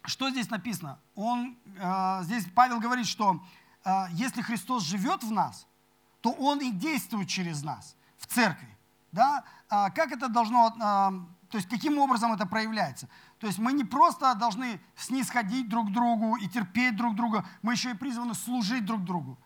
Что 0.04 0.30
здесь 0.30 0.48
написано? 0.48 0.98
Он, 1.14 1.54
э, 1.76 2.20
здесь 2.22 2.46
Павел 2.54 2.80
говорит, 2.80 3.06
что 3.06 3.44
э, 3.84 4.06
если 4.12 4.40
Христос 4.40 4.84
живет 4.84 5.22
в 5.22 5.30
нас, 5.30 5.66
то 6.22 6.32
Он 6.32 6.60
и 6.60 6.70
действует 6.70 7.28
через 7.28 7.62
нас 7.62 7.94
в 8.16 8.24
церкви. 8.24 8.74
Да? 9.12 9.44
А 9.68 9.90
как 9.90 10.12
это 10.12 10.30
должно, 10.30 10.68
э, 10.68 10.78
то 11.50 11.58
есть 11.58 11.68
каким 11.68 11.98
образом 11.98 12.32
это 12.32 12.46
проявляется? 12.46 13.06
То 13.38 13.46
есть 13.46 13.58
мы 13.58 13.74
не 13.74 13.84
просто 13.84 14.34
должны 14.34 14.80
снисходить 14.96 15.68
друг 15.68 15.92
другу 15.92 16.36
и 16.36 16.48
терпеть 16.48 16.96
друг 16.96 17.14
друга, 17.14 17.46
мы 17.60 17.74
еще 17.74 17.90
и 17.90 17.94
призваны 17.94 18.32
служить 18.32 18.86
друг 18.86 19.04
другу. 19.04 19.38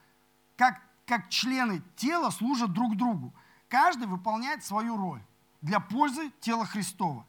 Как, 0.56 0.80
как 1.06 1.28
члены 1.28 1.82
тела 1.96 2.30
служат 2.30 2.72
друг 2.72 2.96
другу. 2.96 3.34
Каждый 3.74 4.06
выполняет 4.06 4.64
свою 4.64 4.96
роль 4.96 5.20
для 5.60 5.80
пользы 5.80 6.30
тела 6.38 6.64
Христова. 6.64 7.26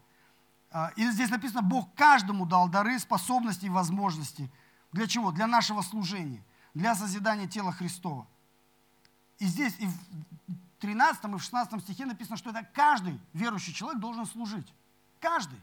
А, 0.70 0.92
и 0.96 1.10
здесь 1.10 1.32
написано, 1.32 1.64
Бог 1.64 1.96
каждому 1.96 2.46
дал 2.46 2.70
дары, 2.70 3.00
способности 3.00 3.66
и 3.66 3.70
возможности. 3.70 4.52
Для 4.92 5.08
чего? 5.08 5.32
Для 5.32 5.48
нашего 5.48 5.82
служения, 5.82 6.46
для 6.76 6.94
созидания 6.94 7.48
тела 7.48 7.72
Христова. 7.72 8.28
И 9.40 9.46
здесь 9.48 9.76
и 9.80 9.88
в 9.88 9.98
13 10.82 11.24
и 11.24 11.28
в 11.30 11.40
16 11.40 11.82
стихе 11.82 12.06
написано, 12.06 12.38
что 12.38 12.52
это 12.52 12.64
каждый 12.76 13.20
верующий 13.34 13.74
человек 13.74 14.00
должен 14.00 14.28
служить. 14.28 14.72
Каждый. 15.20 15.60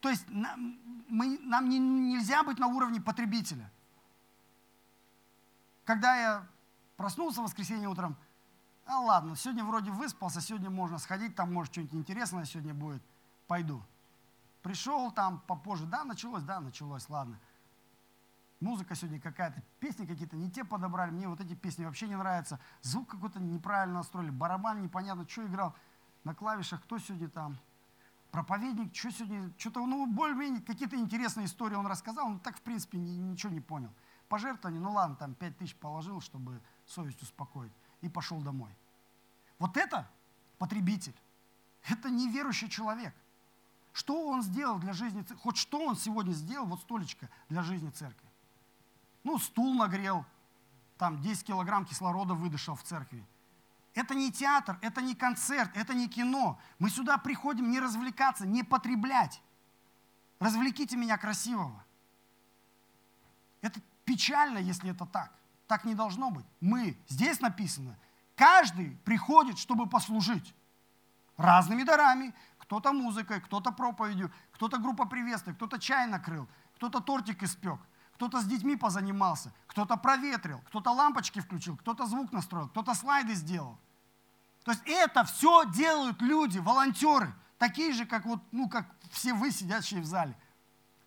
То 0.00 0.08
есть 0.08 0.24
нам, 0.30 0.78
мы, 1.08 1.38
нам 1.40 1.68
не, 1.68 1.78
нельзя 1.78 2.42
быть 2.42 2.58
на 2.58 2.68
уровне 2.68 3.02
потребителя. 3.02 3.70
Когда 5.84 6.16
я 6.16 6.46
проснулся 6.96 7.42
в 7.42 7.44
воскресенье 7.44 7.90
утром, 7.90 8.16
а 8.86 9.00
ладно, 9.00 9.36
сегодня 9.36 9.64
вроде 9.64 9.90
выспался, 9.90 10.40
сегодня 10.40 10.70
можно 10.70 10.98
сходить, 10.98 11.34
там 11.34 11.52
может 11.52 11.72
что-нибудь 11.72 11.94
интересное 11.94 12.44
сегодня 12.44 12.74
будет– 12.74 13.02
пойду. 13.46 13.82
Пришел 14.62 15.10
там 15.12 15.40
попозже, 15.46 15.86
да, 15.86 16.04
началось, 16.04 16.42
да, 16.42 16.60
началось, 16.60 17.08
ладно. 17.08 17.38
Музыка 18.58 18.94
сегодня 18.94 19.20
какая-то, 19.20 19.62
песни 19.80 20.06
какие-то 20.06 20.36
не 20.36 20.50
те 20.50 20.64
подобрали, 20.64 21.10
мне 21.10 21.28
вот 21.28 21.40
эти 21.40 21.54
песни 21.54 21.84
вообще 21.84 22.08
не 22.08 22.16
нравятся. 22.16 22.58
Звук 22.80 23.10
какой-то 23.10 23.38
неправильно 23.38 23.96
настроили, 23.96 24.30
барабан 24.30 24.82
непонятно, 24.82 25.28
что 25.28 25.46
играл 25.46 25.74
на 26.24 26.34
клавишах, 26.34 26.82
кто 26.82 26.98
сегодня 26.98 27.28
там. 27.28 27.58
Проповедник, 28.32 28.94
что 28.94 29.12
сегодня, 29.12 29.52
что-то, 29.56 29.86
ну, 29.86 30.06
более-менее 30.06 30.62
какие-то 30.62 30.96
интересные 30.96 31.46
истории 31.46 31.74
он 31.74 31.86
рассказал, 31.86 32.28
но 32.28 32.38
так, 32.38 32.56
в 32.56 32.62
принципе, 32.62 32.98
ни, 32.98 33.10
ничего 33.10 33.52
не 33.52 33.60
понял. 33.60 33.90
Пожертвование, 34.28 34.80
ну 34.80 34.90
ладно, 34.90 35.14
там 35.16 35.34
5 35.34 35.58
тысяч 35.58 35.76
положил, 35.76 36.20
чтобы 36.20 36.60
совесть 36.86 37.22
успокоить, 37.22 37.72
и 38.06 38.08
пошел 38.08 38.40
домой. 38.40 38.74
Вот 39.58 39.76
это 39.76 40.08
потребитель. 40.58 41.14
Это 41.88 42.10
неверующий 42.10 42.68
человек. 42.68 43.14
Что 43.92 44.28
он 44.28 44.42
сделал 44.42 44.78
для 44.78 44.92
жизни 44.92 45.22
церкви? 45.22 45.42
Хоть 45.42 45.56
что 45.56 45.80
он 45.80 45.96
сегодня 45.96 46.32
сделал, 46.32 46.66
вот 46.66 46.80
столечко 46.80 47.28
для 47.48 47.62
жизни 47.62 47.90
церкви. 47.90 48.28
Ну, 49.24 49.38
стул 49.38 49.74
нагрел, 49.74 50.24
там 50.98 51.20
10 51.20 51.44
килограмм 51.44 51.84
кислорода 51.84 52.34
выдышал 52.34 52.74
в 52.74 52.82
церкви. 52.82 53.26
Это 53.94 54.14
не 54.14 54.30
театр, 54.30 54.78
это 54.82 55.00
не 55.00 55.14
концерт, 55.14 55.70
это 55.74 55.94
не 55.94 56.08
кино. 56.08 56.60
Мы 56.78 56.90
сюда 56.90 57.16
приходим 57.16 57.70
не 57.70 57.80
развлекаться, 57.80 58.46
не 58.46 58.62
потреблять. 58.62 59.40
Развлеките 60.38 60.96
меня 60.96 61.16
красивого. 61.16 61.82
Это 63.62 63.80
печально, 64.04 64.58
если 64.58 64.90
это 64.90 65.06
так. 65.06 65.32
Так 65.66 65.84
не 65.84 65.94
должно 65.94 66.30
быть. 66.30 66.46
Мы, 66.60 66.96
здесь 67.08 67.40
написано, 67.40 67.96
каждый 68.34 68.90
приходит, 69.04 69.58
чтобы 69.58 69.88
послужить 69.88 70.54
разными 71.36 71.82
дарами. 71.82 72.34
Кто-то 72.58 72.92
музыкой, 72.92 73.40
кто-то 73.40 73.70
проповедью, 73.70 74.32
кто-то 74.52 74.78
группа 74.78 75.06
приветствия, 75.06 75.54
кто-то 75.54 75.78
чай 75.78 76.06
накрыл, 76.06 76.48
кто-то 76.74 77.00
тортик 77.00 77.42
испек, 77.42 77.78
кто-то 78.14 78.40
с 78.40 78.44
детьми 78.44 78.76
позанимался, 78.76 79.52
кто-то 79.68 79.96
проветрил, 79.96 80.60
кто-то 80.66 80.90
лампочки 80.90 81.40
включил, 81.40 81.76
кто-то 81.76 82.06
звук 82.06 82.32
настроил, 82.32 82.68
кто-то 82.68 82.94
слайды 82.94 83.34
сделал. 83.34 83.78
То 84.64 84.72
есть 84.72 84.82
это 84.84 85.22
все 85.24 85.64
делают 85.70 86.20
люди, 86.20 86.58
волонтеры, 86.58 87.32
такие 87.56 87.92
же, 87.92 88.04
как, 88.04 88.24
вот, 88.24 88.40
ну, 88.50 88.68
как 88.68 88.86
все 89.12 89.32
вы, 89.32 89.52
сидящие 89.52 90.00
в 90.00 90.06
зале. 90.06 90.36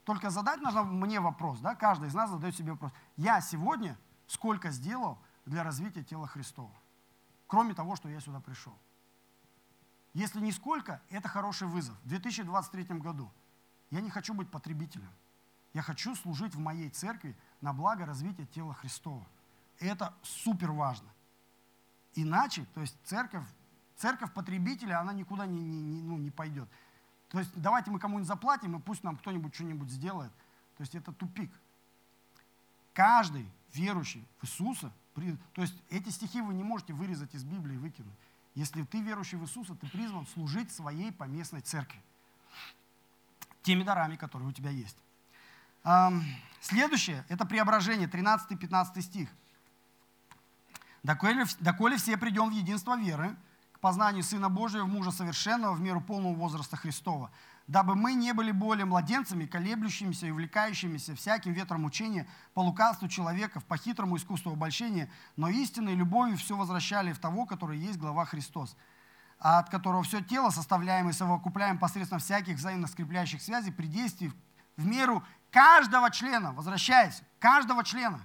Только 0.05 0.29
задать 0.29 0.61
нужно 0.61 0.83
мне 0.83 1.19
вопрос, 1.19 1.59
да, 1.59 1.75
каждый 1.75 2.07
из 2.07 2.13
нас 2.13 2.29
задает 2.29 2.55
себе 2.55 2.71
вопрос. 2.71 2.93
Я 3.17 3.41
сегодня 3.41 3.97
сколько 4.29 4.69
сделал 4.69 5.17
для 5.45 5.63
развития 5.63 6.03
тела 6.03 6.27
Христова? 6.27 6.73
Кроме 7.47 7.73
того, 7.73 7.95
что 7.95 8.07
я 8.09 8.21
сюда 8.21 8.39
пришел. 8.39 8.77
Если 10.13 10.39
нисколько, 10.39 11.01
это 11.09 11.27
хороший 11.27 11.67
вызов. 11.67 11.97
В 12.03 12.07
2023 12.07 12.99
году 12.99 13.31
я 13.89 14.01
не 14.01 14.09
хочу 14.09 14.33
быть 14.33 14.49
потребителем. 14.49 15.09
Я 15.73 15.81
хочу 15.81 16.15
служить 16.15 16.55
в 16.55 16.59
моей 16.59 16.89
церкви 16.89 17.35
на 17.61 17.73
благо 17.73 18.05
развития 18.05 18.45
тела 18.45 18.73
Христова. 18.73 19.25
Это 19.79 20.13
супер 20.21 20.71
важно. 20.71 21.09
Иначе, 22.15 22.65
то 22.73 22.81
есть 22.81 22.95
церковь, 23.03 23.45
церковь 23.95 24.33
потребителя, 24.33 24.99
она 24.99 25.13
никуда 25.13 25.45
не, 25.45 25.61
не, 25.61 25.81
не, 25.81 26.01
ну, 26.01 26.17
не 26.17 26.31
пойдет. 26.31 26.69
То 27.29 27.39
есть 27.39 27.51
давайте 27.55 27.91
мы 27.91 27.99
кому-нибудь 27.99 28.27
заплатим, 28.27 28.75
и 28.77 28.81
пусть 28.81 29.03
нам 29.03 29.17
кто-нибудь 29.17 29.53
что-нибудь 29.53 29.89
сделает. 29.89 30.31
То 30.77 30.81
есть 30.81 30.95
это 30.95 31.11
тупик. 31.13 31.51
Каждый 32.93 33.49
верующий 33.73 34.25
в 34.39 34.45
Иисуса, 34.45 34.91
то 35.53 35.61
есть 35.61 35.75
эти 35.89 36.09
стихи 36.09 36.41
вы 36.41 36.53
не 36.53 36.63
можете 36.63 36.93
вырезать 36.93 37.33
из 37.35 37.43
Библии 37.43 37.75
и 37.75 37.77
выкинуть. 37.77 38.15
Если 38.55 38.83
ты 38.83 39.01
верующий 39.01 39.37
в 39.37 39.43
Иисуса, 39.43 39.75
ты 39.75 39.87
призван 39.87 40.25
служить 40.27 40.71
своей 40.71 41.11
поместной 41.11 41.61
церкви. 41.61 42.01
Теми 43.61 43.83
дарами, 43.83 44.15
которые 44.15 44.49
у 44.49 44.51
тебя 44.51 44.69
есть. 44.69 44.97
Следующее– 46.61 47.25
это 47.29 47.45
преображение, 47.45 48.07
13-15 48.07 49.01
стих. 49.01 49.29
«Доколе, 51.03 51.45
«Доколе 51.59 51.97
все 51.97 52.17
придем 52.17 52.49
в 52.49 52.51
единство 52.51 52.97
веры, 52.97 53.35
к 53.71 53.79
познанию 53.79 54.23
Сына 54.23 54.49
Божия, 54.49 54.83
в 54.83 54.89
мужа 54.89 55.11
совершенного, 55.11 55.73
в 55.73 55.79
меру 55.79 56.01
полного 56.01 56.35
возраста 56.35 56.75
Христова, 56.75 57.31
дабы 57.69 57.93
мы 57.93 58.15
не 58.15 58.33
были 58.33 58.51
более 58.51 58.85
младенцами, 58.85 59.45
колеблющимися 59.45 60.25
и 60.25 60.31
увлекающимися 60.31 61.15
всяким 61.15 61.53
ветром 61.53 61.85
учения, 61.85 62.27
по 62.55 62.61
лукавству 62.61 63.07
человеков, 63.07 63.63
по 63.63 63.77
хитрому 63.77 64.17
искусству 64.17 64.51
обольщения, 64.51 65.07
но 65.35 65.49
истинной 65.49 65.93
любовью 65.93 66.35
все 66.37 66.57
возвращали 66.57 67.13
в 67.13 67.19
того, 67.19 67.45
который 67.45 67.77
есть 67.77 67.99
глава 67.99 68.25
Христос, 68.25 68.75
а 69.37 69.59
от 69.59 69.69
которого 69.69 70.01
все 70.01 70.19
тело, 70.21 70.49
составляемое 70.49 71.13
и 71.13 71.15
совокупляем 71.15 71.77
посредством 71.77 72.17
всяких 72.17 72.55
взаимно 72.57 72.87
скрепляющих 72.87 73.39
связей, 73.39 73.71
при 73.71 73.85
действии 73.85 74.33
в 74.75 74.87
меру 74.87 75.23
каждого 75.51 76.09
члена, 76.09 76.53
возвращаясь, 76.53 77.21
каждого 77.37 77.83
члена, 77.83 78.19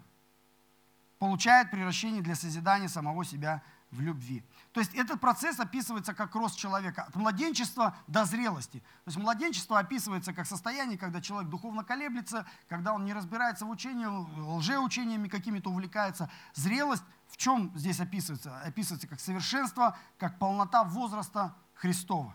получает 1.19 1.71
превращение 1.71 2.23
для 2.23 2.35
созидания 2.35 2.89
самого 2.89 3.27
себя 3.27 3.63
в 3.95 4.01
любви. 4.01 4.45
То 4.73 4.81
есть 4.81 4.95
этот 4.95 5.21
процесс 5.21 5.59
описывается 5.61 6.15
как 6.15 6.35
рост 6.35 6.59
человека 6.59 7.05
от 7.05 7.17
младенчества 7.17 7.97
до 8.07 8.25
зрелости. 8.25 8.81
То 9.05 9.09
есть 9.09 9.19
младенчество 9.19 9.79
описывается 9.79 10.33
как 10.33 10.47
состояние, 10.47 10.99
когда 10.99 11.21
человек 11.21 11.51
духовно 11.51 11.85
колеблется, 11.85 12.47
когда 12.69 12.93
он 12.93 13.05
не 13.05 13.13
разбирается 13.13 13.65
в 13.65 13.71
учении, 13.71 14.07
лжеучениями 14.07 15.29
какими-то 15.29 15.71
увлекается. 15.71 16.31
Зрелость 16.55 17.05
в 17.29 17.37
чем 17.37 17.73
здесь 17.75 18.01
описывается? 18.01 18.61
Описывается 18.61 19.09
как 19.09 19.21
совершенство, 19.21 19.97
как 20.19 20.39
полнота 20.39 20.85
возраста 20.85 21.57
Христова. 21.75 22.35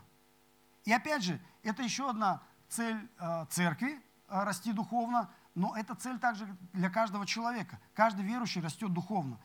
И 0.85 0.91
опять 0.91 1.23
же, 1.23 1.41
это 1.63 1.83
еще 1.83 2.09
одна 2.09 2.41
цель 2.67 3.09
э, 3.19 3.45
церкви, 3.49 4.01
э, 4.27 4.43
расти 4.43 4.71
духовно, 4.71 5.29
но 5.55 5.75
это 5.75 5.95
цель 5.95 6.19
также 6.19 6.47
для 6.73 6.89
каждого 6.89 7.25
человека. 7.25 7.79
Каждый 7.93 8.23
верующий 8.25 8.61
растет 8.61 8.93
духовно. 8.93 9.39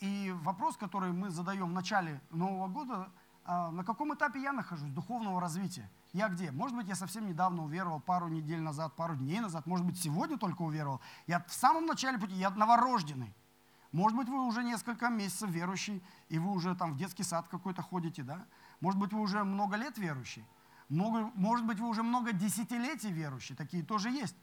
И 0.00 0.34
вопрос, 0.42 0.76
который 0.76 1.12
мы 1.12 1.30
задаем 1.30 1.66
в 1.66 1.72
начале 1.72 2.20
Нового 2.30 2.68
года, 2.68 3.08
а, 3.44 3.70
на 3.70 3.84
каком 3.84 4.14
этапе 4.14 4.40
я 4.40 4.52
нахожусь 4.52 4.90
духовного 4.90 5.40
развития? 5.40 5.90
Я 6.12 6.28
где? 6.28 6.50
Может 6.50 6.76
быть, 6.76 6.88
я 6.88 6.94
совсем 6.94 7.26
недавно 7.26 7.64
уверовал, 7.64 8.00
пару 8.00 8.28
недель 8.28 8.60
назад, 8.60 8.94
пару 8.96 9.16
дней 9.16 9.40
назад, 9.40 9.66
может 9.66 9.84
быть, 9.84 9.98
сегодня 9.98 10.38
только 10.38 10.62
уверовал. 10.62 11.00
Я 11.26 11.40
в 11.40 11.52
самом 11.52 11.86
начале 11.86 12.18
пути, 12.18 12.34
я 12.34 12.50
новорожденный. 12.50 13.34
Может 13.92 14.18
быть, 14.18 14.28
вы 14.28 14.44
уже 14.46 14.64
несколько 14.64 15.08
месяцев 15.08 15.50
верующий, 15.50 16.02
и 16.28 16.38
вы 16.38 16.50
уже 16.50 16.74
там 16.74 16.94
в 16.94 16.96
детский 16.96 17.22
сад 17.22 17.46
какой-то 17.48 17.82
ходите, 17.82 18.22
да? 18.22 18.44
Может 18.80 18.98
быть, 18.98 19.12
вы 19.12 19.20
уже 19.20 19.44
много 19.44 19.76
лет 19.76 19.98
верующий. 19.98 20.44
Много, 20.88 21.30
может 21.34 21.64
быть, 21.64 21.78
вы 21.78 21.88
уже 21.88 22.02
много 22.02 22.32
десятилетий 22.32 23.12
верующий, 23.12 23.54
такие 23.54 23.84
тоже 23.84 24.10
есть. 24.10 24.36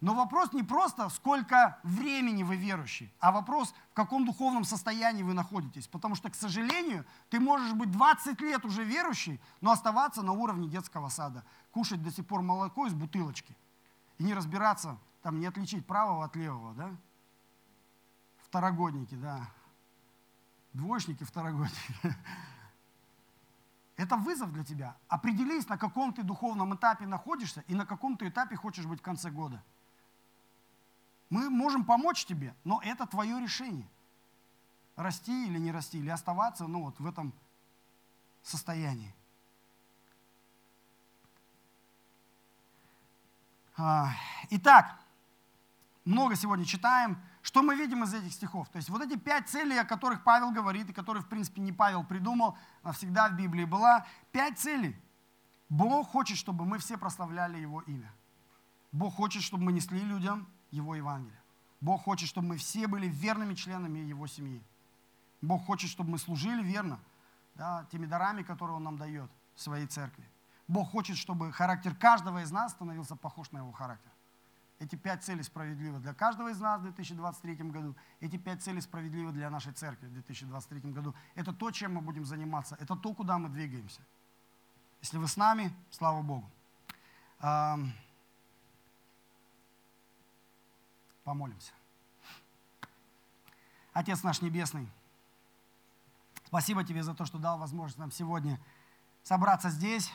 Но 0.00 0.14
вопрос 0.14 0.52
не 0.52 0.62
просто, 0.62 1.08
сколько 1.08 1.78
времени 1.82 2.42
вы 2.42 2.56
верующий, 2.56 3.12
а 3.18 3.32
вопрос, 3.32 3.74
в 3.90 3.94
каком 3.94 4.26
духовном 4.26 4.64
состоянии 4.64 5.22
вы 5.22 5.32
находитесь. 5.32 5.86
Потому 5.86 6.14
что, 6.14 6.30
к 6.30 6.34
сожалению, 6.34 7.06
ты 7.30 7.40
можешь 7.40 7.72
быть 7.72 7.90
20 7.90 8.40
лет 8.42 8.64
уже 8.64 8.84
верующий, 8.84 9.40
но 9.60 9.72
оставаться 9.72 10.22
на 10.22 10.32
уровне 10.32 10.68
детского 10.68 11.08
сада, 11.08 11.44
кушать 11.70 12.02
до 12.02 12.10
сих 12.10 12.26
пор 12.26 12.42
молоко 12.42 12.86
из 12.86 12.92
бутылочки 12.92 13.56
и 14.18 14.24
не 14.24 14.34
разбираться, 14.34 14.98
там 15.22 15.40
не 15.40 15.46
отличить 15.46 15.86
правого 15.86 16.24
от 16.24 16.36
левого, 16.36 16.74
да? 16.74 16.90
Второгодники, 18.36 19.14
да. 19.14 19.48
Двоечники, 20.72 21.24
второгодники. 21.24 22.16
Это 23.96 24.16
вызов 24.16 24.52
для 24.52 24.62
тебя. 24.62 24.96
Определись, 25.08 25.68
на 25.68 25.78
каком 25.78 26.12
ты 26.12 26.22
духовном 26.22 26.74
этапе 26.74 27.06
находишься 27.06 27.64
и 27.66 27.74
на 27.74 27.86
каком 27.86 28.18
ты 28.18 28.28
этапе 28.28 28.56
хочешь 28.56 28.84
быть 28.84 29.00
в 29.00 29.02
конце 29.02 29.30
года. 29.30 29.64
Мы 31.28 31.50
можем 31.50 31.84
помочь 31.84 32.24
тебе, 32.24 32.54
но 32.64 32.80
это 32.82 33.06
твое 33.06 33.40
решение. 33.40 33.88
Расти 34.94 35.46
или 35.46 35.58
не 35.58 35.72
расти, 35.72 35.98
или 35.98 36.08
оставаться 36.08 36.66
ну, 36.66 36.84
вот 36.84 36.98
в 36.98 37.06
этом 37.06 37.32
состоянии. 38.42 39.14
А, 43.76 44.10
итак, 44.50 44.98
много 46.04 46.36
сегодня 46.36 46.64
читаем. 46.64 47.20
Что 47.42 47.62
мы 47.62 47.76
видим 47.76 48.04
из 48.04 48.14
этих 48.14 48.32
стихов? 48.32 48.68
То 48.70 48.76
есть 48.76 48.88
вот 48.88 49.02
эти 49.02 49.16
пять 49.18 49.48
целей, 49.48 49.76
о 49.78 49.84
которых 49.84 50.24
Павел 50.24 50.50
говорит, 50.50 50.88
и 50.88 50.92
которые, 50.92 51.22
в 51.22 51.28
принципе, 51.28 51.60
не 51.60 51.72
Павел 51.72 52.04
придумал, 52.04 52.56
а 52.82 52.92
всегда 52.92 53.28
в 53.28 53.36
Библии 53.36 53.64
была. 53.64 54.06
Пять 54.32 54.58
целей. 54.58 54.96
Бог 55.68 56.08
хочет, 56.08 56.38
чтобы 56.38 56.64
мы 56.64 56.78
все 56.78 56.96
прославляли 56.96 57.58
Его 57.58 57.82
имя. 57.82 58.12
Бог 58.92 59.14
хочет, 59.14 59.42
чтобы 59.42 59.64
мы 59.64 59.72
несли 59.72 60.00
людям 60.00 60.48
его 60.70 60.94
Евангелие. 60.94 61.40
Бог 61.80 62.02
хочет, 62.02 62.28
чтобы 62.28 62.48
мы 62.48 62.56
все 62.56 62.86
были 62.86 63.06
верными 63.06 63.54
членами 63.54 63.98
Его 63.98 64.26
семьи. 64.26 64.62
Бог 65.40 65.64
хочет, 65.66 65.90
чтобы 65.90 66.10
мы 66.10 66.18
служили 66.18 66.62
верно 66.62 66.98
да, 67.54 67.86
теми 67.90 68.06
дарами, 68.06 68.42
которые 68.42 68.76
Он 68.76 68.84
нам 68.84 68.96
дает 68.96 69.30
в 69.54 69.60
своей 69.60 69.86
церкви. 69.86 70.24
Бог 70.68 70.90
хочет, 70.90 71.16
чтобы 71.16 71.52
характер 71.52 71.94
каждого 71.94 72.42
из 72.42 72.50
нас 72.50 72.72
становился 72.72 73.16
похож 73.16 73.50
на 73.52 73.58
Его 73.58 73.72
характер. 73.72 74.10
Эти 74.78 74.94
пять 74.94 75.24
целей 75.24 75.42
справедливы 75.42 76.00
для 76.00 76.12
каждого 76.12 76.50
из 76.50 76.60
нас 76.60 76.80
в 76.80 76.82
2023 76.82 77.54
году. 77.70 77.96
Эти 78.20 78.36
пять 78.36 78.62
целей 78.62 78.82
справедливы 78.82 79.32
для 79.32 79.48
нашей 79.48 79.72
церкви 79.72 80.06
в 80.06 80.12
2023 80.12 80.92
году. 80.92 81.14
Это 81.34 81.54
то, 81.54 81.70
чем 81.70 81.94
мы 81.94 82.02
будем 82.02 82.26
заниматься. 82.26 82.76
Это 82.78 82.94
то, 82.94 83.14
куда 83.14 83.38
мы 83.38 83.48
двигаемся. 83.48 84.02
Если 85.00 85.16
вы 85.16 85.28
с 85.28 85.36
нами, 85.36 85.72
слава 85.90 86.20
Богу. 86.22 86.50
Помолимся. 91.26 91.72
Отец 93.92 94.22
наш 94.22 94.42
Небесный, 94.42 94.88
спасибо 96.44 96.84
Тебе 96.84 97.02
за 97.02 97.14
то, 97.14 97.24
что 97.24 97.38
дал 97.38 97.58
возможность 97.58 97.98
нам 97.98 98.12
сегодня 98.12 98.60
собраться 99.24 99.70
здесь. 99.70 100.12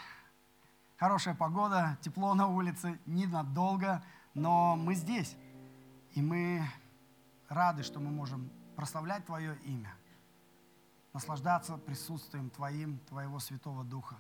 Хорошая 0.95 1.36
погода, 1.36 1.97
тепло 1.99 2.34
на 2.34 2.47
улице, 2.47 2.97
ненадолго, 3.05 4.01
но 4.36 4.78
мы 4.78 4.95
здесь. 4.95 5.36
И 6.12 6.22
мы 6.22 6.64
рады, 7.49 7.84
что 7.84 7.99
мы 7.99 8.09
можем 8.09 8.49
прославлять 8.78 9.26
Твое 9.26 9.57
имя, 9.66 9.93
наслаждаться 11.12 11.76
присутствием 11.76 12.49
Твоим, 12.49 12.99
Твоего 12.99 13.39
Святого 13.39 13.84
Духа, 13.84 14.16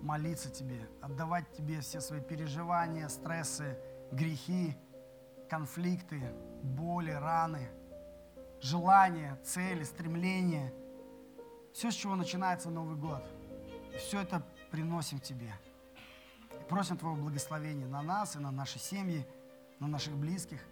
молиться 0.00 0.48
Тебе, 0.48 0.88
отдавать 1.00 1.52
Тебе 1.56 1.80
все 1.80 2.00
свои 2.00 2.20
переживания, 2.20 3.08
стрессы, 3.08 3.76
грехи, 4.12 4.76
конфликты, 5.52 6.18
боли, 6.62 7.10
раны, 7.10 7.68
желания, 8.62 9.38
цели, 9.44 9.82
стремления. 9.84 10.72
Все, 11.74 11.90
с 11.90 11.94
чего 11.94 12.16
начинается 12.16 12.70
Новый 12.70 12.96
год. 12.96 13.22
все 13.98 14.22
это 14.22 14.42
приносим 14.70 15.20
Тебе. 15.20 15.52
И 16.58 16.64
просим 16.70 16.96
Твоего 16.96 17.20
благословения 17.20 17.86
на 17.86 18.00
нас 18.00 18.34
и 18.34 18.38
на 18.38 18.50
наши 18.50 18.78
семьи, 18.78 19.26
на 19.78 19.88
наших 19.88 20.14
близких. 20.14 20.64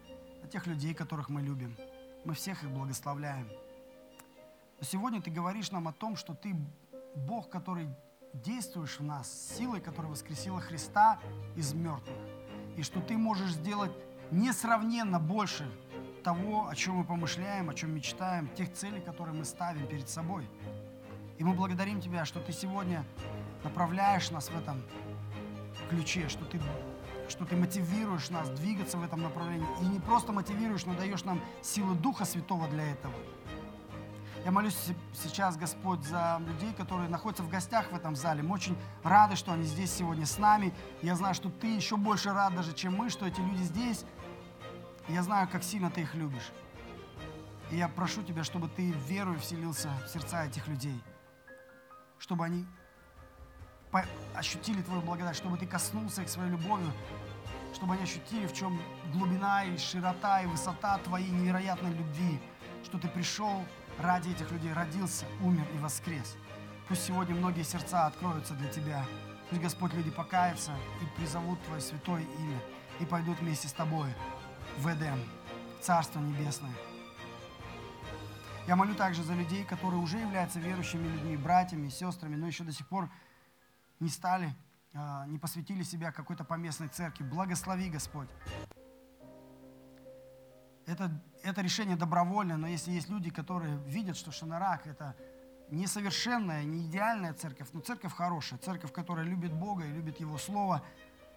на 0.42 0.48
тех 0.48 0.66
людей, 0.66 0.94
которых 0.94 1.28
мы 1.28 1.42
любим. 1.42 1.76
Мы 2.24 2.32
всех 2.32 2.62
их 2.64 2.70
благословляем. 2.70 3.50
Но 4.78 4.84
сегодня 4.84 5.20
ты 5.20 5.30
говоришь 5.30 5.70
нам 5.70 5.88
о 5.88 5.92
том, 5.92 6.16
что 6.16 6.32
ты 6.32 6.56
Бог, 7.14 7.50
который 7.50 7.86
действуешь 8.32 8.98
в 8.98 9.04
нас 9.04 9.30
силой, 9.58 9.82
которая 9.82 10.10
воскресила 10.10 10.58
Христа 10.58 11.20
из 11.54 11.74
мертвых. 11.74 12.16
И 12.78 12.82
что 12.82 13.02
ты 13.02 13.18
можешь 13.18 13.52
сделать 13.52 13.92
несравненно 14.30 15.18
больше 15.18 15.70
того, 16.22 16.68
о 16.68 16.74
чем 16.74 16.96
мы 16.96 17.04
помышляем, 17.04 17.70
о 17.70 17.74
чем 17.74 17.94
мечтаем, 17.94 18.48
тех 18.56 18.72
целей, 18.72 19.00
которые 19.00 19.34
мы 19.34 19.44
ставим 19.44 19.86
перед 19.86 20.08
собой. 20.08 20.48
И 21.38 21.44
мы 21.44 21.54
благодарим 21.54 22.00
Тебя, 22.00 22.24
что 22.24 22.40
Ты 22.40 22.52
сегодня 22.52 23.04
направляешь 23.64 24.30
нас 24.30 24.50
в 24.50 24.56
этом 24.56 24.82
ключе, 25.88 26.28
что 26.28 26.44
Ты, 26.44 26.60
что 27.28 27.44
ты 27.46 27.56
мотивируешь 27.56 28.28
нас 28.30 28.48
двигаться 28.50 28.98
в 28.98 29.02
этом 29.02 29.22
направлении. 29.22 29.66
И 29.80 29.84
не 29.84 30.00
просто 30.00 30.32
мотивируешь, 30.32 30.84
но 30.84 30.94
даешь 30.94 31.24
нам 31.24 31.40
силу 31.62 31.94
Духа 31.94 32.24
Святого 32.24 32.68
для 32.68 32.92
этого. 32.92 33.14
Я 34.44 34.52
молюсь 34.52 34.76
сейчас, 35.22 35.58
Господь, 35.58 36.02
за 36.02 36.40
людей, 36.46 36.72
которые 36.72 37.10
находятся 37.10 37.42
в 37.42 37.50
гостях 37.50 37.92
в 37.92 37.94
этом 37.94 38.16
зале. 38.16 38.42
Мы 38.42 38.54
очень 38.54 38.76
рады, 39.02 39.36
что 39.36 39.52
они 39.52 39.64
здесь 39.64 39.92
сегодня 39.92 40.24
с 40.24 40.38
нами. 40.38 40.72
Я 41.02 41.14
знаю, 41.14 41.34
что 41.34 41.50
Ты 41.50 41.74
еще 41.74 41.96
больше 41.96 42.32
рад 42.32 42.54
даже, 42.54 42.72
чем 42.72 42.96
мы, 42.96 43.10
что 43.10 43.26
эти 43.26 43.40
люди 43.40 43.62
здесь. 43.62 44.04
Я 45.10 45.24
знаю, 45.24 45.48
как 45.48 45.64
сильно 45.64 45.90
Ты 45.90 46.02
их 46.02 46.14
любишь. 46.14 46.52
И 47.70 47.76
я 47.76 47.88
прошу 47.88 48.22
Тебя, 48.22 48.44
чтобы 48.44 48.68
Ты 48.68 48.92
верой 48.92 49.36
вселился 49.38 49.90
в 50.06 50.08
сердца 50.08 50.44
этих 50.44 50.68
людей. 50.68 51.02
Чтобы 52.18 52.44
они 52.44 52.64
ощутили 54.34 54.82
Твою 54.82 55.02
благодать, 55.02 55.36
чтобы 55.36 55.58
Ты 55.58 55.66
коснулся 55.66 56.22
их 56.22 56.28
своей 56.28 56.50
любовью, 56.50 56.92
чтобы 57.74 57.94
они 57.94 58.04
ощутили, 58.04 58.46
в 58.46 58.52
чем 58.52 58.80
глубина 59.12 59.64
и 59.64 59.76
широта 59.78 60.42
и 60.42 60.46
высота 60.46 60.98
Твоей 60.98 61.30
невероятной 61.30 61.92
любви, 61.92 62.40
что 62.84 62.98
Ты 62.98 63.08
пришел 63.08 63.64
ради 63.98 64.30
этих 64.30 64.52
людей, 64.52 64.72
родился, 64.72 65.26
умер 65.40 65.66
и 65.74 65.78
воскрес. 65.78 66.36
Пусть 66.88 67.04
сегодня 67.04 67.34
многие 67.34 67.64
сердца 67.64 68.06
откроются 68.06 68.54
для 68.54 68.68
Тебя. 68.68 69.04
Пусть, 69.48 69.60
Господь, 69.60 69.92
люди 69.92 70.10
покаятся 70.10 70.72
и 71.02 71.18
призовут 71.18 71.60
Твое 71.64 71.80
святое 71.80 72.22
имя 72.22 72.60
и 73.00 73.04
пойдут 73.04 73.40
вместе 73.40 73.66
с 73.66 73.72
Тобой 73.72 74.14
в 74.80 74.86
Эдем, 74.90 75.20
Царство 75.82 76.20
Небесное. 76.20 76.72
Я 78.66 78.76
молю 78.76 78.94
также 78.94 79.22
за 79.22 79.34
людей, 79.34 79.62
которые 79.62 80.00
уже 80.00 80.16
являются 80.16 80.58
верующими 80.58 81.06
людьми, 81.06 81.36
братьями, 81.36 81.90
сестрами, 81.90 82.36
но 82.36 82.46
еще 82.46 82.64
до 82.64 82.72
сих 82.72 82.88
пор 82.88 83.10
не 83.98 84.08
стали, 84.08 84.54
а, 84.94 85.26
не 85.26 85.38
посвятили 85.38 85.82
себя 85.82 86.12
какой-то 86.12 86.44
поместной 86.44 86.88
церкви. 86.88 87.24
Благослови, 87.24 87.90
Господь. 87.90 88.28
Это, 90.86 91.10
это 91.42 91.60
решение 91.60 91.96
добровольное, 91.96 92.56
но 92.56 92.66
если 92.66 92.90
есть 92.90 93.10
люди, 93.10 93.28
которые 93.28 93.76
видят, 93.84 94.16
что 94.16 94.32
Шанарак– 94.32 94.86
это 94.86 95.14
несовершенная, 95.70 96.64
не 96.64 96.86
идеальная 96.86 97.34
церковь, 97.34 97.68
но 97.74 97.80
церковь 97.80 98.14
хорошая, 98.14 98.58
церковь, 98.58 98.92
которая 98.92 99.26
любит 99.26 99.52
Бога 99.52 99.84
и 99.84 99.92
любит 99.92 100.20
Его 100.20 100.38
Слово, 100.38 100.82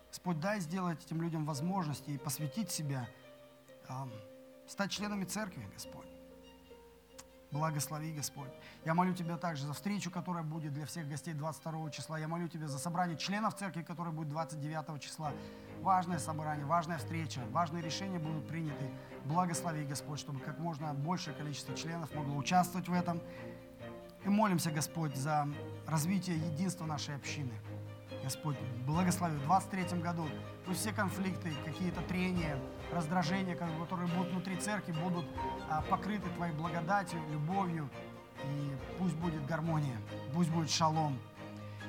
Господь, 0.08 0.40
дай 0.40 0.62
сделать 0.62 1.04
этим 1.04 1.22
людям 1.22 1.44
возможности 1.44 2.12
и 2.12 2.18
посвятить 2.18 2.72
себя, 2.72 3.06
стать 4.68 4.92
членами 4.92 5.26
церкви, 5.26 5.68
Господь. 5.74 6.08
Благослови, 7.54 8.12
Господь. 8.12 8.50
Я 8.84 8.96
молю 8.96 9.14
Тебя 9.14 9.38
также 9.38 9.68
за 9.68 9.74
встречу, 9.74 10.10
которая 10.10 10.44
будет 10.44 10.74
для 10.74 10.88
всех 10.88 11.08
гостей 11.08 11.36
22 11.36 11.92
числа. 11.92 12.18
Я 12.18 12.28
молю 12.28 12.48
Тебя 12.48 12.68
за 12.68 12.80
собрание 12.80 13.16
членов 13.16 13.56
церкви, 13.56 13.84
которое 13.84 14.10
будет 14.10 14.30
29 14.30 15.00
числа. 15.00 15.32
Важное 15.82 16.18
собрание, 16.18 16.66
важная 16.66 16.98
встреча, 16.98 17.42
важные 17.52 17.84
решения 17.84 18.18
будут 18.18 18.48
приняты. 18.48 18.90
Благослови, 19.26 19.86
Господь, 19.86 20.20
чтобы 20.20 20.40
как 20.40 20.58
можно 20.58 20.96
большее 20.96 21.36
количество 21.36 21.76
членов 21.76 22.14
могло 22.16 22.38
участвовать 22.38 22.90
в 22.90 22.94
этом. 22.94 23.22
И 24.26 24.30
молимся, 24.30 24.72
Господь, 24.72 25.16
за 25.16 25.48
развитие 25.86 26.38
единства 26.38 26.86
нашей 26.86 27.16
общины. 27.16 27.54
Господь, 28.24 28.56
благослови. 28.86 29.36
В 29.38 29.44
23 29.44 30.00
году 30.00 30.28
пусть 30.66 30.80
все 30.80 30.94
конфликты, 30.94 31.52
какие-то 31.66 32.02
трения, 32.02 32.58
раздражения, 32.94 33.56
которые 33.56 34.08
будут 34.08 34.32
внутри 34.32 34.56
церкви, 34.56 34.94
будут 34.94 35.26
а, 35.70 35.82
покрыты 35.82 36.30
Твоей 36.30 36.54
благодатью, 36.54 37.20
любовью. 37.32 37.90
И 38.46 38.76
пусть 38.98 39.16
будет 39.16 39.46
гармония, 39.46 39.98
пусть 40.34 40.50
будет 40.50 40.70
шалом. 40.70 41.20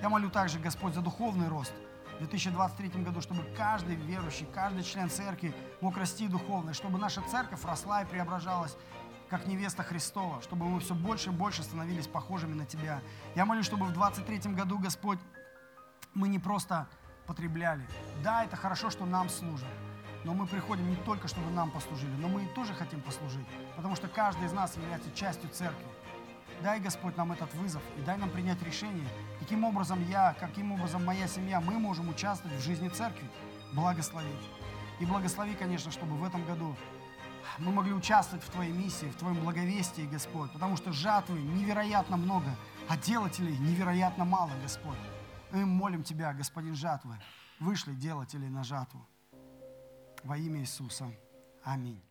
Я 0.03 0.09
молю 0.09 0.28
также, 0.28 0.59
Господь, 0.59 0.95
за 0.95 1.01
духовный 1.01 1.49
рост 1.49 1.72
в 2.14 2.18
2023 2.18 3.03
году, 3.03 3.20
чтобы 3.20 3.43
каждый 3.57 3.97
верующий, 3.97 4.47
каждый 4.53 4.82
член 4.82 5.09
церкви 5.09 5.55
мог 5.80 5.97
расти 5.97 6.28
духовно, 6.28 6.74
чтобы 6.74 6.99
наша 6.99 7.22
церковь 7.22 7.64
росла 7.64 8.03
и 8.03 8.07
преображалась 8.07 8.76
как 9.28 9.47
невеста 9.47 9.82
Христова, 9.82 10.43
чтобы 10.43 10.66
мы 10.66 10.80
все 10.80 10.95
больше 10.95 11.30
и 11.30 11.32
больше 11.32 11.62
становились 11.62 12.07
похожими 12.07 12.55
на 12.55 12.66
Тебя. 12.66 13.01
Я 13.35 13.47
молю, 13.47 13.62
чтобы 13.62 13.87
в 13.87 13.93
2023 13.93 14.53
году, 14.53 14.78
Господь, 14.78 15.18
мы 16.15 16.29
не 16.29 16.39
просто 16.39 16.87
потребляли. 17.27 17.87
Да, 18.23 18.45
это 18.45 18.57
хорошо, 18.57 18.91
что 18.91 19.05
нам 19.05 19.29
служат, 19.29 19.69
но 20.25 20.35
мы 20.35 20.47
приходим 20.47 20.89
не 20.89 20.97
только, 20.97 21.29
чтобы 21.29 21.51
нам 21.51 21.71
послужили, 21.71 22.15
но 22.19 22.29
мы 22.29 22.45
и 22.45 22.49
тоже 22.49 22.75
хотим 22.75 23.01
послужить, 23.01 23.47
потому 23.77 23.97
что 23.97 24.09
каждый 24.09 24.47
из 24.47 24.53
нас 24.53 24.77
является 24.77 25.11
частью 25.15 25.51
церкви. 25.51 25.87
Дай, 26.62 26.81
Господь, 26.81 27.17
нам 27.17 27.33
этот 27.33 27.53
вызов 27.55 27.83
и 27.99 28.03
дай 28.03 28.17
нам 28.17 28.31
принять 28.31 28.62
решение, 28.62 29.07
каким 29.41 29.65
образом 29.65 30.03
я, 30.09 30.35
каким 30.39 30.73
образом 30.73 31.05
моя 31.05 31.27
семья, 31.27 31.61
мы 31.61 31.79
можем 31.79 32.09
участвовать 32.09 32.57
в 32.57 32.62
жизни 32.62 32.89
церкви. 32.89 33.29
Благослови. 33.73 34.33
И 35.01 35.05
благослови, 35.05 35.55
конечно, 35.55 35.91
чтобы 35.91 36.17
в 36.17 36.23
этом 36.23 36.45
году 36.45 36.77
мы 37.59 37.73
могли 37.73 37.93
участвовать 37.93 38.45
в 38.45 38.51
Твоей 38.51 38.73
миссии, 38.73 39.07
в 39.07 39.17
Твоем 39.17 39.41
благовестии, 39.41 40.09
Господь, 40.11 40.53
потому 40.53 40.77
что 40.77 40.93
жатвы 40.93 41.41
невероятно 41.41 42.17
много, 42.17 42.57
а 42.89 42.97
делателей 42.97 43.59
невероятно 43.59 44.25
мало, 44.25 44.53
Господь. 44.62 44.97
Мы 45.55 45.64
молим 45.66 46.02
Тебя, 46.02 46.32
Господин 46.34 46.74
жатвы, 46.74 47.16
вышли 47.61 47.94
делателей 47.94 48.48
на 48.48 48.64
жатву. 48.64 49.07
Во 50.24 50.36
имя 50.36 50.59
Иисуса. 50.59 51.09
Аминь. 51.62 52.02